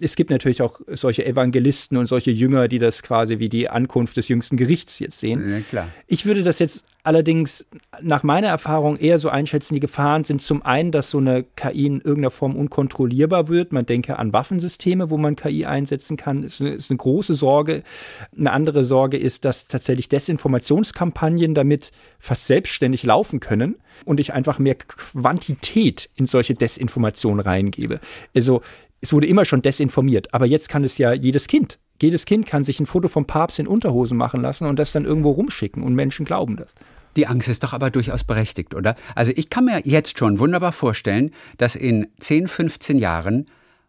Es 0.00 0.16
gibt 0.16 0.30
natürlich 0.30 0.62
auch 0.62 0.80
solche 0.88 1.24
Evangelisten 1.24 1.96
und 1.96 2.06
solche 2.06 2.30
Jünger, 2.32 2.66
die 2.66 2.78
das 2.78 3.03
quasi 3.04 3.38
wie 3.38 3.48
die 3.48 3.70
Ankunft 3.70 4.16
des 4.16 4.28
jüngsten 4.28 4.56
Gerichts 4.56 4.98
jetzt 4.98 5.20
sehen. 5.20 5.48
Ja, 5.48 5.60
klar. 5.60 5.88
Ich 6.06 6.26
würde 6.26 6.42
das 6.42 6.58
jetzt 6.58 6.84
allerdings 7.04 7.66
nach 8.00 8.22
meiner 8.22 8.48
Erfahrung 8.48 8.96
eher 8.96 9.18
so 9.18 9.28
einschätzen, 9.28 9.74
die 9.74 9.80
Gefahren 9.80 10.24
sind 10.24 10.40
zum 10.40 10.62
einen, 10.62 10.90
dass 10.90 11.10
so 11.10 11.18
eine 11.18 11.44
KI 11.44 11.86
in 11.86 12.00
irgendeiner 12.00 12.30
Form 12.30 12.56
unkontrollierbar 12.56 13.48
wird. 13.48 13.72
Man 13.72 13.86
denke 13.86 14.18
an 14.18 14.32
Waffensysteme, 14.32 15.10
wo 15.10 15.18
man 15.18 15.36
KI 15.36 15.66
einsetzen 15.66 16.16
kann. 16.16 16.42
Das 16.42 16.54
ist 16.54 16.60
eine, 16.62 16.70
ist 16.70 16.90
eine 16.90 16.96
große 16.96 17.34
Sorge. 17.34 17.82
Eine 18.36 18.52
andere 18.52 18.84
Sorge 18.84 19.18
ist, 19.18 19.44
dass 19.44 19.68
tatsächlich 19.68 20.08
Desinformationskampagnen 20.08 21.54
damit 21.54 21.92
fast 22.18 22.46
selbstständig 22.46 23.04
laufen 23.04 23.38
können 23.38 23.76
und 24.06 24.18
ich 24.18 24.32
einfach 24.32 24.58
mehr 24.58 24.74
Quantität 24.74 26.08
in 26.16 26.26
solche 26.26 26.54
Desinformationen 26.54 27.40
reingebe. 27.40 28.00
Also 28.34 28.62
es 29.00 29.12
wurde 29.12 29.26
immer 29.26 29.44
schon 29.44 29.60
desinformiert, 29.60 30.32
aber 30.32 30.46
jetzt 30.46 30.70
kann 30.70 30.82
es 30.82 30.96
ja 30.96 31.12
jedes 31.12 31.46
Kind. 31.46 31.78
Jedes 32.00 32.24
Kind 32.26 32.46
kann 32.46 32.64
sich 32.64 32.80
ein 32.80 32.86
Foto 32.86 33.08
vom 33.08 33.26
Papst 33.26 33.58
in 33.58 33.68
Unterhosen 33.68 34.18
machen 34.18 34.40
lassen 34.40 34.66
und 34.66 34.78
das 34.78 34.92
dann 34.92 35.04
irgendwo 35.04 35.30
rumschicken 35.30 35.82
und 35.82 35.94
Menschen 35.94 36.24
glauben 36.24 36.56
das. 36.56 36.74
Die 37.16 37.26
Angst 37.26 37.48
ist 37.48 37.62
doch 37.62 37.72
aber 37.72 37.90
durchaus 37.90 38.24
berechtigt, 38.24 38.74
oder? 38.74 38.96
Also 39.14 39.32
ich 39.34 39.48
kann 39.48 39.66
mir 39.66 39.82
jetzt 39.84 40.18
schon 40.18 40.40
wunderbar 40.40 40.72
vorstellen, 40.72 41.30
dass 41.58 41.76
in 41.76 42.08
10, 42.18 42.48
15 42.48 42.98
Jahren 42.98 43.46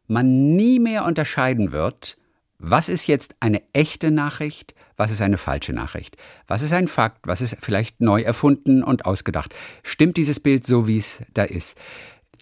man 0.08 0.56
nie 0.56 0.80
mehr 0.80 1.06
unterscheiden 1.06 1.72
wird, 1.72 2.18
was 2.60 2.90
ist 2.90 3.08
jetzt 3.08 3.36
eine 3.40 3.62
echte 3.74 4.12
Nachricht, 4.12 4.76
was 4.96 5.12
ist 5.12 5.22
eine 5.22 5.38
falsche 5.38 5.74
Nachricht, 5.74 6.18
was 6.48 6.62
ist 6.62 6.72
ein 6.72 6.88
Fakt, 6.88 7.28
was 7.28 7.42
ist 7.42 7.58
vielleicht 7.60 8.00
neu 8.00 8.22
erfunden 8.22 8.84
und 8.84 9.06
ausgedacht. 9.06 9.54
Stimmt 9.84 10.18
dieses 10.18 10.40
Bild 10.40 10.66
so, 10.66 10.88
wie 10.88 10.98
es 10.98 11.22
da 11.34 11.44
ist? 11.44 11.78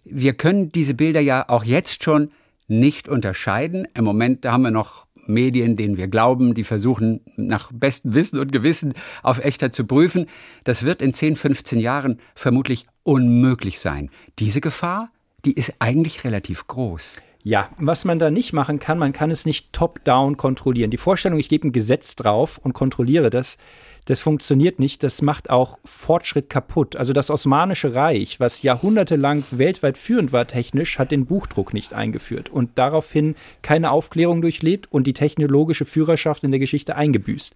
Wir 0.03 0.33
können 0.33 0.71
diese 0.71 0.93
Bilder 0.93 1.21
ja 1.21 1.47
auch 1.47 1.63
jetzt 1.63 2.03
schon 2.03 2.31
nicht 2.67 3.07
unterscheiden. 3.07 3.87
Im 3.93 4.03
Moment 4.03 4.45
haben 4.45 4.63
wir 4.63 4.71
noch 4.71 5.07
Medien, 5.25 5.75
denen 5.75 5.97
wir 5.97 6.07
glauben, 6.07 6.53
die 6.53 6.63
versuchen 6.63 7.21
nach 7.35 7.71
bestem 7.71 8.13
Wissen 8.13 8.39
und 8.39 8.51
Gewissen 8.51 8.93
auf 9.21 9.43
Echtheit 9.43 9.73
zu 9.73 9.85
prüfen. 9.85 10.27
Das 10.63 10.83
wird 10.83 11.01
in 11.01 11.13
10, 11.13 11.35
15 11.35 11.79
Jahren 11.79 12.19
vermutlich 12.35 12.87
unmöglich 13.03 13.79
sein. 13.79 14.09
Diese 14.39 14.61
Gefahr, 14.61 15.09
die 15.45 15.53
ist 15.53 15.73
eigentlich 15.79 16.23
relativ 16.23 16.67
groß. 16.67 17.21
Ja, 17.45 17.69
was 17.77 18.05
man 18.05 18.19
da 18.19 18.31
nicht 18.31 18.53
machen 18.53 18.79
kann, 18.79 18.97
man 18.97 19.11
kann 19.11 19.29
es 19.29 19.45
nicht 19.45 19.73
top-down 19.73 20.37
kontrollieren. 20.37 20.91
Die 20.91 20.97
Vorstellung, 20.97 21.39
ich 21.39 21.49
gebe 21.49 21.67
ein 21.67 21.73
Gesetz 21.73 22.15
drauf 22.15 22.57
und 22.57 22.71
kontrolliere 22.71 23.29
das, 23.29 23.57
das 24.05 24.21
funktioniert 24.21 24.79
nicht. 24.79 25.03
Das 25.03 25.21
macht 25.21 25.49
auch 25.49 25.79
Fortschritt 25.85 26.49
kaputt. 26.49 26.95
Also 26.95 27.13
das 27.13 27.29
Osmanische 27.29 27.95
Reich, 27.95 28.39
was 28.39 28.61
jahrhundertelang 28.61 29.43
weltweit 29.51 29.97
führend 29.97 30.31
war 30.33 30.47
technisch, 30.47 30.99
hat 30.99 31.11
den 31.11 31.25
Buchdruck 31.25 31.73
nicht 31.73 31.93
eingeführt 31.93 32.49
und 32.49 32.71
daraufhin 32.75 33.35
keine 33.61 33.91
Aufklärung 33.91 34.41
durchlebt 34.41 34.91
und 34.91 35.07
die 35.07 35.13
technologische 35.13 35.85
Führerschaft 35.85 36.43
in 36.43 36.51
der 36.51 36.59
Geschichte 36.59 36.95
eingebüßt. 36.95 37.55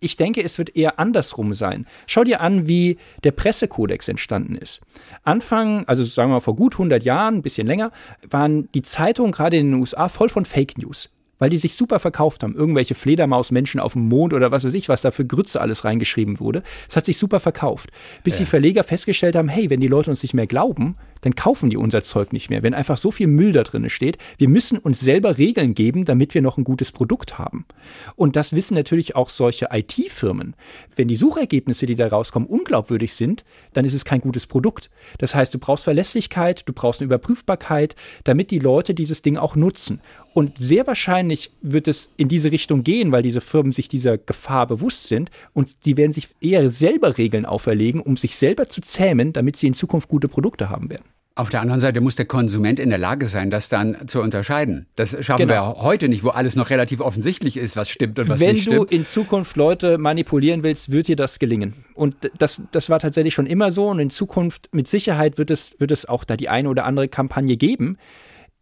Ich 0.00 0.16
denke, 0.16 0.42
es 0.42 0.58
wird 0.58 0.76
eher 0.76 0.98
andersrum 0.98 1.54
sein. 1.54 1.86
Schau 2.06 2.24
dir 2.24 2.40
an, 2.40 2.68
wie 2.68 2.98
der 3.24 3.32
Pressekodex 3.32 4.08
entstanden 4.08 4.56
ist. 4.56 4.80
Anfang, 5.22 5.84
also 5.86 6.04
sagen 6.04 6.30
wir 6.30 6.34
mal 6.34 6.40
vor 6.40 6.56
gut 6.56 6.74
100 6.74 7.02
Jahren, 7.02 7.36
ein 7.36 7.42
bisschen 7.42 7.66
länger, 7.66 7.92
waren 8.28 8.68
die 8.72 8.82
Zeitungen 8.82 9.32
gerade 9.32 9.56
in 9.56 9.70
den 9.70 9.80
USA 9.80 10.08
voll 10.08 10.28
von 10.28 10.44
Fake 10.44 10.76
News 10.78 11.10
weil 11.38 11.50
die 11.50 11.58
sich 11.58 11.74
super 11.74 11.98
verkauft 11.98 12.42
haben. 12.42 12.54
Irgendwelche 12.54 12.94
Fledermausmenschen 12.94 13.80
auf 13.80 13.94
dem 13.94 14.08
Mond 14.08 14.32
oder 14.32 14.50
was 14.50 14.64
weiß 14.64 14.74
ich, 14.74 14.88
was 14.88 15.02
da 15.02 15.10
für 15.10 15.26
Grütze 15.26 15.60
alles 15.60 15.84
reingeschrieben 15.84 16.40
wurde. 16.40 16.62
Es 16.88 16.96
hat 16.96 17.04
sich 17.04 17.18
super 17.18 17.40
verkauft. 17.40 17.90
Bis 18.24 18.34
ja. 18.34 18.40
die 18.40 18.46
Verleger 18.46 18.84
festgestellt 18.84 19.36
haben, 19.36 19.48
hey, 19.48 19.70
wenn 19.70 19.80
die 19.80 19.88
Leute 19.88 20.10
uns 20.10 20.22
nicht 20.22 20.34
mehr 20.34 20.46
glauben, 20.46 20.96
dann 21.26 21.34
kaufen 21.34 21.70
die 21.70 21.76
unser 21.76 22.04
Zeug 22.04 22.32
nicht 22.32 22.50
mehr. 22.50 22.62
Wenn 22.62 22.72
einfach 22.72 22.96
so 22.96 23.10
viel 23.10 23.26
Müll 23.26 23.50
da 23.50 23.64
drin 23.64 23.90
steht, 23.90 24.16
wir 24.38 24.48
müssen 24.48 24.78
uns 24.78 25.00
selber 25.00 25.38
Regeln 25.38 25.74
geben, 25.74 26.04
damit 26.04 26.34
wir 26.34 26.40
noch 26.40 26.56
ein 26.56 26.62
gutes 26.62 26.92
Produkt 26.92 27.36
haben. 27.36 27.66
Und 28.14 28.36
das 28.36 28.52
wissen 28.52 28.74
natürlich 28.74 29.16
auch 29.16 29.28
solche 29.28 29.70
IT-Firmen. 29.72 30.54
Wenn 30.94 31.08
die 31.08 31.16
Suchergebnisse, 31.16 31.86
die 31.86 31.96
da 31.96 32.06
rauskommen, 32.06 32.48
unglaubwürdig 32.48 33.12
sind, 33.14 33.44
dann 33.72 33.84
ist 33.84 33.94
es 33.94 34.04
kein 34.04 34.20
gutes 34.20 34.46
Produkt. 34.46 34.88
Das 35.18 35.34
heißt, 35.34 35.52
du 35.52 35.58
brauchst 35.58 35.82
Verlässlichkeit, 35.82 36.62
du 36.66 36.72
brauchst 36.72 37.00
eine 37.00 37.06
Überprüfbarkeit, 37.06 37.96
damit 38.22 38.52
die 38.52 38.60
Leute 38.60 38.94
dieses 38.94 39.20
Ding 39.20 39.36
auch 39.36 39.56
nutzen. 39.56 40.00
Und 40.32 40.58
sehr 40.58 40.86
wahrscheinlich 40.86 41.50
wird 41.60 41.88
es 41.88 42.10
in 42.16 42.28
diese 42.28 42.52
Richtung 42.52 42.84
gehen, 42.84 43.10
weil 43.10 43.24
diese 43.24 43.40
Firmen 43.40 43.72
sich 43.72 43.88
dieser 43.88 44.16
Gefahr 44.16 44.68
bewusst 44.68 45.08
sind 45.08 45.30
und 45.54 45.86
die 45.86 45.96
werden 45.96 46.12
sich 46.12 46.28
eher 46.40 46.70
selber 46.70 47.18
Regeln 47.18 47.46
auferlegen, 47.46 48.00
um 48.00 48.16
sich 48.16 48.36
selber 48.36 48.68
zu 48.68 48.80
zähmen, 48.80 49.32
damit 49.32 49.56
sie 49.56 49.66
in 49.66 49.74
Zukunft 49.74 50.08
gute 50.08 50.28
Produkte 50.28 50.70
haben 50.70 50.88
werden. 50.88 51.15
Auf 51.38 51.50
der 51.50 51.60
anderen 51.60 51.80
Seite 51.80 52.00
muss 52.00 52.16
der 52.16 52.24
Konsument 52.24 52.80
in 52.80 52.88
der 52.88 52.98
Lage 52.98 53.26
sein, 53.26 53.50
das 53.50 53.68
dann 53.68 54.08
zu 54.08 54.22
unterscheiden. 54.22 54.86
Das 54.96 55.10
schaffen 55.22 55.46
genau. 55.46 55.76
wir 55.76 55.82
heute 55.82 56.08
nicht, 56.08 56.24
wo 56.24 56.30
alles 56.30 56.56
noch 56.56 56.70
relativ 56.70 57.00
offensichtlich 57.00 57.58
ist, 57.58 57.76
was 57.76 57.90
stimmt 57.90 58.18
und 58.18 58.30
was 58.30 58.40
Wenn 58.40 58.54
nicht 58.54 58.62
stimmt. 58.62 58.76
Wenn 58.76 58.86
du 58.86 58.96
in 58.96 59.04
Zukunft 59.04 59.54
Leute 59.56 59.98
manipulieren 59.98 60.62
willst, 60.62 60.92
wird 60.92 61.08
dir 61.08 61.16
das 61.16 61.38
gelingen. 61.38 61.74
Und 61.92 62.16
das, 62.38 62.62
das 62.72 62.88
war 62.88 63.00
tatsächlich 63.00 63.34
schon 63.34 63.46
immer 63.46 63.70
so. 63.70 63.88
Und 63.88 63.98
in 63.98 64.08
Zukunft 64.08 64.70
mit 64.72 64.88
Sicherheit 64.88 65.36
wird 65.36 65.50
es, 65.50 65.76
wird 65.78 65.90
es 65.90 66.06
auch 66.06 66.24
da 66.24 66.38
die 66.38 66.48
eine 66.48 66.70
oder 66.70 66.86
andere 66.86 67.06
Kampagne 67.06 67.58
geben. 67.58 67.98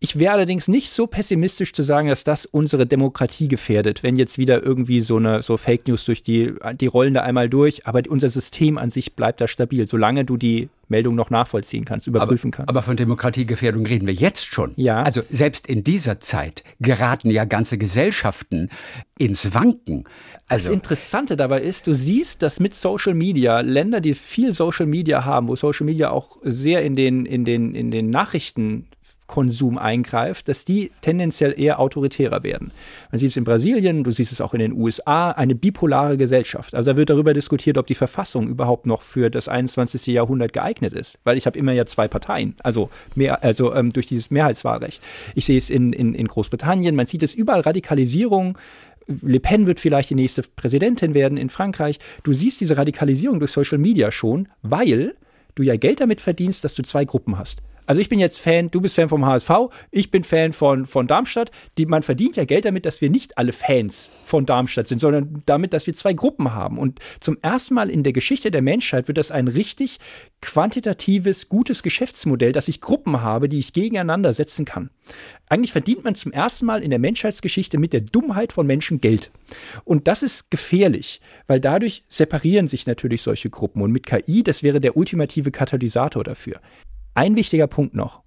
Ich 0.05 0.19
wäre 0.19 0.35
allerdings 0.35 0.69
nicht 0.69 0.90
so 0.90 1.07
pessimistisch 1.07 1.73
zu 1.73 1.83
sagen, 1.83 2.09
dass 2.09 2.25
das 2.25 2.45
unsere 2.45 2.87
Demokratie 2.87 3.49
gefährdet, 3.49 4.03
wenn 4.03 4.17
jetzt 4.17 4.37
wieder 4.37 4.62
irgendwie 4.62 5.01
so 5.01 5.17
eine 5.17 5.43
so 5.43 5.57
Fake 5.57 5.88
News 5.88 6.05
durch 6.05 6.23
die 6.23 6.53
die 6.79 6.88
rollen 6.88 7.14
da 7.14 7.23
einmal 7.23 7.49
durch, 7.49 7.87
aber 7.87 8.03
unser 8.11 8.29
System 8.29 8.77
an 8.77 8.90
sich 8.90 9.14
bleibt 9.14 9.40
da 9.40 9.49
stabil, 9.49 9.88
solange 9.88 10.27
du 10.27 10.37
die 10.37 10.69
Meldung 10.88 11.14
noch 11.14 11.31
nachvollziehen 11.31 11.87
kannst, 11.87 12.07
überprüfen 12.07 12.49
aber, 12.49 12.57
kannst. 12.57 12.69
Aber 12.69 12.83
von 12.83 12.99
Demokratiegefährdung 12.99 13.87
reden 13.87 14.07
wir 14.07 14.12
jetzt 14.12 14.45
schon. 14.45 14.73
Ja. 14.77 15.01
Also 15.01 15.23
selbst 15.31 15.67
in 15.69 15.85
dieser 15.85 16.21
Zeit 16.21 16.64
geraten 16.81 17.31
ja 17.31 17.47
ganze 17.47 17.79
Gesellschaften 17.79 18.69
ins 19.17 19.55
Wanken. 19.55 20.05
Also 20.49 20.69
das 20.69 20.75
Interessante 20.75 21.35
dabei 21.35 21.62
ist, 21.62 21.87
du 21.87 21.95
siehst, 21.95 22.43
dass 22.43 22.61
mit 22.61 22.75
Social 22.75 23.14
Media 23.14 23.61
Länder, 23.61 24.03
die 24.03 24.12
viel 24.12 24.53
Social 24.53 24.85
Media 24.85 25.25
haben, 25.25 25.49
wo 25.49 25.57
Social 25.57 25.87
Media 25.87 26.11
auch 26.11 26.37
sehr 26.43 26.83
in 26.83 26.95
den 26.95 27.25
in 27.25 27.47
den 27.47 27.75
in 27.75 27.90
den 27.90 28.11
Nachrichten 28.11 28.85
Konsum 29.27 29.79
eingreift, 29.79 30.49
dass 30.49 30.65
die 30.65 30.91
tendenziell 31.01 31.59
eher 31.59 31.81
autoritärer 31.81 32.43
werden. 32.43 32.73
Man 33.11 33.19
sieht 33.19 33.31
es 33.31 33.37
in 33.37 33.45
Brasilien, 33.45 34.05
du 34.05 34.11
siehst 34.11 34.33
es 34.33 34.41
auch 34.41 34.53
in 34.53 34.61
den 34.61 34.73
USA, 34.73 35.31
eine 35.31 35.55
bipolare 35.55 36.19
Gesellschaft. 36.19 36.75
Also 36.75 36.93
da 36.93 36.97
wird 36.97 37.11
darüber 37.11 37.33
diskutiert, 37.33 37.79
ob 37.79 37.87
die 37.87 37.95
Verfassung 37.95 38.49
überhaupt 38.49 38.87
noch 38.87 39.03
für 39.03 39.31
das 39.31 39.49
21. 39.49 40.07
Jahrhundert 40.09 40.53
geeignet 40.53 40.93
ist, 40.93 41.19
weil 41.25 41.39
ich 41.39 41.47
habe 41.47 41.59
immer 41.59 41.73
ja 41.73 41.87
zwei 41.87 42.07
Parteien, 42.07 42.55
also 42.63 42.91
mehr, 43.15 43.43
also 43.43 43.75
ähm, 43.75 43.91
durch 43.91 44.07
dieses 44.07 44.31
Mehrheitswahlrecht. 44.31 45.03
Ich 45.35 45.47
sehe 45.47 45.59
es 45.59 45.71
in, 45.71 45.93
in, 45.93 46.15
in 46.15 46.29
Großbritannien, 46.29 46.95
man 46.95 47.07
sieht 47.07 47.23
es 47.23 47.35
überall 47.35 47.61
Radikalisierung. 47.61 48.59
Le 49.07 49.41
Pen 49.41 49.67
wird 49.67 49.81
vielleicht 49.81 50.11
die 50.11 50.15
nächste 50.15 50.43
Präsidentin 50.43 51.15
werden 51.15 51.39
in 51.39 51.49
Frankreich. 51.49 51.99
Du 52.23 52.33
siehst 52.33 52.61
diese 52.61 52.77
Radikalisierung 52.77 53.39
durch 53.39 53.53
Social 53.53 53.79
Media 53.79 54.11
schon, 54.11 54.49
weil 54.63 55.15
du 55.55 55.63
ja 55.63 55.77
Geld 55.77 56.01
damit 56.01 56.21
verdienst, 56.21 56.65
dass 56.65 56.75
du 56.75 56.83
zwei 56.83 57.05
Gruppen 57.05 57.39
hast. 57.39 57.63
Also 57.87 58.01
ich 58.01 58.09
bin 58.09 58.18
jetzt 58.18 58.38
Fan, 58.38 58.68
du 58.68 58.81
bist 58.81 58.94
Fan 58.94 59.09
vom 59.09 59.27
HSV, 59.27 59.51
ich 59.90 60.11
bin 60.11 60.25
Fan 60.25 60.53
von, 60.53 60.87
von 60.87 61.07
Darmstadt. 61.07 61.51
Die, 61.79 61.87
man 61.87 62.03
verdient 62.03 62.37
ja 62.37 62.44
Geld 62.44 62.64
damit, 62.64 62.87
dass 62.87 63.01
wir 63.01 63.11
nicht 63.11 63.37
alle 63.37 63.53
Fans 63.53 64.11
von 64.25 64.47
Darmstadt 64.47 64.88
sind, 64.88 65.01
sondern 65.01 65.42
damit, 65.47 65.73
dass 65.73 65.87
wir 65.87 65.94
zwei 65.94 66.12
Gruppen 66.12 66.55
haben. 66.55 66.79
Und 66.79 67.01
zum 67.20 67.37
ersten 67.42 67.75
Mal 67.75 67.90
in 67.90 68.03
der 68.03 68.12
Geschichte 68.12 68.51
der 68.51 68.62
Menschheit 68.62 69.09
wird 69.09 69.18
das 69.18 69.31
ein 69.31 69.49
richtig 69.49 69.99
quantitatives, 70.40 71.49
gutes 71.49 71.83
Geschäftsmodell, 71.83 72.53
dass 72.53 72.68
ich 72.68 72.81
Gruppen 72.81 73.23
habe, 73.23 73.49
die 73.49 73.59
ich 73.59 73.73
gegeneinander 73.73 74.33
setzen 74.33 74.64
kann. 74.64 74.90
Eigentlich 75.49 75.73
verdient 75.73 76.05
man 76.05 76.14
zum 76.14 76.33
ersten 76.33 76.66
Mal 76.66 76.83
in 76.83 76.90
der 76.90 76.99
Menschheitsgeschichte 76.99 77.79
mit 77.79 77.92
der 77.92 78.01
Dummheit 78.01 78.53
von 78.53 78.66
Menschen 78.66 79.01
Geld. 79.01 79.31
Und 79.85 80.09
das 80.09 80.23
ist 80.23 80.51
gefährlich, 80.51 81.20
weil 81.47 81.61
dadurch 81.61 82.05
separieren 82.09 82.68
sich 82.68 82.87
natürlich 82.87 83.23
solche 83.23 83.51
Gruppen. 83.51 83.83
Und 83.83 83.92
mit 83.92 84.07
KI, 84.07 84.42
das 84.42 84.62
wäre 84.62 84.81
der 84.81 84.97
ultimative 84.97 85.51
Katalysator 85.51 86.25
dafür. 86.25 86.61
Ein 87.14 87.37
wichtiger 87.37 87.68
Punkt 87.68 87.94
noch. 87.94 88.22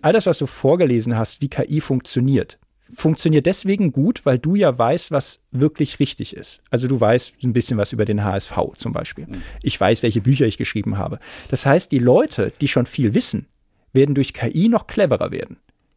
All 0.00 0.12
das, 0.12 0.26
was 0.26 0.38
du 0.38 0.46
vorgelesen 0.46 1.16
hast, 1.16 1.42
wie 1.42 1.48
KI 1.48 1.80
funktioniert, 1.80 2.58
funktioniert 2.94 3.46
deswegen 3.46 3.92
gut, 3.92 4.24
weil 4.24 4.38
du 4.38 4.54
ja 4.54 4.76
weißt, 4.76 5.10
was 5.10 5.42
wirklich 5.50 5.98
richtig 5.98 6.36
ist. 6.36 6.62
Also 6.70 6.88
du 6.88 7.00
weißt 7.00 7.34
ein 7.42 7.52
bisschen 7.52 7.78
was 7.78 7.92
über 7.92 8.04
den 8.04 8.24
HSV 8.24 8.52
zum 8.76 8.92
Beispiel. 8.92 9.26
Ich 9.62 9.80
weiß, 9.80 10.02
welche 10.02 10.20
Bücher 10.20 10.46
ich 10.46 10.58
geschrieben 10.58 10.98
habe. 10.98 11.18
Das 11.48 11.66
heißt, 11.66 11.90
die 11.90 11.98
Leute, 11.98 12.52
die 12.60 12.68
schon 12.68 12.86
viel 12.86 13.14
wissen, 13.14 13.46
werden 13.92 14.14
durch 14.14 14.34
KI 14.34 14.68
noch 14.68 14.86
cleverer 14.86 15.30
werden 15.30 15.56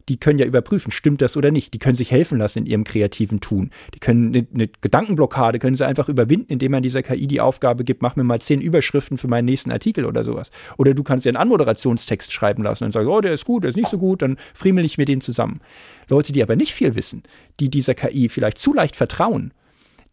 die 0.09 0.17
können 0.17 0.37
ja 0.37 0.45
überprüfen, 0.45 0.91
stimmt 0.91 1.21
das 1.21 1.35
oder 1.35 1.51
nicht. 1.51 1.73
Die 1.73 1.79
können 1.79 1.95
sich 1.95 2.11
helfen 2.11 2.37
lassen 2.37 2.59
in 2.59 2.65
ihrem 2.65 2.83
kreativen 2.83 3.39
Tun. 3.39 3.71
Die 3.93 3.99
können 3.99 4.35
eine, 4.35 4.47
eine, 4.53 4.67
Gedankenblockade 4.81 5.59
können 5.59 5.75
sie 5.75 5.85
einfach 5.85 6.09
überwinden, 6.09 6.53
indem 6.53 6.71
man 6.71 6.83
dieser 6.83 7.01
KI 7.01 7.27
die 7.27 7.41
Aufgabe 7.41 7.83
gibt, 7.83 8.01
mach 8.01 8.15
mir 8.15 8.23
mal 8.23 8.39
zehn 8.39 8.61
Überschriften 8.61 9.17
für 9.17 9.27
meinen 9.27 9.45
nächsten 9.45 9.71
Artikel 9.71 10.05
oder 10.05 10.23
sowas. 10.23 10.51
Oder 10.77 10.93
du 10.93 11.03
kannst 11.03 11.25
dir 11.25 11.29
einen 11.29 11.37
Anmoderationstext 11.37 12.31
schreiben 12.31 12.63
lassen 12.63 12.83
und 12.83 12.91
sagen, 12.91 13.07
oh, 13.07 13.21
der 13.21 13.33
ist 13.33 13.45
gut, 13.45 13.63
der 13.63 13.69
ist 13.69 13.77
nicht 13.77 13.89
so 13.89 13.97
gut, 13.97 14.21
dann 14.21 14.37
friemel 14.53 14.85
ich 14.85 14.97
mir 14.97 15.05
den 15.05 15.21
zusammen. 15.21 15.61
Leute, 16.07 16.33
die 16.33 16.43
aber 16.43 16.55
nicht 16.55 16.73
viel 16.73 16.95
wissen, 16.95 17.23
die 17.59 17.69
dieser 17.69 17.95
KI 17.95 18.29
vielleicht 18.29 18.59
zu 18.59 18.73
leicht 18.73 18.95
vertrauen, 18.95 19.53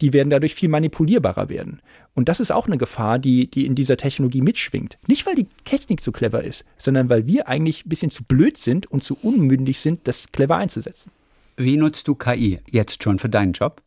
die 0.02 0.12
werden 0.12 0.30
dadurch 0.30 0.54
viel 0.54 0.68
manipulierbarer 0.68 1.48
werden. 1.48 1.80
Und 2.14 2.28
das 2.28 2.40
ist 2.40 2.50
auch 2.50 2.66
eine 2.66 2.76
Gefahr, 2.76 3.18
die, 3.18 3.50
die 3.50 3.64
in 3.64 3.74
dieser 3.74 3.96
Technologie 3.96 4.42
mitschwingt. 4.42 4.98
Nicht, 5.06 5.24
weil 5.24 5.36
die 5.36 5.46
Technik 5.64 6.02
zu 6.02 6.12
clever 6.12 6.42
ist, 6.42 6.64
sondern 6.76 7.08
weil 7.08 7.26
wir 7.26 7.48
eigentlich 7.48 7.86
ein 7.86 7.88
bisschen 7.88 8.10
zu 8.10 8.24
blöd 8.24 8.58
sind 8.58 8.86
und 8.86 9.02
zu 9.04 9.16
unmündig 9.22 9.78
sind, 9.78 10.00
das 10.04 10.30
clever 10.32 10.56
einzusetzen. 10.56 11.12
Wie 11.56 11.76
nutzt 11.76 12.08
du 12.08 12.14
KI 12.14 12.58
jetzt 12.68 13.02
schon 13.02 13.18
für 13.18 13.28
deinen 13.28 13.52
Job? 13.52 13.80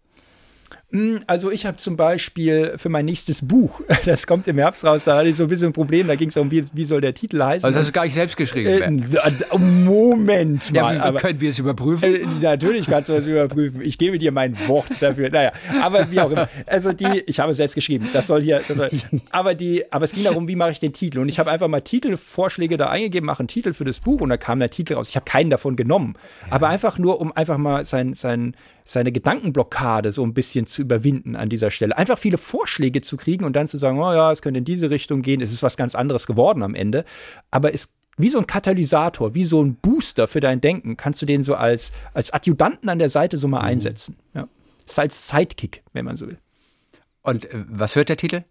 Hm, 0.95 1.19
also 1.27 1.51
ich 1.51 1.65
habe 1.65 1.75
zum 1.75 1.97
Beispiel 1.97 2.75
für 2.77 2.88
mein 2.88 3.03
nächstes 3.03 3.45
Buch, 3.45 3.81
das 4.05 4.25
kommt 4.25 4.47
im 4.47 4.58
Herbst 4.58 4.86
raus, 4.86 5.03
da 5.03 5.17
hatte 5.17 5.27
ich 5.27 5.36
so 5.36 5.43
ein 5.43 5.49
bisschen 5.49 5.67
ein 5.67 5.73
Problem, 5.73 6.08
da 6.08 6.15
ging 6.15 6.29
es 6.29 6.38
um, 6.38 6.49
wie, 6.51 6.63
wie 6.71 6.86
soll 6.86 7.01
der 7.01 7.13
Titel 7.13 7.43
heißen. 7.43 7.65
Also 7.65 7.79
hast 7.79 7.89
du 7.89 7.91
gar 7.91 8.05
nicht 8.05 8.13
selbst 8.13 8.38
geschrieben? 8.38 9.03
Äh, 9.12 9.58
Moment 9.58 10.71
mal. 10.73 10.95
Ja, 10.95 10.95
wie, 10.95 11.05
aber, 11.05 11.19
können 11.19 11.41
wir 11.41 11.49
es 11.49 11.60
überprüfen? 11.60 12.15
Äh, 12.15 12.25
natürlich 12.41 12.88
kannst 12.88 13.10
du 13.10 13.13
es 13.13 13.27
überprüfen. 13.27 13.81
Ich 13.81 13.97
gebe 13.97 14.17
dir 14.17 14.31
mein 14.31 14.58
Wort 14.69 14.88
dafür. 15.01 15.29
Naja, 15.29 15.51
aber 15.81 16.10
wie 16.12 16.21
auch 16.21 16.31
immer. 16.31 16.47
Also 16.65 16.93
die, 16.93 17.23
ich 17.25 17.41
habe 17.41 17.51
es 17.51 17.58
selbst 17.58 17.73
geschrieben, 17.73 18.08
das 18.13 18.27
soll 18.27 18.41
hier, 18.41 18.62
das 18.65 18.77
soll, 18.77 18.89
aber 19.31 19.53
die, 19.53 19.91
aber 19.91 20.05
es 20.05 20.13
ging 20.13 20.23
darum, 20.23 20.47
wie 20.47 20.55
mache 20.55 20.71
ich 20.71 20.79
den 20.79 20.93
Titel 20.93 21.19
und 21.19 21.27
ich 21.27 21.39
habe 21.39 21.51
einfach 21.51 21.67
mal 21.67 21.81
Titelvorschläge 21.81 22.77
da 22.77 22.88
eingegeben, 22.89 23.25
mache 23.25 23.39
einen 23.39 23.49
Titel 23.49 23.73
für 23.73 23.84
das 23.84 23.99
Buch 23.99 24.21
und 24.21 24.29
da 24.29 24.38
kam 24.38 24.60
der 24.60 24.69
Titel 24.69 24.93
raus. 24.93 25.10
Ich 25.10 25.17
habe 25.17 25.25
keinen 25.25 25.49
davon 25.49 25.75
genommen, 25.75 26.15
aber 26.49 26.69
einfach 26.69 26.97
nur, 26.97 27.19
um 27.19 27.34
einfach 27.34 27.58
mal 27.58 27.84
sein, 27.84 28.13
sein, 28.13 28.55
seine 28.86 29.12
Gedankenblockade 29.12 30.12
so 30.12 30.23
ein 30.23 30.34
bisschen 30.34 30.67
zu 30.67 30.85
überwinden 30.86 31.36
an 31.36 31.50
dieser 31.50 31.71
Stelle. 31.71 31.98
Einfach 31.98 32.17
viele 32.17 32.38
Vorschläge 32.38 33.02
zu 33.02 33.17
kriegen 33.17 33.43
und 33.45 33.56
dann 33.56 33.67
zu 33.67 33.78
sagen, 33.78 34.00
oh 34.00 34.13
ja, 34.13 34.32
es 34.32 34.41
könnte 34.41 34.60
in 34.60 34.65
diese 34.65 34.89
Richtung 34.89 35.21
gehen, 35.21 35.41
es 35.41 35.52
ist 35.52 35.63
was 35.63 35.78
ganz 35.78 35.95
anderes 35.95 36.28
geworden 36.28 36.63
am 36.63 36.76
Ende. 36.76 37.04
Aber 37.52 37.74
es 37.74 37.89
wie 38.17 38.30
so 38.30 38.38
ein 38.38 38.48
Katalysator, 38.48 39.36
wie 39.36 39.43
so 39.43 39.62
ein 39.62 39.76
Booster 39.76 40.28
für 40.28 40.39
dein 40.39 40.62
Denken, 40.62 40.95
kannst 40.95 41.21
du 41.21 41.26
den 41.26 41.43
so 41.43 41.56
als, 41.56 41.91
als 42.13 42.32
Adjutanten 42.32 42.88
an 42.88 43.00
der 43.00 43.10
Seite 43.10 43.38
so 43.38 43.48
mal 43.48 43.60
mhm. 43.60 43.65
einsetzen. 43.65 44.15
Ja. 44.34 44.48
Ist 44.86 45.00
als 45.00 45.28
Sidekick, 45.28 45.84
wenn 45.93 46.06
man 46.06 46.15
so 46.15 46.28
will. 46.28 46.38
Und 47.24 47.45
äh, 47.45 47.65
was 47.67 47.95
wird 47.95 48.10
der 48.10 48.17
Titel? 48.17 48.43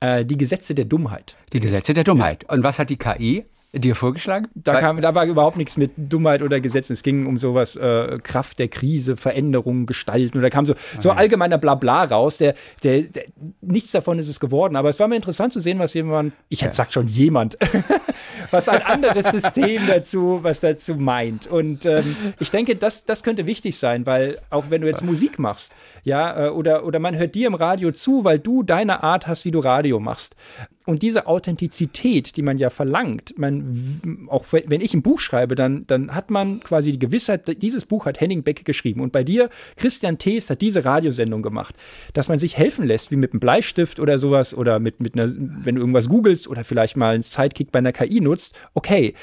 Äh, 0.00 0.24
die 0.24 0.36
Gesetze 0.36 0.74
der 0.74 0.84
Dummheit. 0.84 1.36
Die 1.52 1.60
Gesetze 1.60 1.94
der 1.94 2.04
Dummheit. 2.04 2.44
Und 2.48 2.62
was 2.62 2.78
hat 2.78 2.90
die 2.90 2.96
KI 2.96 3.44
dir 3.72 3.94
vorgeschlagen? 3.94 4.48
Da, 4.54 4.80
kam, 4.80 5.00
da 5.00 5.14
war 5.14 5.24
überhaupt 5.24 5.56
nichts 5.56 5.76
mit 5.76 5.92
Dummheit 5.96 6.42
oder 6.42 6.60
Gesetzen. 6.60 6.92
Es 6.92 7.02
ging 7.02 7.26
um 7.26 7.38
sowas, 7.38 7.74
äh, 7.76 8.18
Kraft 8.22 8.58
der 8.58 8.68
Krise, 8.68 9.16
Veränderungen, 9.16 9.86
Gestalten. 9.86 10.38
Und 10.38 10.42
da 10.42 10.50
kam 10.50 10.66
so, 10.66 10.74
so 10.98 11.10
allgemeiner 11.10 11.58
Blabla 11.58 12.04
raus. 12.04 12.38
Der, 12.38 12.54
der, 12.82 13.02
der, 13.02 13.24
nichts 13.60 13.92
davon 13.92 14.18
ist 14.18 14.28
es 14.28 14.40
geworden. 14.40 14.76
Aber 14.76 14.90
es 14.90 15.00
war 15.00 15.08
mir 15.08 15.16
interessant 15.16 15.52
zu 15.52 15.60
sehen, 15.60 15.78
was 15.78 15.94
jemand, 15.94 16.34
ich 16.48 16.60
hätte 16.60 16.66
ja. 16.66 16.70
gesagt 16.70 16.92
schon 16.92 17.08
jemand, 17.08 17.56
was 18.50 18.68
ein 18.68 18.82
anderes 18.82 19.26
System 19.30 19.86
dazu, 19.86 20.40
was 20.42 20.60
dazu 20.60 20.94
meint. 20.94 21.46
Und 21.46 21.86
ähm, 21.86 22.16
ich 22.38 22.50
denke, 22.50 22.76
das, 22.76 23.04
das 23.04 23.22
könnte 23.22 23.46
wichtig 23.46 23.76
sein, 23.76 24.06
weil 24.06 24.38
auch 24.50 24.66
wenn 24.70 24.82
du 24.82 24.88
jetzt 24.88 25.04
Musik 25.04 25.38
machst, 25.38 25.74
ja, 26.04 26.46
äh, 26.46 26.50
oder, 26.50 26.84
oder 26.84 26.98
man 26.98 27.16
hört 27.16 27.34
dir 27.34 27.46
im 27.46 27.54
Radio 27.54 27.92
zu, 27.92 28.24
weil 28.24 28.38
du 28.38 28.62
deine 28.62 29.02
Art 29.02 29.26
hast, 29.26 29.44
wie 29.44 29.50
du 29.50 29.60
Radio 29.60 30.00
machst. 30.00 30.36
Und 30.84 31.02
diese 31.02 31.28
Authentizität, 31.28 32.36
die 32.36 32.42
man 32.42 32.58
ja 32.58 32.68
verlangt, 32.68 33.38
man, 33.38 34.26
auch 34.28 34.46
wenn 34.50 34.80
ich 34.80 34.94
ein 34.94 35.02
Buch 35.02 35.20
schreibe, 35.20 35.54
dann, 35.54 35.86
dann 35.86 36.12
hat 36.12 36.30
man 36.30 36.58
quasi 36.60 36.90
die 36.90 36.98
Gewissheit, 36.98 37.62
dieses 37.62 37.86
Buch 37.86 38.04
hat 38.04 38.20
Henning 38.20 38.42
Beck 38.42 38.64
geschrieben. 38.64 39.00
Und 39.00 39.12
bei 39.12 39.22
dir, 39.22 39.48
Christian 39.76 40.18
Thees 40.18 40.50
hat 40.50 40.60
diese 40.60 40.84
Radiosendung 40.84 41.42
gemacht, 41.42 41.76
dass 42.14 42.28
man 42.28 42.40
sich 42.40 42.58
helfen 42.58 42.84
lässt, 42.84 43.12
wie 43.12 43.16
mit 43.16 43.32
einem 43.32 43.38
Bleistift 43.38 44.00
oder 44.00 44.18
sowas, 44.18 44.54
oder 44.54 44.80
mit, 44.80 45.00
mit 45.00 45.14
einer, 45.14 45.32
wenn 45.36 45.76
du 45.76 45.80
irgendwas 45.80 46.08
googelst 46.08 46.48
oder 46.48 46.64
vielleicht 46.64 46.96
mal 46.96 47.14
einen 47.14 47.22
Sidekick 47.22 47.70
bei 47.70 47.78
einer 47.78 47.92
KI 47.92 48.20
nutzt, 48.22 48.58
okay. 48.74 49.14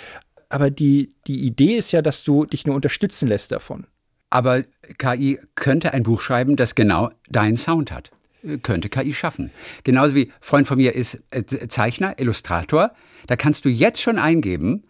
Aber 0.49 0.69
die, 0.71 1.11
die 1.27 1.45
Idee 1.45 1.77
ist 1.77 1.91
ja, 1.91 2.01
dass 2.01 2.23
du 2.23 2.45
dich 2.45 2.65
nur 2.65 2.75
unterstützen 2.75 3.27
lässt 3.27 3.51
davon. 3.51 3.85
Aber 4.31 4.63
KI 4.97 5.39
könnte 5.55 5.93
ein 5.93 6.03
Buch 6.03 6.21
schreiben, 6.21 6.55
das 6.55 6.75
genau 6.75 7.11
deinen 7.29 7.57
Sound 7.57 7.91
hat 7.91 8.11
könnte 8.63 8.89
KI 8.89 9.13
schaffen. 9.13 9.51
Genauso 9.83 10.15
wie 10.15 10.31
Freund 10.39 10.67
von 10.67 10.77
mir 10.77 10.95
ist 10.95 11.19
äh, 11.31 11.43
Zeichner, 11.43 12.19
Illustrator. 12.19 12.91
Da 13.27 13.35
kannst 13.35 13.65
du 13.65 13.69
jetzt 13.69 14.01
schon 14.01 14.17
eingeben, 14.17 14.83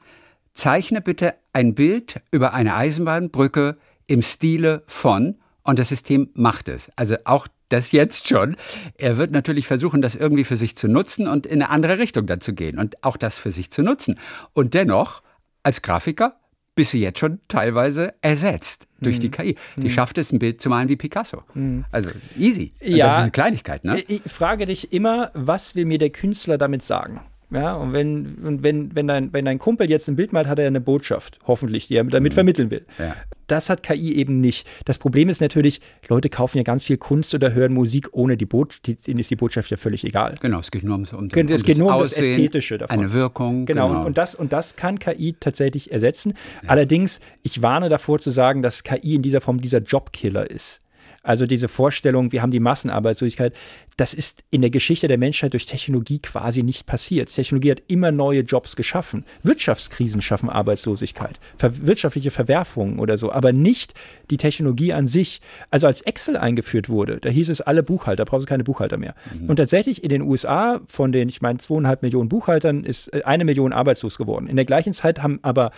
zeichne 0.54 1.02
bitte 1.02 1.36
ein 1.54 1.74
Bild 1.74 2.22
über 2.32 2.54
eine 2.54 2.76
Eisenbahnbrücke 2.76 3.78
im 4.08 4.22
Stile 4.22 4.84
von 4.88 5.38
und 5.64 5.80
das 5.80 5.90
System 5.90 6.30
macht 6.34 6.68
es. 6.68 6.92
Also 6.96 7.16
auch 7.26 7.48
das 7.70 7.92
jetzt 7.92 8.28
schon. 8.28 8.56
Er 8.98 9.18
wird 9.18 9.32
natürlich 9.32 9.68
versuchen, 9.68 10.02
das 10.02 10.16
irgendwie 10.16 10.44
für 10.44 10.58
sich 10.58 10.76
zu 10.76 10.88
nutzen 10.88 11.28
und 11.28 11.46
in 11.46 11.62
eine 11.62 11.70
andere 11.70 11.98
Richtung 12.00 12.28
dann 12.28 12.42
zu 12.42 12.54
gehen 12.54 12.78
und 12.78 13.04
auch 13.04 13.18
das 13.18 13.38
für 13.38 13.52
sich 13.52 13.72
zu 13.72 13.84
nutzen. 13.84 14.20
Und 14.54 14.74
dennoch, 14.74 15.22
als 15.64 15.82
Grafiker, 15.82 16.36
bist 16.76 16.94
du 16.94 16.98
jetzt 16.98 17.20
schon 17.20 17.40
teilweise 17.50 18.14
ersetzt 18.22 18.88
durch 19.02 19.18
mhm. 19.18 19.20
die 19.20 19.32
KI. 19.32 19.56
Die 19.76 19.82
mhm. 19.82 19.90
schafft 19.90 20.18
es, 20.18 20.32
ein 20.32 20.40
Bild 20.40 20.62
zu 20.62 20.70
malen 20.70 20.88
wie 20.88 20.96
Picasso. 20.96 21.44
Mhm. 21.54 21.84
Also 21.92 22.10
easy. 22.38 22.72
Ja, 22.80 23.06
das 23.06 23.16
ist 23.16 23.20
eine 23.20 23.32
Kleinigkeit, 23.32 23.84
ne? 23.84 24.00
Ich 24.08 24.22
frage 24.26 24.66
dich 24.66 24.94
immer, 24.94 25.32
was 25.34 25.76
will 25.76 25.84
mir 25.84 25.98
der 25.98 26.10
Künstler 26.10 26.58
damit 26.58 26.86
sagen? 26.86 27.20
Ja, 27.52 27.74
und 27.74 27.94
wenn, 27.94 28.36
und 28.36 28.64
wenn, 28.64 28.96
wenn, 28.96 29.08
dein, 29.08 29.34
wenn 29.34 29.44
dein 29.44 29.60
Kumpel 29.60 29.90
jetzt 29.90 30.08
ein 30.08 30.16
Bild 30.16 30.32
malt, 30.32 30.48
hat 30.48 30.60
er 30.60 30.68
eine 30.68 30.80
Botschaft, 30.80 31.40
hoffentlich, 31.48 31.88
die 31.88 31.96
er 31.96 32.04
damit 32.06 32.32
mhm. 32.32 32.36
vermitteln 32.36 32.72
will. 32.72 32.86
Ja. 32.98 33.16
Das 33.52 33.70
hat 33.70 33.84
KI 33.84 34.16
eben 34.16 34.40
nicht. 34.40 34.68
Das 34.86 34.98
Problem 34.98 35.30
ist 35.30 35.42
natürlich, 35.42 35.82
Leute 36.08 36.30
kaufen 36.30 36.58
ja 36.58 36.64
ganz 36.64 36.86
viel 36.86 36.98
Kunst 36.98 37.34
oder 37.34 37.54
hören 37.54 37.74
Musik 37.74 38.10
ohne 38.12 38.38
die 38.38 38.46
Botschaft, 38.46 39.08
denen 39.08 39.20
ist 39.20 39.32
die 39.32 39.36
Botschaft 39.36 39.72
ja 39.72 39.78
völlig 39.78 40.04
egal. 40.04 40.36
Genau, 40.42 40.60
es 40.60 40.72
geht 40.72 40.84
nur 40.84 40.94
ums, 40.94 41.14
um, 41.14 41.20
um 41.20 41.48
es 41.50 41.64
geht 41.64 41.78
nur 41.78 41.94
um 41.94 42.00
das 42.02 42.14
Ästhetische 42.14 42.78
davon. 42.78 43.00
Eine 43.00 43.14
Wirkung. 43.14 43.66
Genau, 43.66 43.88
genau. 43.88 44.00
Und, 44.02 44.08
und, 44.08 44.18
das, 44.18 44.36
und 44.36 44.54
das 44.54 44.76
kann 44.76 45.00
KI 45.00 45.36
tatsächlich 45.40 45.92
ersetzen. 45.92 46.34
Ja. 46.64 46.70
Allerdings, 46.70 47.20
ich 47.44 47.62
warne 47.62 47.90
davor 47.90 48.20
zu 48.20 48.32
sagen, 48.32 48.62
dass 48.62 48.84
KI 48.84 49.16
in 49.16 49.22
dieser 49.22 49.42
Form 49.42 49.62
dieser 49.62 49.80
Jobkiller 49.80 50.50
ist. 50.50 50.82
Also 51.24 51.46
diese 51.46 51.68
Vorstellung, 51.68 52.32
wir 52.32 52.42
haben 52.42 52.52
die 52.52 52.60
Massenarbeitslosigkeit, 52.60 53.54
das 53.98 54.14
ist 54.14 54.44
in 54.50 54.62
der 54.62 54.70
Geschichte 54.70 55.10
der 55.10 55.18
Menschheit 55.18 55.52
durch 55.54 55.66
Technologie 55.66 56.20
quasi 56.20 56.64
nicht 56.64 56.86
passiert. 56.86 57.34
Technologie 57.34 57.72
hat 57.72 57.84
immer 57.88 58.12
neue 58.12 58.42
Jobs 58.42 58.78
geschaffen. 58.78 59.26
Wirtschaftskrisen 59.44 60.22
schaffen 60.22 60.50
Arbeitslosigkeit, 60.50 61.40
ver 61.58 61.86
wirtschaftliche 61.86 62.32
Verwerfungen 62.32 63.00
oder 63.00 63.18
so, 63.18 63.32
aber 63.32 63.52
nicht 63.52 63.94
die 64.30 64.38
Technologie 64.38 64.94
an 64.94 65.08
sich. 65.08 65.42
Also 65.70 65.88
als 65.88 66.02
Excel 66.02 66.38
eingeführt 66.38 66.88
wurde, 66.88 67.18
da 67.20 67.30
hieß 67.30 67.50
es 67.50 67.60
alle 67.60 67.84
Buchhalter, 67.84 68.24
brauchst 68.24 68.44
du 68.44 68.50
keine 68.50 68.64
Buchhalter 68.64 68.98
mehr. 68.98 69.16
Mhm. 69.34 69.50
Und 69.50 69.58
tatsächlich 69.58 70.04
in 70.04 70.10
den 70.10 70.22
USA 70.22 70.80
von 70.88 71.12
den, 71.12 71.28
ich 71.28 71.42
meine, 71.42 71.60
zweieinhalb 71.60 72.02
Millionen 72.02 72.30
Buchhaltern 72.30 72.86
ist 72.86 73.14
äh, 73.14 73.24
eine 73.24 73.44
Million 73.44 73.74
arbeitslos 73.74 74.18
geworden. 74.18 74.48
In 74.48 74.56
der 74.56 74.66
gleichen 74.66 74.94
Zeit 74.94 75.22
haben 75.22 75.40
aber 75.42 75.72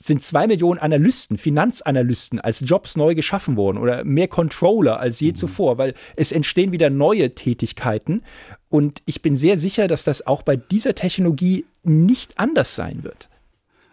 sind 0.00 0.22
zwei 0.22 0.46
Millionen 0.46 0.78
Analysten, 0.78 1.36
Finanzanalysten 1.36 2.40
als 2.40 2.62
Jobs 2.64 2.96
neu 2.96 3.14
geschaffen 3.14 3.56
worden 3.56 3.78
oder 3.78 4.04
mehr 4.04 4.28
Controller 4.28 5.00
als 5.00 5.18
je 5.18 5.32
mhm. 5.32 5.36
zuvor, 5.36 5.78
weil 5.78 5.94
es 6.14 6.30
entstehen 6.30 6.70
wieder 6.70 6.88
neue 6.88 7.34
Tätigkeiten. 7.34 8.22
Und 8.68 9.02
ich 9.06 9.22
bin 9.22 9.34
sehr 9.34 9.58
sicher, 9.58 9.88
dass 9.88 10.04
das 10.04 10.26
auch 10.26 10.42
bei 10.42 10.56
dieser 10.56 10.94
Technologie 10.94 11.66
nicht 11.82 12.38
anders 12.38 12.76
sein 12.76 13.02
wird. 13.02 13.28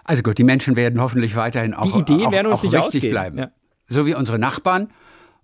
Also 0.03 0.21
gut, 0.21 0.37
die 0.37 0.43
Menschen 0.43 0.75
werden 0.75 1.01
hoffentlich 1.01 1.35
weiterhin 1.35 1.73
auch, 1.73 1.91
die 1.91 2.13
Ideen 2.13 2.31
werden 2.31 2.47
uns 2.47 2.59
auch 2.59 2.63
nicht 2.63 2.77
ausgehen. 2.77 3.11
bleiben. 3.11 3.37
Ja. 3.39 3.51
So 3.87 4.05
wie 4.05 4.13
unsere 4.13 4.37
Nachbarn 4.37 4.89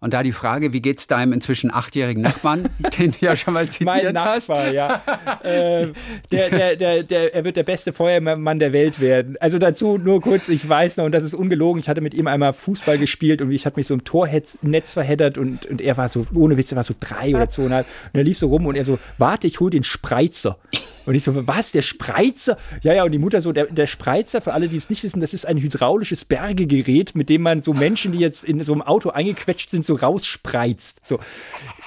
und 0.04 0.16
da 0.16 0.24
die 0.24 0.32
Frage, 0.32 0.74
wie 0.74 0.82
geht 0.82 0.97
es 0.97 1.06
deinem 1.06 1.32
inzwischen 1.32 1.72
achtjährigen 1.72 2.24
Nachbarn, 2.24 2.68
den 2.97 3.12
du 3.12 3.18
ja 3.22 3.36
schon 3.36 3.54
mal 3.54 3.70
zitiert 3.70 4.04
mein 4.04 4.14
Nachbar, 4.14 4.66
hast? 4.66 4.74
ja. 4.74 5.04
äh, 5.43 5.89
der, 6.32 6.49
der, 6.49 6.76
der, 6.76 7.04
der, 7.04 7.36
er 7.36 7.45
wird 7.45 7.56
der 7.56 7.64
beste 7.64 7.93
Feuermann 7.93 8.58
der 8.58 8.74
Welt 8.74 8.99
werden. 8.99 9.38
Also 9.39 9.60
dazu 9.60 9.99
nur 9.99 10.20
kurz, 10.20 10.49
ich 10.49 10.68
weiß 10.68 10.97
noch, 10.97 11.06
und 11.06 11.12
das 11.12 11.24
ist 11.24 11.36
ungelogen, 11.36 11.80
ich 11.80 11.88
hatte 11.88 12.02
mit 12.02 12.16
ihm 12.16 12.26
einmal 12.26 12.54
Fußball 12.54 12.97
gespielt 12.97 13.43
und 13.43 13.52
ich 13.52 13.68
hatte 13.68 13.78
mich 13.78 13.86
so 13.86 13.93
im 13.93 14.04
Tornetz 14.04 14.91
verheddert 14.91 15.38
und, 15.38 15.68
und 15.68 15.82
er 15.82 15.95
war 15.97 16.10
so, 16.10 16.26
ohne 16.34 16.58
Witz, 16.58 16.72
er 16.72 16.78
war 16.78 16.84
so 16.84 16.95
drei 16.99 17.36
oder 17.36 17.47
zweieinhalb. 17.52 17.86
Und 18.12 18.18
er 18.18 18.24
lief 18.24 18.39
so 18.39 18.47
rum 18.47 18.66
und 18.66 18.76
er 18.76 18.86
so, 18.86 18.97
warte, 19.20 19.45
ich 19.45 19.60
hol 19.60 19.70
den 19.70 19.84
Spreizer. 19.84 20.58
Und 21.06 21.16
ich 21.16 21.24
so, 21.24 21.47
was, 21.47 21.72
der 21.72 21.82
Spreizer? 21.82 22.58
Ja, 22.84 22.93
ja, 22.93 23.04
und 23.04 23.12
die 23.12 23.18
Mutter 23.18 23.41
so, 23.41 23.52
der, 23.52 23.66
der 23.66 23.88
Spreizer, 23.88 24.41
für 24.41 24.54
alle, 24.54 24.68
die 24.68 24.78
es 24.78 24.89
nicht 24.89 25.04
wissen, 25.04 25.20
das 25.20 25.34
ist 25.34 25.45
ein 25.45 25.58
hydraulisches 25.58 26.26
Bergegerät, 26.26 27.16
mit 27.16 27.30
dem 27.30 27.41
man 27.41 27.62
so 27.62 27.74
Menschen, 27.74 28.12
die 28.12 28.20
jetzt 28.20 28.43
in 28.43 28.64
so 28.64 28.74
einem 28.74 28.82
Auto 28.82 29.10
eingequetscht 29.10 29.70
sind, 29.70 29.86
so 29.86 29.95
rausspreizt. 29.95 31.06
So. 31.06 31.20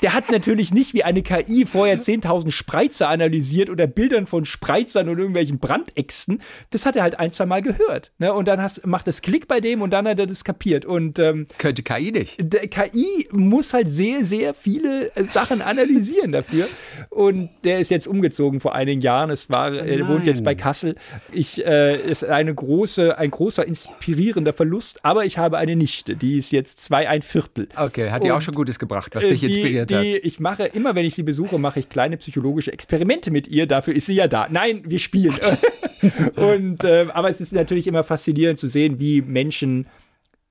Der 0.03 0.15
hat 0.15 0.31
natürlich 0.31 0.73
nicht 0.73 0.95
wie 0.95 1.05
eine 1.05 1.23
KI 1.23 1.67
vorher 1.67 2.01
10.000 2.01 2.51
Spreizer 2.51 3.09
analysiert 3.09 3.71
oder 3.71 3.87
Bildern 3.87 4.27
von 4.27 4.45
Spreizern 4.45 5.09
und 5.09 5.19
irgendwelchen 5.19 5.59
Brandäxten. 5.59 6.41
Das 6.71 6.85
hat 6.85 6.97
er 6.97 7.03
halt 7.03 7.19
ein, 7.19 7.31
zwei 7.31 7.47
Mal 7.47 7.63
gehört. 7.63 8.13
Ne? 8.19 8.33
Und 8.33 8.49
dann 8.49 8.61
hast, 8.61 8.87
macht 8.87 9.09
es 9.09 9.23
Klick 9.23 9.49
bei 9.49 9.61
dem 9.61 9.83
und 9.83 9.91
dann 9.91 10.09
hat 10.09 10.19
er 10.19 10.27
das 10.27 10.45
kapiert. 10.45 10.85
Und, 10.85 11.19
ähm, 11.19 11.47
Könnte 11.59 11.83
KI 11.83 12.11
nicht. 12.11 12.37
Der 12.39 12.69
KI 12.69 13.29
muss 13.31 13.73
halt 13.73 13.89
sehr, 13.89 14.25
sehr 14.25 14.55
viele 14.55 15.15
äh, 15.15 15.25
Sachen 15.25 15.63
analysieren 15.63 16.33
dafür. 16.33 16.69
Und 17.11 17.51
der 17.63 17.79
ist 17.79 17.91
jetzt 17.91 18.07
umgezogen 18.07 18.61
vor 18.61 18.75
einigen 18.75 19.01
Jahren. 19.05 19.31
Es 19.31 19.49
war, 19.51 19.73
er 19.73 20.09
wohnt 20.09 20.27
jetzt 20.27 20.43
bei 20.43 20.57
Kassel. 20.57 20.97
Ich 21.33 21.65
äh, 21.65 21.97
ist 21.97 22.25
eine 22.25 22.53
große, 22.53 23.17
ein 23.17 23.31
großer 23.31 23.65
inspirierender 23.65 24.53
Verlust. 24.53 25.05
Aber 25.05 25.25
ich 25.25 25.39
habe 25.39 25.59
eine 25.59 25.77
Nichte, 25.77 26.17
die 26.17 26.39
ist 26.39 26.51
jetzt 26.51 26.81
zwei 26.81 27.09
ein 27.09 27.23
Viertel. 27.23 27.69
Okay, 27.77 28.11
hat 28.11 28.25
dir 28.25 28.35
auch 28.35 28.43
schon 28.43 28.55
Gutes 28.55 28.79
gebracht, 28.79 29.15
was 29.15 29.27
dich 29.29 29.41
die, 29.41 29.47
inspiriert 29.47 29.91
die, 29.91 29.95
hat. 29.95 30.05
Ich 30.25 30.41
mache 30.41 30.65
immer, 30.65 30.97
wenn 30.97 31.05
ich 31.05 31.15
sie 31.15 31.23
besuche, 31.23 31.59
mache 31.59 31.79
ich 31.79 31.89
kleine 31.89 32.17
psychologische 32.17 32.73
Experimente 32.73 33.31
mit 33.31 33.47
ihr. 33.47 33.67
Dafür 33.67 33.95
ist 33.95 34.07
sie 34.07 34.15
ja 34.15 34.27
da. 34.27 34.49
Nein, 34.51 34.83
wir 34.87 34.99
spielen. 34.99 35.37
Und 36.37 36.83
äh, 36.85 37.07
aber 37.13 37.31
es 37.31 37.41
ist 37.41 37.53
natürlich 37.53 37.87
immer 37.87 38.03
faszinierend 38.03 38.59
zu 38.59 38.67
sehen, 38.67 38.99
wie 38.99 39.23
Menschen 39.23 39.87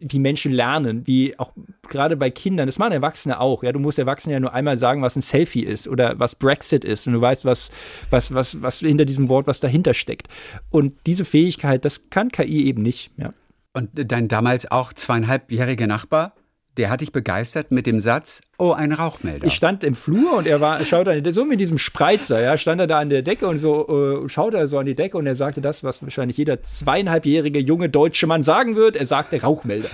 wie 0.06 0.20
Menschen 0.20 0.52
lernen, 0.52 1.06
wie 1.06 1.38
auch 1.40 1.52
gerade 1.88 2.18
bei 2.18 2.30
Kindern, 2.30 2.68
das 2.68 2.78
machen 2.78 2.92
Erwachsene 2.92 3.40
auch, 3.40 3.64
ja, 3.64 3.72
du 3.72 3.80
musst 3.80 4.00
Erwachsenen 4.00 4.34
ja 4.34 4.40
nur 4.40 4.54
einmal 4.54 4.78
sagen, 4.78 5.02
was 5.02 5.16
ein 5.16 5.22
Selfie 5.22 5.64
ist 5.64 5.88
oder 5.88 6.20
was 6.20 6.36
Brexit 6.36 6.84
ist 6.84 7.08
und 7.08 7.14
du 7.14 7.22
weißt, 7.22 7.46
was, 7.46 7.72
was, 8.10 8.34
was, 8.34 8.62
was 8.62 8.80
hinter 8.80 9.06
diesem 9.06 9.30
Wort, 9.30 9.48
was 9.48 9.60
dahinter 9.60 9.94
steckt. 9.94 10.28
Und 10.70 10.94
diese 11.06 11.26
Fähigkeit, 11.26 11.86
das 11.86 12.10
kann 12.10 12.32
KI 12.32 12.66
eben 12.66 12.82
nicht, 12.82 13.12
ja. 13.18 13.34
Und 13.76 13.90
dein 13.94 14.28
damals 14.28 14.70
auch 14.70 14.94
zweieinhalbjähriger 14.94 15.88
Nachbar, 15.88 16.36
der 16.78 16.90
hat 16.90 17.02
dich 17.02 17.12
begeistert 17.12 17.72
mit 17.72 17.86
dem 17.86 18.00
Satz, 18.00 18.42
oh, 18.58 18.72
ein 18.72 18.92
Rauchmelder. 18.92 19.46
Ich 19.46 19.54
stand 19.54 19.84
im 19.84 19.96
Flur 19.96 20.38
und 20.38 20.48
er 20.48 20.60
war, 20.60 20.84
schaute 20.86 21.32
so 21.32 21.46
mit 21.46 21.60
diesem 21.60 21.78
Spreizer, 21.78 22.42
ja, 22.42 22.58
stand 22.58 22.82
er 22.82 22.88
da 22.88 23.00
an 23.00 23.10
der 23.10 23.22
Decke 23.22 23.48
und 23.48 23.60
so, 23.60 24.24
äh, 24.26 24.30
schaute 24.30 24.58
er 24.58 24.68
so 24.68 24.80
an 24.80 24.86
die 24.86 24.96
Decke 24.96 25.18
und 25.18 25.28
er 25.28 25.36
sagte 25.36 25.62
das, 25.62 25.84
was 25.84 26.02
wahrscheinlich 26.02 26.38
jeder 26.38 26.64
zweieinhalbjährige 26.64 27.60
junge 27.60 27.90
deutsche 27.90 28.26
Mann 28.26 28.44
sagen 28.44 28.76
wird. 28.76 28.96
Er 28.96 29.06
sagte 29.06 29.42
Rauchmelder. 29.42 29.90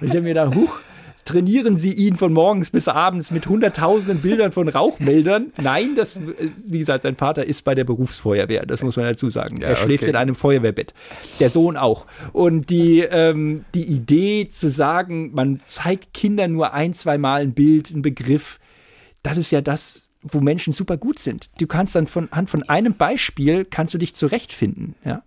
Und 0.00 0.06
ich 0.06 0.10
habe 0.10 0.22
mir 0.22 0.30
gedacht, 0.30 0.54
huch, 0.54 0.78
trainieren 1.32 1.78
Sie 1.78 1.92
ihn 1.92 2.16
von 2.16 2.32
morgens 2.32 2.70
bis 2.70 2.88
abends 2.88 3.30
mit 3.30 3.46
hunderttausenden 3.46 4.20
Bildern 4.20 4.52
von 4.52 4.68
Rauchmeldern. 4.68 5.52
Nein, 5.56 5.96
das, 5.96 6.20
wie 6.66 6.78
gesagt, 6.78 7.02
sein 7.02 7.16
Vater 7.16 7.46
ist 7.46 7.62
bei 7.62 7.74
der 7.74 7.84
Berufsfeuerwehr, 7.84 8.66
das 8.66 8.82
muss 8.82 8.96
man 8.96 9.06
dazu 9.06 9.30
sagen. 9.30 9.60
Ja, 9.60 9.68
er 9.68 9.76
schläft 9.76 10.02
okay. 10.04 10.10
in 10.10 10.16
einem 10.16 10.34
Feuerwehrbett. 10.34 10.92
Der 11.40 11.48
Sohn 11.48 11.78
auch. 11.78 12.06
Und 12.34 12.68
die, 12.68 13.00
ähm, 13.00 13.64
die 13.74 13.84
Idee 13.84 14.46
zu 14.48 14.68
sagen, 14.68 15.32
man 15.32 15.60
zeigt 15.64 16.12
Kindern 16.12 16.52
nur 16.52 16.74
ein, 16.74 16.92
zwei 16.92 17.16
Mal 17.16 17.40
ein 17.40 17.54
Bild, 17.54 17.90
ein 17.90 18.02
Begriff, 18.02 18.60
das 19.22 19.38
ist 19.38 19.50
ja 19.50 19.62
das, 19.62 20.10
wo 20.22 20.40
Menschen 20.40 20.74
super 20.74 20.98
gut 20.98 21.18
sind. 21.18 21.48
Du 21.58 21.66
kannst 21.66 21.96
dann 21.96 22.06
von, 22.06 22.28
von 22.46 22.62
einem 22.68 22.94
Beispiel 22.94 23.64
kannst 23.64 23.94
du 23.94 23.98
dich 23.98 24.14
zurechtfinden, 24.14 24.96
ja. 25.04 25.22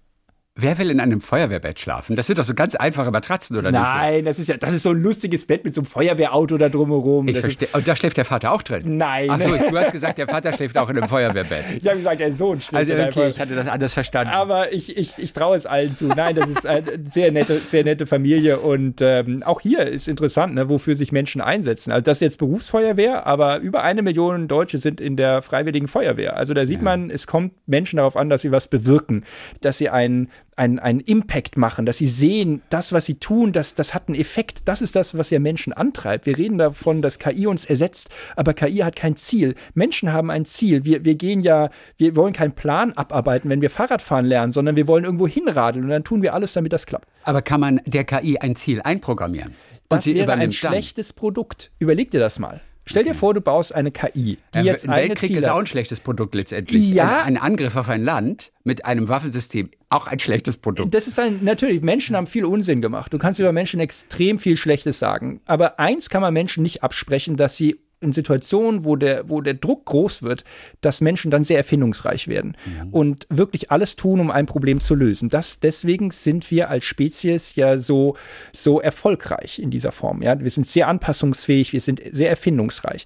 Wer 0.58 0.78
will 0.78 0.90
in 0.90 1.02
einem 1.02 1.20
Feuerwehrbett 1.20 1.82
schlafen? 1.82 2.16
Das 2.16 2.28
sind 2.28 2.40
doch 2.40 2.46
so 2.46 2.54
ganz 2.54 2.76
einfache 2.76 3.12
Matratzen, 3.12 3.58
oder 3.58 3.74
nicht? 3.74 3.82
Nein, 3.82 4.24
das 4.24 4.40
ist 4.40 4.48
ja, 4.48 4.56
das 4.56 4.74
ist 4.74 4.84
so 4.84 4.92
ein 4.92 5.04
lustiges 5.04 5.46
Bett 5.46 5.66
mit 5.66 5.76
so 5.76 5.82
einem 5.82 5.86
Feuerwehrauto 5.86 6.58
da 6.58 6.70
drumherum. 6.70 7.28
Ich 7.28 7.38
verstehe. 7.38 7.68
Und 7.74 7.86
da 7.86 7.94
schläft 7.94 8.16
der 8.16 8.24
Vater 8.24 8.54
auch 8.54 8.64
drin? 8.64 8.96
Nein. 8.96 9.30
Achso, 9.30 9.50
du 9.50 9.78
hast 9.78 9.92
gesagt, 9.92 10.18
der 10.18 10.30
Vater 10.30 10.54
schläft 10.54 10.78
auch 10.78 10.90
in 10.90 10.96
einem 10.96 11.10
Feuerwehrbett. 11.10 11.66
Ich 11.76 11.86
habe 11.86 11.98
gesagt, 11.98 12.22
der 12.22 12.32
Sohn 12.32 12.62
schläft 12.62 12.90
Also 12.90 12.94
okay, 12.94 13.02
einfach. 13.04 13.28
ich 13.28 13.40
hatte 13.42 13.54
das 13.54 13.68
anders 13.68 13.94
verstanden. 13.94 14.32
Aber 14.32 14.72
ich, 14.72 14.96
ich, 14.96 15.18
ich 15.18 15.34
traue 15.34 15.58
es 15.58 15.66
allen 15.66 15.94
zu. 15.94 16.06
Nein, 16.06 16.38
das 16.38 16.48
ist 16.48 16.66
eine 16.66 17.04
sehr 17.10 17.34
nette, 17.34 17.60
sehr 17.66 17.84
nette 17.84 18.06
Familie. 18.06 18.60
Und 18.60 19.02
ähm, 19.02 19.44
auch 19.44 19.60
hier 19.60 19.86
ist 19.86 20.08
interessant, 20.08 20.56
ne, 20.56 20.70
wofür 20.70 20.96
sich 20.96 21.12
Menschen 21.12 21.42
einsetzen. 21.42 21.92
Also 21.92 22.04
das 22.06 22.18
ist 22.18 22.22
jetzt 22.22 22.40
Berufsfeuerwehr, 22.40 23.28
aber 23.28 23.58
über 23.58 23.84
eine 23.84 24.04
Million 24.04 24.48
Deutsche 24.48 24.78
sind 24.78 25.02
in 25.02 25.18
der 25.18 25.42
Freiwilligen 25.42 25.90
Feuerwehr. 25.90 26.38
Also 26.38 26.54
da 26.54 26.66
sieht 26.66 26.78
ja. 26.78 26.84
man, 26.84 27.10
es 27.10 27.28
kommt 27.28 27.52
Menschen 27.68 27.98
darauf 27.98 28.16
an, 28.16 28.30
dass 28.30 28.42
sie 28.42 28.54
was 28.54 28.70
bewirken, 28.70 29.26
dass 29.60 29.78
sie 29.78 29.90
einen 29.90 30.30
einen, 30.56 30.80
einen 30.80 31.00
Impact 31.00 31.58
machen, 31.58 31.86
dass 31.86 31.98
sie 31.98 32.08
sehen, 32.08 32.62
das, 32.70 32.94
was 32.94 33.06
sie 33.06 33.16
tun, 33.16 33.52
das, 33.52 33.76
das 33.76 33.94
hat 33.94 34.08
einen 34.08 34.20
Effekt. 34.20 34.68
Das 34.68 34.82
ist 34.82 34.96
das, 34.96 35.18
was 35.18 35.30
ja 35.30 35.40
Menschen 35.40 35.74
antreibt. 35.74 36.26
Wir 36.26 36.38
reden 36.38 36.58
davon, 36.58 37.02
dass 37.02 37.20
KI 37.20 37.48
uns 37.48 37.66
ersetzt, 37.66 38.10
aber 38.36 38.54
KI 38.54 38.78
hat 38.78 38.96
kein 38.96 39.16
Ziel. 39.16 39.56
Menschen 39.74 40.14
haben 40.14 40.32
ein 40.32 40.46
Ziel. 40.46 40.86
Wir, 40.86 41.04
wir 41.04 41.16
gehen 41.16 41.42
ja, 41.42 41.70
wir 41.98 42.16
wollen 42.16 42.34
keinen 42.34 42.54
Plan 42.54 42.94
abarbeiten, 42.94 43.50
wenn 43.50 43.62
wir 43.62 43.70
Fahrradfahren 43.70 44.26
lernen, 44.26 44.52
sondern 44.52 44.76
wir 44.76 44.88
wollen 44.88 45.04
irgendwo 45.04 45.28
hinradeln 45.28 45.86
und 45.86 45.92
dann 45.92 46.04
tun 46.04 46.22
wir 46.22 46.34
alles, 46.34 46.54
damit 46.54 46.72
das 46.72 46.86
klappt. 46.86 47.08
Aber 47.24 47.42
kann 47.42 47.60
man 47.60 47.82
der 47.86 48.06
KI 48.06 48.38
ein 48.38 48.56
Ziel 48.56 48.82
einprogrammieren? 48.82 49.54
Und 49.90 49.98
das 49.98 50.06
wäre 50.06 50.34
ein 50.34 50.52
schlechtes 50.52 51.14
Produkt. 51.14 51.72
Überleg 51.80 52.12
dir 52.12 52.20
das 52.20 52.40
mal. 52.40 52.62
Stell 52.88 53.04
dir 53.04 53.16
vor, 53.16 53.34
du 53.34 53.42
baust 53.42 53.74
eine 53.74 53.92
KI, 53.92 54.38
die 54.54 54.60
ein 54.60 54.66
jetzt 54.66 54.88
ein 54.88 54.96
Weltkrieg 54.96 55.32
ist 55.32 55.50
auch 55.50 55.58
ein 55.58 55.66
schlechtes 55.66 56.00
Produkt 56.00 56.36
letztendlich. 56.36 56.94
Ja. 56.94 57.24
Ein, 57.24 57.36
ein, 57.36 57.38
Angriff 57.38 57.76
auf 57.76 57.90
ein 57.90 58.04
Land 58.04 58.52
mit 58.64 58.86
einem 58.86 59.10
Waffensystem, 59.10 59.72
auch 59.90 60.08
ein 60.08 60.20
schlechtes 60.20 60.58
Produkt. 60.58 60.94
Das 60.94 61.08
ist 61.08 61.20
ein, 61.20 61.40
natürlich, 61.44 61.82
Menschen 61.82 62.16
haben 62.16 62.28
viel 62.28 62.46
Unsinn 62.46 62.82
gemacht. 62.82 63.12
Du 63.12 63.18
kannst 63.18 63.40
über 63.40 63.52
Menschen 63.52 63.80
extrem 63.80 64.38
viel 64.38 64.56
Schlechtes 64.56 65.00
sagen. 65.00 65.42
Aber 65.46 65.80
eins 65.80 66.10
kann 66.10 66.22
man 66.22 66.34
Menschen 66.34 66.62
nicht 66.62 66.84
absprechen, 66.84 67.38
dass 67.38 67.58
sie 67.58 67.80
in 68.06 68.14
Situationen, 68.14 68.86
wo 68.86 68.96
der, 68.96 69.30
wo 69.30 69.42
der 69.42 69.56
Druck 69.56 69.86
groß 69.86 70.24
wird, 70.24 70.44
dass 70.82 71.02
Menschen 71.02 71.32
dann 71.32 71.44
sehr 71.44 71.58
erfindungsreich 71.58 72.28
werden 72.28 72.56
mhm. 72.66 72.90
und 72.94 73.28
wirklich 73.30 73.72
alles 73.72 73.96
tun, 73.96 74.20
um 74.20 74.32
ein 74.32 74.46
Problem 74.46 74.80
zu 74.80 74.96
lösen. 74.96 75.30
Das, 75.30 75.60
deswegen 75.60 76.12
sind 76.12 76.50
wir 76.52 76.70
als 76.70 76.86
Spezies 76.86 77.56
ja 77.56 77.78
so, 77.78 78.16
so 78.54 78.80
erfolgreich 78.80 79.60
in 79.60 79.72
dieser 79.72 79.92
Form. 79.92 80.22
Ja? 80.22 80.40
Wir 80.40 80.52
sind 80.52 80.66
sehr 80.66 80.88
anpassungsfähig, 80.88 81.74
wir 81.74 81.82
sind 81.82 82.02
sehr 82.12 82.30
erfindungsreich. 82.30 83.06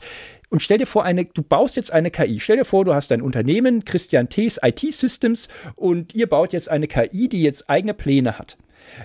Und 0.49 0.61
stell 0.61 0.79
dir 0.79 0.87
vor, 0.87 1.03
eine, 1.03 1.25
du 1.25 1.43
baust 1.43 1.75
jetzt 1.75 1.91
eine 1.93 2.09
KI. 2.09 2.39
Stell 2.39 2.57
dir 2.57 2.65
vor, 2.65 2.83
du 2.83 2.93
hast 2.93 3.11
ein 3.11 3.21
Unternehmen, 3.21 3.85
Christian 3.85 4.29
Thees 4.29 4.59
IT 4.63 4.79
Systems, 4.79 5.47
und 5.75 6.15
ihr 6.15 6.27
baut 6.27 6.53
jetzt 6.53 6.69
eine 6.69 6.87
KI, 6.87 7.29
die 7.29 7.43
jetzt 7.43 7.69
eigene 7.69 7.93
Pläne 7.93 8.39
hat. 8.39 8.57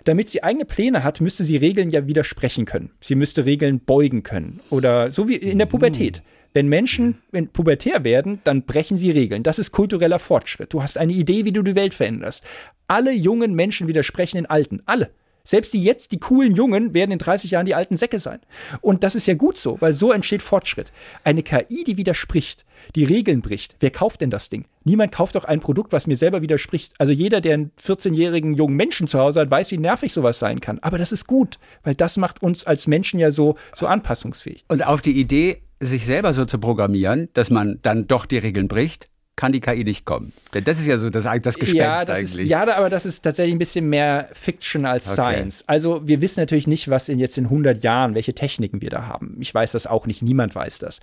Damit 0.04 0.28
sie 0.28 0.42
eigene 0.42 0.64
Pläne 0.64 1.04
hat, 1.04 1.20
müsste 1.20 1.44
sie 1.44 1.56
Regeln 1.56 1.90
ja 1.90 2.06
widersprechen 2.06 2.64
können. 2.64 2.90
Sie 3.00 3.14
müsste 3.14 3.44
Regeln 3.44 3.80
beugen 3.80 4.22
können. 4.22 4.60
Oder 4.70 5.10
so 5.10 5.28
wie 5.28 5.36
in 5.36 5.58
der 5.58 5.66
Pubertät. 5.66 6.22
Wenn 6.52 6.68
Menschen 6.68 7.18
pubertär 7.52 8.04
werden, 8.04 8.40
dann 8.44 8.62
brechen 8.62 8.96
sie 8.96 9.10
Regeln. 9.10 9.42
Das 9.42 9.58
ist 9.58 9.72
kultureller 9.72 10.20
Fortschritt. 10.20 10.72
Du 10.72 10.82
hast 10.82 10.96
eine 10.96 11.12
Idee, 11.12 11.44
wie 11.44 11.52
du 11.52 11.62
die 11.62 11.74
Welt 11.74 11.94
veränderst. 11.94 12.44
Alle 12.86 13.12
jungen 13.12 13.54
Menschen 13.54 13.88
widersprechen 13.88 14.36
den 14.36 14.46
Alten. 14.46 14.80
Alle. 14.86 15.10
Selbst 15.46 15.74
die 15.74 15.84
jetzt, 15.84 16.12
die 16.12 16.18
coolen 16.18 16.54
Jungen, 16.54 16.94
werden 16.94 17.10
in 17.10 17.18
30 17.18 17.50
Jahren 17.50 17.66
die 17.66 17.74
alten 17.74 17.98
Säcke 17.98 18.18
sein. 18.18 18.40
Und 18.80 19.04
das 19.04 19.14
ist 19.14 19.26
ja 19.26 19.34
gut 19.34 19.58
so, 19.58 19.76
weil 19.80 19.92
so 19.92 20.10
entsteht 20.10 20.40
Fortschritt. 20.40 20.90
Eine 21.22 21.42
KI, 21.42 21.84
die 21.84 21.98
widerspricht, 21.98 22.64
die 22.94 23.04
Regeln 23.04 23.42
bricht, 23.42 23.76
wer 23.80 23.90
kauft 23.90 24.22
denn 24.22 24.30
das 24.30 24.48
Ding? 24.48 24.64
Niemand 24.84 25.12
kauft 25.12 25.34
doch 25.34 25.44
ein 25.44 25.60
Produkt, 25.60 25.92
was 25.92 26.06
mir 26.06 26.16
selber 26.16 26.40
widerspricht. 26.40 26.94
Also 26.98 27.12
jeder, 27.12 27.42
der 27.42 27.54
einen 27.54 27.72
14-jährigen 27.82 28.54
jungen 28.54 28.74
Menschen 28.74 29.06
zu 29.06 29.18
Hause 29.18 29.40
hat, 29.40 29.50
weiß, 29.50 29.70
wie 29.70 29.78
nervig 29.78 30.14
sowas 30.14 30.38
sein 30.38 30.60
kann. 30.60 30.78
Aber 30.78 30.96
das 30.96 31.12
ist 31.12 31.26
gut, 31.26 31.58
weil 31.82 31.94
das 31.94 32.16
macht 32.16 32.42
uns 32.42 32.64
als 32.64 32.86
Menschen 32.86 33.20
ja 33.20 33.30
so, 33.30 33.56
so 33.74 33.86
anpassungsfähig. 33.86 34.64
Und 34.68 34.86
auf 34.86 35.02
die 35.02 35.18
Idee, 35.20 35.60
sich 35.80 36.06
selber 36.06 36.32
so 36.32 36.46
zu 36.46 36.58
programmieren, 36.58 37.28
dass 37.34 37.50
man 37.50 37.78
dann 37.82 38.06
doch 38.06 38.24
die 38.24 38.38
Regeln 38.38 38.68
bricht, 38.68 39.08
kann 39.36 39.52
die 39.52 39.60
KI 39.60 39.82
nicht 39.82 40.04
kommen. 40.04 40.32
Denn 40.54 40.62
das 40.62 40.78
ist 40.78 40.86
ja 40.86 40.96
so 40.96 41.10
das, 41.10 41.24
das 41.24 41.56
Gespenst 41.56 41.74
ja, 41.74 42.04
das 42.04 42.18
eigentlich. 42.18 42.44
Ist, 42.44 42.50
ja, 42.50 42.62
aber 42.62 42.88
das 42.88 43.04
ist 43.04 43.22
tatsächlich 43.22 43.54
ein 43.54 43.58
bisschen 43.58 43.88
mehr 43.88 44.28
Fiction 44.32 44.86
als 44.86 45.06
Okay. 45.06 45.14
Science. 45.14 45.64
Also 45.66 46.06
wir 46.06 46.20
wissen 46.20 46.40
natürlich 46.40 46.68
nicht, 46.68 46.88
was 46.88 47.08
in 47.08 47.18
jetzt 47.18 47.36
in 47.36 47.44
100 47.44 47.82
Jahren, 47.82 48.14
welche 48.14 48.34
Techniken 48.34 48.80
wir 48.80 48.90
da 48.90 49.06
haben. 49.06 49.36
Ich 49.40 49.52
weiß 49.52 49.72
das 49.72 49.88
auch 49.88 50.06
nicht, 50.06 50.22
niemand 50.22 50.54
weiß 50.54 50.78
das. 50.78 51.00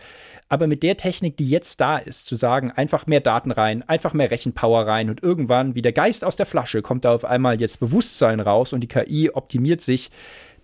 Aber 0.48 0.68
mit 0.68 0.82
der 0.82 0.96
Technik, 0.96 1.36
die 1.38 1.50
jetzt 1.50 1.82
da 1.82 1.98
ist, 1.98 2.26
zu 2.26 2.36
sagen, 2.36 2.72
einfach 2.72 3.06
mehr 3.06 3.22
Daten 3.22 3.52
rein, 3.52 3.88
einfach 3.88 4.14
mehr 4.14 4.32
Rechenpower 4.32 4.88
rein 4.88 5.10
und 5.10 5.22
irgendwann 5.22 5.76
wie 5.76 5.82
der 5.82 5.94
Geist 5.94 6.24
aus 6.24 6.38
der 6.38 6.46
Flasche 6.46 6.82
kommt 6.82 7.04
da 7.04 7.14
auf 7.14 7.26
einmal 7.26 7.60
jetzt 7.60 7.80
Bewusstsein 7.80 8.40
raus 8.40 8.72
und 8.72 8.80
die 8.80 8.88
KI 8.88 9.30
optimiert 9.30 9.82
sich, 9.82 10.10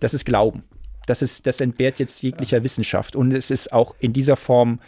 das 0.00 0.14
ist 0.14 0.24
Glauben. 0.24 0.64
Das, 1.06 1.22
ist, 1.22 1.46
das 1.46 1.60
entbehrt 1.60 1.98
jetzt 1.98 2.22
jeglicher 2.22 2.62
Wissenschaft. 2.64 3.16
Und 3.16 3.32
es 3.32 3.50
ist 3.50 3.72
auch 3.72 3.94
in 3.98 4.12
dieser 4.12 4.36
Form 4.36 4.78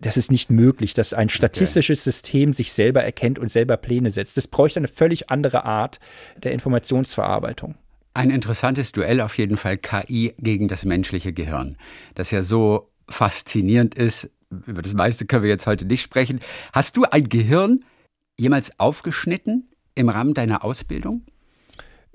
das 0.00 0.16
ist 0.16 0.30
nicht 0.30 0.50
möglich, 0.50 0.94
dass 0.94 1.12
ein 1.12 1.28
statistisches 1.28 2.04
System 2.04 2.52
sich 2.52 2.72
selber 2.72 3.02
erkennt 3.02 3.38
und 3.38 3.48
selber 3.48 3.76
Pläne 3.76 4.10
setzt. 4.10 4.36
Das 4.36 4.48
bräuchte 4.48 4.80
eine 4.80 4.88
völlig 4.88 5.30
andere 5.30 5.64
Art 5.64 6.00
der 6.36 6.52
Informationsverarbeitung. 6.52 7.74
Ein 8.14 8.30
interessantes 8.30 8.92
Duell 8.92 9.20
auf 9.20 9.36
jeden 9.38 9.56
Fall 9.56 9.76
KI 9.76 10.34
gegen 10.38 10.68
das 10.68 10.84
menschliche 10.84 11.32
Gehirn, 11.32 11.76
das 12.14 12.30
ja 12.30 12.42
so 12.42 12.90
faszinierend 13.08 13.94
ist. 13.94 14.30
Über 14.66 14.82
das 14.82 14.94
meiste 14.94 15.26
können 15.26 15.42
wir 15.42 15.50
jetzt 15.50 15.66
heute 15.66 15.84
nicht 15.84 16.02
sprechen. 16.02 16.40
Hast 16.72 16.96
du 16.96 17.04
ein 17.04 17.28
Gehirn 17.28 17.84
jemals 18.38 18.78
aufgeschnitten 18.78 19.68
im 19.94 20.08
Rahmen 20.08 20.34
deiner 20.34 20.64
Ausbildung? 20.64 21.22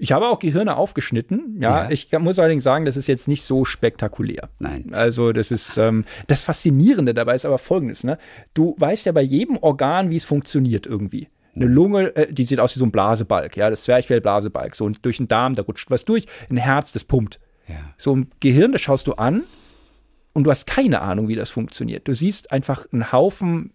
Ich 0.01 0.11
habe 0.13 0.27
auch 0.29 0.39
Gehirne 0.39 0.77
aufgeschnitten. 0.77 1.57
Ja, 1.59 1.83
Ja. 1.83 1.91
ich 1.91 2.09
muss 2.17 2.39
allerdings 2.39 2.63
sagen, 2.63 2.85
das 2.85 2.95
ist 2.97 3.07
jetzt 3.07 3.27
nicht 3.27 3.43
so 3.43 3.65
spektakulär. 3.65 4.49
Nein. 4.59 4.87
Also 4.93 5.33
das 5.33 5.51
ist 5.51 5.77
ähm, 5.77 6.05
das 6.27 6.43
Faszinierende 6.43 7.13
dabei 7.13 7.35
ist 7.35 7.45
aber 7.45 7.57
Folgendes: 7.57 8.03
ne? 8.03 8.17
Du 8.53 8.75
weißt 8.79 9.05
ja 9.05 9.11
bei 9.11 9.21
jedem 9.21 9.57
Organ, 9.57 10.09
wie 10.09 10.15
es 10.15 10.25
funktioniert 10.25 10.87
irgendwie. 10.87 11.27
Eine 11.55 11.65
Lunge, 11.65 12.15
äh, 12.15 12.31
die 12.31 12.43
sieht 12.45 12.59
aus 12.59 12.75
wie 12.75 12.79
so 12.79 12.85
ein 12.85 12.91
Blasebalg, 12.91 13.57
ja, 13.57 13.69
das 13.69 13.83
Zwerchfellblasebalg. 13.83 14.75
So 14.75 14.85
und 14.85 15.03
durch 15.05 15.17
den 15.17 15.27
Darm, 15.27 15.55
da 15.55 15.63
rutscht 15.63 15.91
was 15.91 16.05
durch. 16.05 16.25
Ein 16.49 16.57
Herz, 16.57 16.91
das 16.93 17.03
pumpt. 17.03 17.39
Ja. 17.67 17.75
So 17.97 18.15
ein 18.15 18.31
Gehirn, 18.39 18.71
das 18.71 18.81
schaust 18.81 19.07
du 19.07 19.13
an 19.13 19.43
und 20.33 20.45
du 20.45 20.51
hast 20.51 20.65
keine 20.67 21.01
Ahnung, 21.01 21.27
wie 21.27 21.35
das 21.35 21.49
funktioniert. 21.49 22.07
Du 22.07 22.13
siehst 22.13 22.51
einfach 22.51 22.85
einen 22.93 23.11
Haufen 23.11 23.73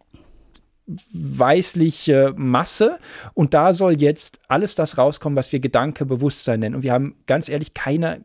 weißliche 1.12 2.35
Masse 2.37 2.99
und 3.32 3.55
da 3.55 3.72
soll 3.72 4.01
jetzt 4.01 4.41
alles 4.49 4.74
das 4.74 4.99
rauskommen, 4.99 5.37
was 5.37 5.53
wir 5.53 5.61
Gedanke, 5.61 6.05
Bewusstsein 6.05 6.61
nennen. 6.61 6.76
Und 6.76 6.82
wir 6.82 6.93
haben 6.93 7.16
ganz 7.26 7.49
ehrlich 7.49 7.74
keine 7.74 8.24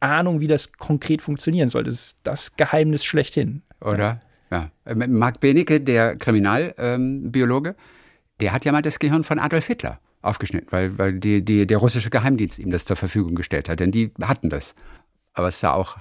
Ahnung, 0.00 0.40
wie 0.40 0.48
das 0.48 0.72
konkret 0.72 1.22
funktionieren 1.22 1.68
soll. 1.68 1.84
Das 1.84 1.94
ist 1.94 2.18
das 2.24 2.56
Geheimnis 2.56 3.04
schlechthin. 3.04 3.62
Oder? 3.80 4.20
Ja. 4.50 4.70
Äh, 4.84 4.94
Marc 4.94 5.40
Benecke, 5.40 5.80
der 5.80 6.16
Kriminalbiologe, 6.16 7.76
der 8.40 8.52
hat 8.52 8.64
ja 8.64 8.72
mal 8.72 8.82
das 8.82 8.98
Gehirn 8.98 9.24
von 9.24 9.38
Adolf 9.38 9.66
Hitler 9.66 10.00
aufgeschnitten, 10.20 10.68
weil, 10.70 10.98
weil 10.98 11.18
die, 11.18 11.44
die, 11.44 11.66
der 11.66 11.78
russische 11.78 12.10
Geheimdienst 12.10 12.58
ihm 12.58 12.70
das 12.70 12.84
zur 12.84 12.96
Verfügung 12.96 13.34
gestellt 13.34 13.68
hat. 13.68 13.80
Denn 13.80 13.92
die 13.92 14.12
hatten 14.22 14.50
das. 14.50 14.74
Aber 15.34 15.48
es 15.48 15.60
sah 15.60 15.72
auch 15.72 15.96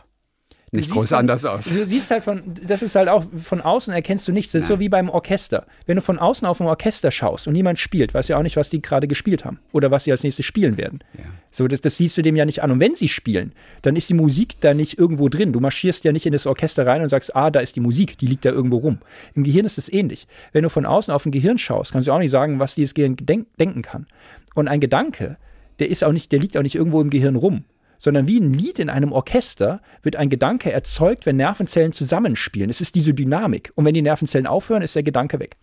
nicht 0.74 0.92
groß 0.92 1.10
von- 1.10 1.18
anders 1.18 1.44
aus. 1.44 1.66
Du 1.66 1.86
siehst 1.86 2.10
halt 2.12 2.24
von, 2.24 2.42
das 2.66 2.82
ist 2.82 2.96
halt 2.96 3.10
auch, 3.10 3.26
von 3.44 3.60
außen 3.60 3.94
erkennst 3.94 4.26
du 4.28 4.32
nichts. 4.32 4.54
Das 4.54 4.62
ist 4.64 4.68
so 4.70 4.80
wie 4.80 4.88
beim 4.88 5.10
Orchester. 5.10 5.66
Wenn 5.86 5.98
du 5.98 6.02
von 6.02 6.18
außen 6.18 6.48
auf 6.48 6.62
ein 6.62 6.68
Orchester 6.68 7.12
schaust 7.12 7.46
und 7.48 7.54
niemand 7.54 7.78
spielt, 7.78 8.14
weißt 8.14 8.30
du 8.30 8.34
ja 8.34 8.40
auch 8.40 8.44
nicht, 8.44 8.56
was 8.56 8.70
die 8.70 8.82
gerade 8.82 9.08
gespielt 9.08 9.44
haben 9.44 9.60
oder 9.74 9.92
was 9.92 10.06
sie 10.06 10.12
als 10.12 10.24
nächstes 10.24 10.46
spielen 10.46 10.78
werden. 10.78 11.00
Ja. 11.18 11.26
So, 11.52 11.68
das, 11.68 11.82
das 11.82 11.98
siehst 11.98 12.18
du 12.18 12.22
dem 12.22 12.38
ja 12.38 12.46
nicht 12.46 12.64
an. 12.64 12.72
Und 12.72 12.80
wenn 12.80 12.96
sie 12.96 13.10
spielen, 13.10 13.52
dann 13.82 13.98
ist 13.98 14.10
die 14.10 14.14
Musik 14.14 14.62
da 14.62 14.74
nicht 14.74 14.98
irgendwo 14.98 15.28
drin. 15.28 15.52
Du 15.52 15.60
marschierst 15.60 16.06
ja 16.06 16.14
nicht 16.14 16.26
in 16.26 16.32
das 16.32 16.48
Orchester 16.48 16.88
rein 16.88 17.02
und 17.02 17.10
sagst, 17.10 17.36
ah, 17.36 17.52
da 17.52 17.60
ist 17.60 17.76
die 17.76 17.82
Musik, 17.82 18.18
die 18.18 18.28
liegt 18.28 18.46
da 18.46 18.52
irgendwo 18.52 18.78
rum. 18.78 19.00
Im 19.36 19.44
Gehirn 19.44 19.66
ist 19.66 19.78
es 19.78 19.92
ähnlich. 19.92 20.26
Wenn 20.54 20.64
du 20.64 20.70
von 20.70 20.86
außen 20.86 21.14
auf 21.14 21.26
ein 21.26 21.32
Gehirn 21.32 21.58
schaust, 21.58 21.92
kannst 21.92 22.08
du 22.08 22.14
auch 22.14 22.20
nicht 22.20 22.32
sagen, 22.32 22.60
was 22.60 22.76
dieses 22.76 22.94
Gehirn 22.94 23.18
denk 23.18 23.48
denken 23.58 23.82
kann. 23.82 24.08
Und 24.56 24.70
ein 24.70 24.80
Gedanke, 24.80 25.36
der 25.80 25.90
ist 25.90 26.04
auch 26.06 26.14
nicht, 26.14 26.32
der 26.32 26.40
liegt 26.40 26.56
auch 26.56 26.62
nicht 26.62 26.76
irgendwo 26.76 27.02
im 27.02 27.10
Gehirn 27.10 27.36
rum 27.36 27.66
sondern 28.02 28.28
wie 28.28 28.40
ein 28.40 28.52
Lied 28.52 28.80
in 28.80 28.90
einem 28.90 29.12
Orchester 29.12 29.80
wird 30.02 30.16
ein 30.16 30.30
Gedanke 30.30 30.72
erzeugt, 30.72 31.28
wenn 31.28 31.36
Nervenzellen 31.36 31.94
zusammenspielen. 31.94 32.72
Es 32.72 32.82
ist 32.82 32.96
diese 32.96 33.14
Dynamik. 33.14 33.72
Und 33.76 33.86
wenn 33.86 33.94
die 33.94 34.02
Nervenzellen 34.02 34.48
aufhören, 34.48 34.82
ist 34.82 34.96
der 34.96 35.04
Gedanke 35.04 35.40
weg. 35.40 35.56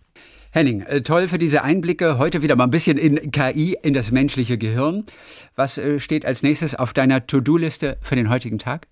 Henning, 0.51 0.81
äh, 0.83 1.01
toll 1.01 1.27
für 1.27 1.37
diese 1.37 1.63
Einblicke. 1.63 2.17
Heute 2.17 2.41
wieder 2.41 2.55
mal 2.55 2.63
ein 2.63 2.71
bisschen 2.71 2.97
in 2.97 3.31
KI, 3.31 3.77
in 3.83 3.93
das 3.93 4.11
menschliche 4.11 4.57
Gehirn. 4.57 5.05
Was 5.57 5.77
äh, 5.77 5.99
steht 5.99 6.25
als 6.25 6.41
nächstes 6.41 6.75
auf 6.75 6.93
deiner 6.93 7.27
To-Do-Liste 7.27 7.97
für 8.01 8.15
den 8.15 8.29
heutigen 8.29 8.57
Tag? 8.57 8.87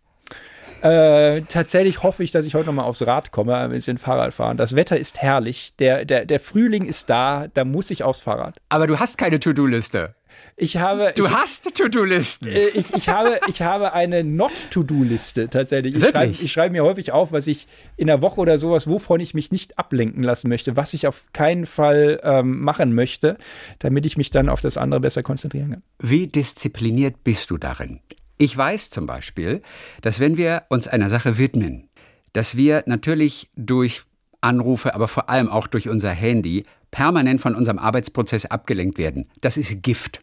Äh, 0.82 1.44
tatsächlich 1.44 2.04
hoffe 2.04 2.24
ich, 2.24 2.32
dass 2.32 2.46
ich 2.46 2.54
heute 2.54 2.66
nochmal 2.66 2.86
aufs 2.86 3.08
Rad 3.08 3.32
komme, 3.32 3.56
ein 3.56 3.72
bisschen 3.72 3.98
Fahrrad 3.98 4.34
fahren. 4.34 4.58
Das 4.58 4.76
Wetter 4.76 4.98
ist 4.98 5.20
herrlich. 5.22 5.74
Der, 5.80 6.04
der, 6.04 6.26
der 6.26 6.42
Frühling 6.42 6.86
ist 6.86 7.10
da, 7.10 7.48
da 7.52 7.64
muss 7.64 7.90
ich 7.92 8.04
aufs 8.04 8.22
Fahrrad. 8.22 8.58
Aber 8.68 8.88
du 8.88 9.00
hast 9.00 9.18
keine 9.18 9.40
To-Do-Liste. 9.40 10.17
Ich 10.60 10.78
habe. 10.78 11.14
Du 11.16 11.26
ich, 11.26 11.32
hast 11.32 11.72
To-Do-Listen. 11.76 12.48
äh, 12.48 12.70
ich, 12.70 12.92
ich, 12.92 13.10
habe, 13.10 13.40
ich 13.48 13.62
habe 13.62 13.94
eine 13.94 14.24
Not-To-Do-Liste 14.24 15.50
tatsächlich. 15.50 15.96
Ich 15.96 16.04
schreibe, 16.04 16.32
ich 16.32 16.52
schreibe 16.52 16.72
mir 16.72 16.84
häufig 16.84 17.12
auf, 17.12 17.32
was 17.32 17.46
ich 17.46 17.68
in 17.96 18.08
der 18.08 18.24
Woche 18.24 18.42
oder 18.42 18.58
sowas, 18.58 18.88
wovon 18.88 19.20
ich 19.20 19.36
mich 19.36 19.52
nicht 19.52 19.78
ablenken 19.78 20.24
lassen 20.24 20.50
möchte, 20.50 20.76
was 20.76 20.96
ich 20.96 21.06
auf 21.06 21.26
keinen 21.32 21.68
Fall 21.68 22.20
ähm, 22.24 22.60
machen 22.64 22.96
möchte, 22.96 23.38
damit 23.78 24.08
ich 24.08 24.18
mich 24.18 24.32
dann 24.32 24.50
auf 24.50 24.60
das 24.60 24.78
andere 24.78 25.00
besser 25.00 25.22
konzentrieren 25.22 25.70
kann. 25.70 25.84
Wie 26.00 26.26
diszipliniert 26.26 27.24
bist 27.24 27.52
du 27.52 27.58
darin? 27.60 28.00
Ich 28.40 28.58
weiß 28.58 28.90
zum 28.90 29.06
Beispiel, 29.06 29.62
dass 30.02 30.20
wenn 30.20 30.38
wir 30.38 30.64
uns 30.70 30.88
einer 30.88 31.12
Sache 31.12 31.38
widmen, 31.38 31.88
dass 32.34 32.58
wir 32.58 32.84
natürlich 32.88 33.52
durch 33.56 34.06
Anrufe, 34.42 34.96
aber 34.96 35.08
vor 35.08 35.30
allem 35.30 35.50
auch 35.50 35.68
durch 35.68 35.88
unser 35.88 36.12
Handy 36.12 36.66
permanent 36.90 37.42
von 37.42 37.54
unserem 37.54 37.78
Arbeitsprozess 37.78 38.46
abgelenkt 38.46 38.98
werden. 38.98 39.30
Das 39.42 39.58
ist 39.58 39.84
Gift. 39.84 40.22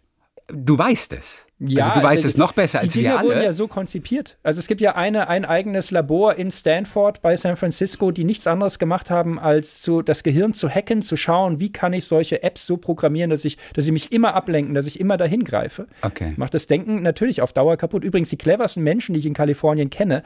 Du 0.48 0.76
weißt 0.76 1.14
es. 1.14 1.46
also 1.58 2.00
du 2.00 2.02
weißt 2.02 2.24
äh, 2.24 2.26
es 2.26 2.36
noch 2.36 2.52
besser 2.52 2.80
als 2.80 2.92
die 2.92 3.00
Dinger 3.00 3.20
wir 3.20 3.28
wurden 3.28 3.38
ja 3.38 3.44
alle. 3.44 3.52
so 3.54 3.66
konzipiert. 3.66 4.36
Also 4.42 4.58
es 4.58 4.66
gibt 4.66 4.82
ja 4.82 4.94
eine, 4.94 5.28
ein 5.28 5.46
eigenes 5.46 5.90
Labor 5.90 6.34
in 6.34 6.50
Stanford 6.50 7.22
bei 7.22 7.34
San 7.36 7.56
Francisco, 7.56 8.10
die 8.10 8.24
nichts 8.24 8.46
anderes 8.46 8.78
gemacht 8.78 9.10
haben, 9.10 9.38
als 9.38 9.80
zu, 9.80 10.02
das 10.02 10.22
Gehirn 10.22 10.52
zu 10.52 10.68
hacken, 10.68 11.00
zu 11.00 11.16
schauen, 11.16 11.60
wie 11.60 11.72
kann 11.72 11.94
ich 11.94 12.04
solche 12.04 12.42
Apps 12.42 12.66
so 12.66 12.76
programmieren, 12.76 13.30
dass 13.30 13.46
ich, 13.46 13.56
dass 13.72 13.86
sie 13.86 13.92
mich 13.92 14.12
immer 14.12 14.34
ablenken, 14.34 14.74
dass 14.74 14.86
ich 14.86 15.00
immer 15.00 15.16
dahin 15.16 15.44
greife. 15.44 15.86
Okay. 16.02 16.34
Macht 16.36 16.52
das 16.52 16.66
Denken 16.66 17.00
natürlich 17.00 17.40
auf 17.40 17.54
Dauer 17.54 17.78
kaputt. 17.78 18.04
Übrigens, 18.04 18.28
die 18.28 18.36
cleversten 18.36 18.82
Menschen, 18.82 19.14
die 19.14 19.20
ich 19.20 19.26
in 19.26 19.34
Kalifornien 19.34 19.88
kenne, 19.88 20.22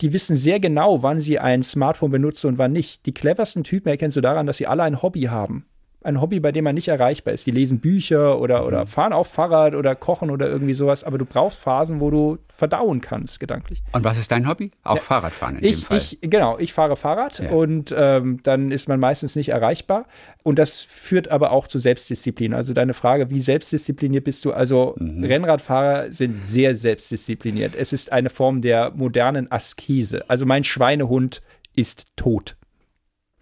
die 0.00 0.14
wissen 0.14 0.34
sehr 0.36 0.60
genau, 0.60 1.02
wann 1.02 1.20
sie 1.20 1.40
ein 1.40 1.62
Smartphone 1.62 2.10
benutzen 2.10 2.46
und 2.46 2.58
wann 2.58 2.72
nicht. 2.72 3.04
Die 3.04 3.12
cleversten 3.12 3.64
Typen 3.64 3.90
erkennst 3.90 4.16
du 4.16 4.22
daran, 4.22 4.46
dass 4.46 4.56
sie 4.56 4.66
alle 4.66 4.84
ein 4.84 5.02
Hobby 5.02 5.24
haben. 5.24 5.66
Ein 6.04 6.20
Hobby, 6.20 6.38
bei 6.38 6.52
dem 6.52 6.62
man 6.62 6.76
nicht 6.76 6.86
erreichbar 6.88 7.34
ist. 7.34 7.44
Die 7.46 7.50
lesen 7.50 7.80
Bücher 7.80 8.38
oder, 8.40 8.64
oder 8.66 8.86
fahren 8.86 9.12
auf 9.12 9.26
Fahrrad 9.26 9.74
oder 9.74 9.96
kochen 9.96 10.30
oder 10.30 10.48
irgendwie 10.48 10.74
sowas, 10.74 11.02
aber 11.02 11.18
du 11.18 11.24
brauchst 11.24 11.58
Phasen, 11.58 11.98
wo 12.00 12.10
du 12.10 12.38
verdauen 12.48 13.00
kannst, 13.00 13.40
gedanklich. 13.40 13.82
Und 13.92 14.04
was 14.04 14.16
ist 14.16 14.30
dein 14.30 14.48
Hobby? 14.48 14.70
Auch 14.84 14.98
Fahrradfahren 14.98 15.56
in 15.56 15.62
dem 15.62 15.70
Ich, 15.72 15.86
Fall. 15.86 15.96
ich, 15.96 16.18
genau, 16.22 16.56
ich 16.58 16.72
fahre 16.72 16.94
Fahrrad 16.96 17.40
Ja. 17.40 17.50
und 17.50 17.92
ähm, 17.96 18.38
dann 18.44 18.70
ist 18.70 18.88
man 18.88 19.00
meistens 19.00 19.34
nicht 19.34 19.48
erreichbar. 19.48 20.06
Und 20.44 20.60
das 20.60 20.82
führt 20.84 21.30
aber 21.32 21.50
auch 21.50 21.66
zu 21.66 21.78
Selbstdisziplin. 21.78 22.54
Also 22.54 22.74
deine 22.74 22.94
Frage, 22.94 23.28
wie 23.30 23.40
selbstdiszipliniert 23.40 24.22
bist 24.24 24.44
du? 24.44 24.52
Also 24.52 24.94
Mhm. 24.98 25.24
Rennradfahrer 25.24 26.12
sind 26.12 26.34
sehr 26.36 26.76
selbstdiszipliniert. 26.76 27.74
Es 27.74 27.92
ist 27.92 28.12
eine 28.12 28.30
Form 28.30 28.62
der 28.62 28.92
modernen 28.92 29.50
Askese. 29.50 30.24
Also 30.30 30.46
mein 30.46 30.62
Schweinehund 30.64 31.42
ist 31.74 32.06
tot. 32.16 32.54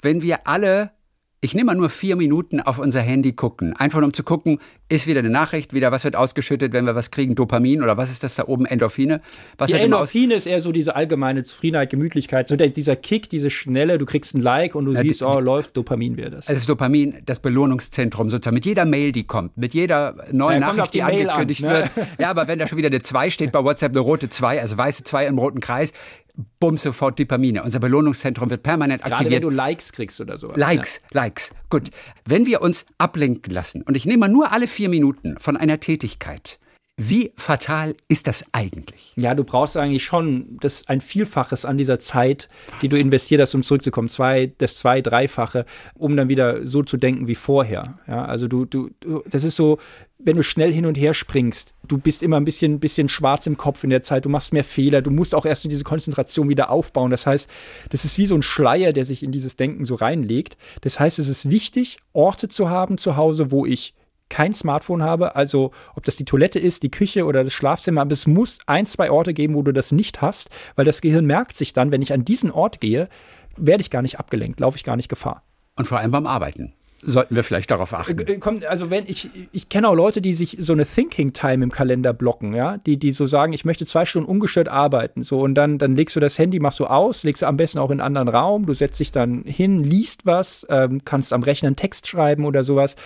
wenn 0.03 0.23
wir 0.23 0.47
alle, 0.47 0.91
ich 1.41 1.55
nehme 1.55 1.67
mal 1.67 1.75
nur 1.77 1.91
vier 1.91 2.17
Minuten 2.17 2.61
auf 2.61 2.79
unser 2.79 3.03
Handy 3.03 3.33
gucken, 3.33 3.75
einfach 3.77 4.03
um 4.03 4.13
zu 4.13 4.25
gucken, 4.25 4.59
ist 4.89 5.07
wieder 5.07 5.19
eine 5.19 5.31
Nachricht, 5.31 5.75
wieder 5.75 5.93
was 5.93 6.05
wird 6.05 6.17
ausgeschüttet, 6.17 6.73
wenn 6.73 6.87
wir 6.87 6.95
was 6.95 7.11
kriegen, 7.11 7.35
Dopamin 7.35 7.83
oder 7.83 7.97
was 7.97 8.11
ist 8.11 8.23
das 8.23 8.37
da 8.37 8.45
oben, 8.47 8.65
Endorphine? 8.65 9.21
Was 9.59 9.71
Die 9.71 9.77
Endorphine 9.77 10.35
ist 10.35 10.47
eher 10.47 10.61
so 10.61 10.73
diese 10.73 10.97
allgemeine 10.97 11.43
Zufriedenheit, 11.43 11.91
Gemütlichkeit, 11.91 12.49
so 12.49 12.57
der, 12.57 12.69
dieser 12.71 12.97
Kick, 12.97 13.29
diese 13.29 13.51
Schnelle, 13.51 13.99
du 13.99 14.07
kriegst 14.07 14.35
ein 14.35 14.41
Like 14.41 14.75
und 14.75 14.87
du 14.87 14.93
Ja, 14.93 15.03
siehst, 15.03 15.23
oh, 15.23 15.39
läuft, 15.39 15.77
Dopamin 15.77 16.17
wäre 16.17 16.31
das. 16.31 16.49
Also 16.49 16.59
das 16.59 16.67
Dopamin, 16.67 17.17
das 17.27 17.41
Belohnungszentrum 17.41 18.31
sozusagen, 18.31 18.55
mit 18.55 18.65
jeder 18.65 18.85
Mail, 18.85 19.13
die 19.13 19.25
kommt, 19.25 19.57
mit 19.59 19.75
jeder 19.75 20.17
neuen 20.33 20.63
Ja, 20.63 20.69
Nachricht, 20.73 20.95
die, 20.95 20.99
die 20.99 21.03
angekündigt 21.03 21.65
an, 21.65 21.73
ne? 21.73 21.91
wird. 21.95 22.07
Ja, 22.19 22.31
aber 22.31 22.49
wenn 22.49 22.59
da 22.59 22.67
schon 22.67 22.79
wieder 22.79 22.89
eine 22.89 23.03
2 23.03 23.31
steht 23.31 23.53
bei 23.53 23.63
WhatsApp, 23.63 23.93
eine 23.93 24.01
rote 24.01 24.29
2, 24.29 24.61
also 24.61 24.79
weiße 24.79 25.05
2 25.05 25.27
im 25.27 25.39
roten 25.39 25.61
Kreis, 25.61 25.93
bumm, 26.61 26.77
sofort 26.77 27.19
Dopamine. 27.19 27.63
Unser 27.63 27.81
Belohnungszentrum 27.81 28.51
wird 28.51 28.63
permanent 28.63 29.03
Gerade 29.03 29.17
aktiviert. 29.17 29.43
wenn 29.43 29.49
du 29.49 29.55
Likes 29.55 29.93
kriegst 29.93 30.21
oder 30.21 30.39
sowas. 30.39 30.57
Likes, 30.57 31.01
Likes. 31.13 31.51
Gut. 31.71 31.91
Wenn 32.25 32.47
wir 32.47 32.63
uns 32.63 32.87
ablenken 32.99 33.53
lassen, 33.53 33.83
und 33.83 33.97
ich 33.97 34.07
nehme 34.07 34.19
mal 34.19 34.29
nur 34.29 34.53
alle 34.53 34.69
vier 34.69 34.89
Minuten 34.89 35.37
von 35.39 35.57
einer 35.57 35.81
Tätigkeit, 35.81 36.59
Wie 36.99 37.33
fatal 37.37 37.95
ist 38.09 38.27
das 38.27 38.43
eigentlich? 38.53 39.13
Ja, 39.17 39.35
du 39.35 39.45
brauchst 39.45 39.77
eigentlich 39.77 40.05
schon 40.05 40.57
das 40.63 40.89
ein 40.89 41.03
Vielfaches 41.03 41.67
an 41.67 41.77
dieser 41.77 41.99
Zeit, 41.99 42.49
die 42.81 42.89
du 42.89 42.99
investiert 42.99 43.43
hast, 43.43 43.55
um 43.55 43.63
zurückzukommen. 43.63 44.09
Zwei, 44.09 44.51
das 44.57 44.77
zwei, 44.77 45.03
dreifache, 45.03 45.67
um 45.95 46.17
dann 46.17 46.31
wieder 46.31 46.67
so 46.67 46.83
zu 46.83 46.97
denken 46.97 47.29
wie 47.29 47.35
vorher. 47.35 47.99
Ja, 48.09 48.25
also 48.25 48.49
du, 48.49 48.65
du, 48.65 48.89
du 49.01 49.23
das 49.29 49.45
ist 49.45 49.57
so, 49.57 49.79
wenn 50.19 50.37
du 50.37 50.43
schnell 50.43 50.73
hin 50.73 50.87
und 50.87 50.97
her 50.97 51.13
springst, 51.13 51.75
du 51.87 51.99
bist 51.99 52.23
immer 52.23 52.39
ein 52.39 52.47
bisschen, 52.47 52.81
bisschen 52.81 53.11
schwarz 53.11 53.47
im 53.47 53.59
Kopf 53.59 53.85
in 53.85 53.91
der 53.91 54.01
Zeit, 54.01 54.25
du 54.25 54.31
machst 54.31 54.55
mehr 54.55 54.65
Fehler, 54.65 55.03
du 55.03 55.11
musst 55.11 55.35
auch 55.35 55.45
erst 55.45 55.65
diese 55.65 55.85
Konzentration 55.85 56.49
wieder 56.49 56.71
aufbauen. 56.71 57.11
Das 57.11 57.27
heißt, 57.27 57.51
das 57.91 58.07
ist 58.07 58.17
wie 58.17 58.27
so 58.27 58.35
ein 58.35 58.43
Schleier, 58.43 58.95
der 58.95 59.05
sich 59.05 59.23
in 59.23 59.33
dieses 59.33 59.57
Denken 59.57 59.85
so 59.85 59.97
reinlegt. 59.97 60.57
Das 60.81 60.99
heißt, 60.99 61.19
es 61.19 61.29
ist 61.29 61.51
wichtig, 61.51 61.99
Orte 62.15 62.49
zu 62.49 62.71
haben 62.71 62.97
zu 62.97 63.19
Hause, 63.19 63.51
wo 63.51 63.67
ich 63.67 63.93
kein 64.29 64.55
Smartphone 64.55 65.03
habe, 65.03 65.37
also 65.37 65.73
ob 65.95 66.05
das 66.05 66.17
die 66.17 66.25
Toilette 66.25 66.59
ist, 66.59 66.83
die 66.83 66.91
Küche 66.91 67.25
oder 67.25 67.45
das 67.45 67.53
Schlafzimmer, 67.53 68.01
aber 68.01 68.13
es 68.13 68.27
muss 68.27 68.59
ein, 68.67 68.87
zwei 68.87 69.11
Orte 69.11 69.35
geben, 69.35 69.55
wo 69.55 69.63
du 69.63 69.73
das 69.73 69.93
nicht 69.93 70.21
hast, 70.21 70.51
weil 70.75 70.85
das 70.85 71.01
Gehirn 71.01 71.27
merkt 71.27 71.57
sich 71.57 71.73
dann, 71.73 71.93
wenn 71.93 72.03
ich 72.03 72.13
an 72.13 72.25
diesen 72.25 72.51
Ort 72.51 72.81
gehe, 72.81 73.09
werde 73.57 73.81
ich 73.81 73.91
gar 73.91 74.03
nicht 74.03 74.19
abgelenkt, 74.19 74.61
laufe 74.61 74.77
ich 74.77 74.85
gar 74.85 74.97
nicht 74.97 75.09
Gefahr. 75.09 75.43
Und 75.77 75.87
vor 75.87 75.99
allem 75.99 76.11
beim 76.11 76.27
Arbeiten 76.27 76.75
sollten 77.07 77.35
wir 77.37 77.45
vielleicht 77.45 77.71
darauf 77.71 77.95
achten. 77.95 78.19
Äh, 78.19 78.67
also 78.67 78.91
wenn 78.91 79.05
ich, 79.07 79.31
ich 79.53 79.69
kenne 79.69 79.89
auch 79.89 79.95
Leute, 79.95 80.21
die 80.21 80.35
sich 80.35 80.57
so 80.61 80.73
eine 80.73 80.85
Thinking 80.85 81.33
Time 81.33 81.65
im 81.65 81.71
Kalender 81.71 82.13
blocken, 82.13 82.55
ja, 82.55 82.79
die, 82.79 82.99
die 82.99 83.13
so 83.13 83.27
sagen, 83.27 83.53
ich 83.53 83.65
möchte 83.65 83.87
zwei 83.87 84.05
Stunden 84.05 84.29
ungestört 84.29 84.69
arbeiten, 84.69 85.25
so 85.25 85.41
und 85.41 85.55
dann, 85.55 85.79
dann 85.79 85.95
legst 85.97 86.17
du 86.17 86.21
das 86.21 86.39
Handy, 86.39 86.59
machst 86.59 86.81
du 86.81 86.87
aus, 86.87 87.23
legst 87.23 87.43
du 87.43 87.47
am 87.47 87.57
besten 87.57 87.79
auch 87.79 87.91
in 87.91 88.01
einen 88.01 88.17
anderen 88.17 88.29
Raum, 88.29 88.67
du 88.67 88.75
setzt 88.75 89.01
dich 89.01 89.13
dann 89.13 89.45
hin, 89.45 89.83
liest 89.83 90.27
was, 90.27 90.67
ähm, 90.69 91.03
kannst 91.05 91.33
am 91.33 91.43
Rechner 91.43 91.69
einen 91.69 91.77
Text 91.77 92.09
schreiben 92.09 92.45
oder 92.45 92.65
sowas. 92.65 92.97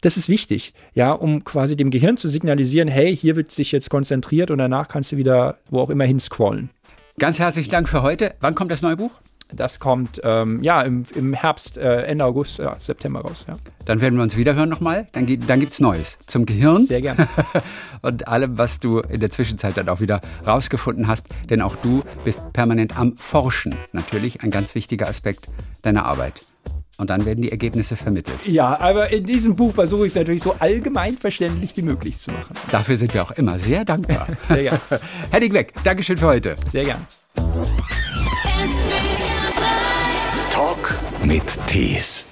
Das 0.00 0.16
ist 0.16 0.28
wichtig, 0.28 0.72
ja, 0.94 1.12
um 1.12 1.44
quasi 1.44 1.76
dem 1.76 1.90
Gehirn 1.90 2.16
zu 2.16 2.28
signalisieren, 2.28 2.88
hey, 2.88 3.14
hier 3.16 3.36
wird 3.36 3.52
sich 3.52 3.72
jetzt 3.72 3.90
konzentriert 3.90 4.50
und 4.50 4.58
danach 4.58 4.88
kannst 4.88 5.12
du 5.12 5.16
wieder 5.16 5.58
wo 5.68 5.80
auch 5.80 5.90
immer 5.90 6.04
hin 6.04 6.20
scrollen. 6.20 6.70
Ganz 7.18 7.38
herzlichen 7.38 7.70
Dank 7.70 7.88
für 7.88 8.02
heute. 8.02 8.32
Wann 8.40 8.54
kommt 8.54 8.70
das 8.70 8.82
neue 8.82 8.96
Buch? 8.96 9.12
Das 9.54 9.80
kommt 9.80 10.20
ähm, 10.24 10.62
ja 10.62 10.82
im, 10.82 11.04
im 11.14 11.32
Herbst, 11.32 11.76
äh, 11.76 12.02
Ende 12.02 12.24
August, 12.24 12.58
ja, 12.58 12.78
September 12.78 13.20
raus. 13.20 13.44
Ja. 13.48 13.54
Dann 13.84 14.00
werden 14.00 14.16
wir 14.16 14.22
uns 14.22 14.36
wiederhören 14.36 14.68
nochmal. 14.68 15.06
Dann, 15.12 15.26
dann 15.46 15.60
gibt 15.60 15.72
es 15.72 15.80
Neues 15.80 16.18
zum 16.26 16.46
Gehirn. 16.46 16.86
Sehr 16.86 17.00
gerne. 17.00 17.28
und 18.02 18.28
allem, 18.28 18.58
was 18.58 18.80
du 18.80 19.00
in 19.00 19.20
der 19.20 19.30
Zwischenzeit 19.30 19.76
dann 19.76 19.88
auch 19.88 20.00
wieder 20.00 20.20
rausgefunden 20.46 21.08
hast. 21.08 21.28
Denn 21.48 21.62
auch 21.62 21.76
du 21.76 22.02
bist 22.24 22.52
permanent 22.52 22.98
am 22.98 23.16
Forschen. 23.16 23.74
Natürlich 23.92 24.42
ein 24.42 24.50
ganz 24.50 24.74
wichtiger 24.74 25.08
Aspekt 25.08 25.46
deiner 25.82 26.04
Arbeit. 26.04 26.40
Und 27.00 27.08
dann 27.08 27.24
werden 27.24 27.40
die 27.40 27.50
Ergebnisse 27.50 27.96
vermittelt. 27.96 28.36
Ja, 28.44 28.78
aber 28.78 29.10
in 29.10 29.24
diesem 29.24 29.56
Buch 29.56 29.72
versuche 29.72 30.04
ich 30.04 30.12
es 30.12 30.16
natürlich 30.16 30.42
so 30.42 30.54
allgemein 30.58 31.16
verständlich 31.16 31.74
wie 31.76 31.82
möglich 31.82 32.18
zu 32.18 32.30
machen. 32.30 32.54
Dafür 32.70 32.98
sind 32.98 33.14
wir 33.14 33.22
auch 33.22 33.30
immer 33.30 33.58
sehr 33.58 33.86
dankbar. 33.86 34.26
sehr 34.42 34.64
gerne. 34.64 34.80
Henning 35.30 35.52
Weg, 35.54 35.72
Dankeschön 35.82 36.18
für 36.18 36.26
heute. 36.26 36.56
Sehr 36.68 36.84
gern. 36.84 37.06
Mit 41.24 41.58
Tees. 41.66 42.29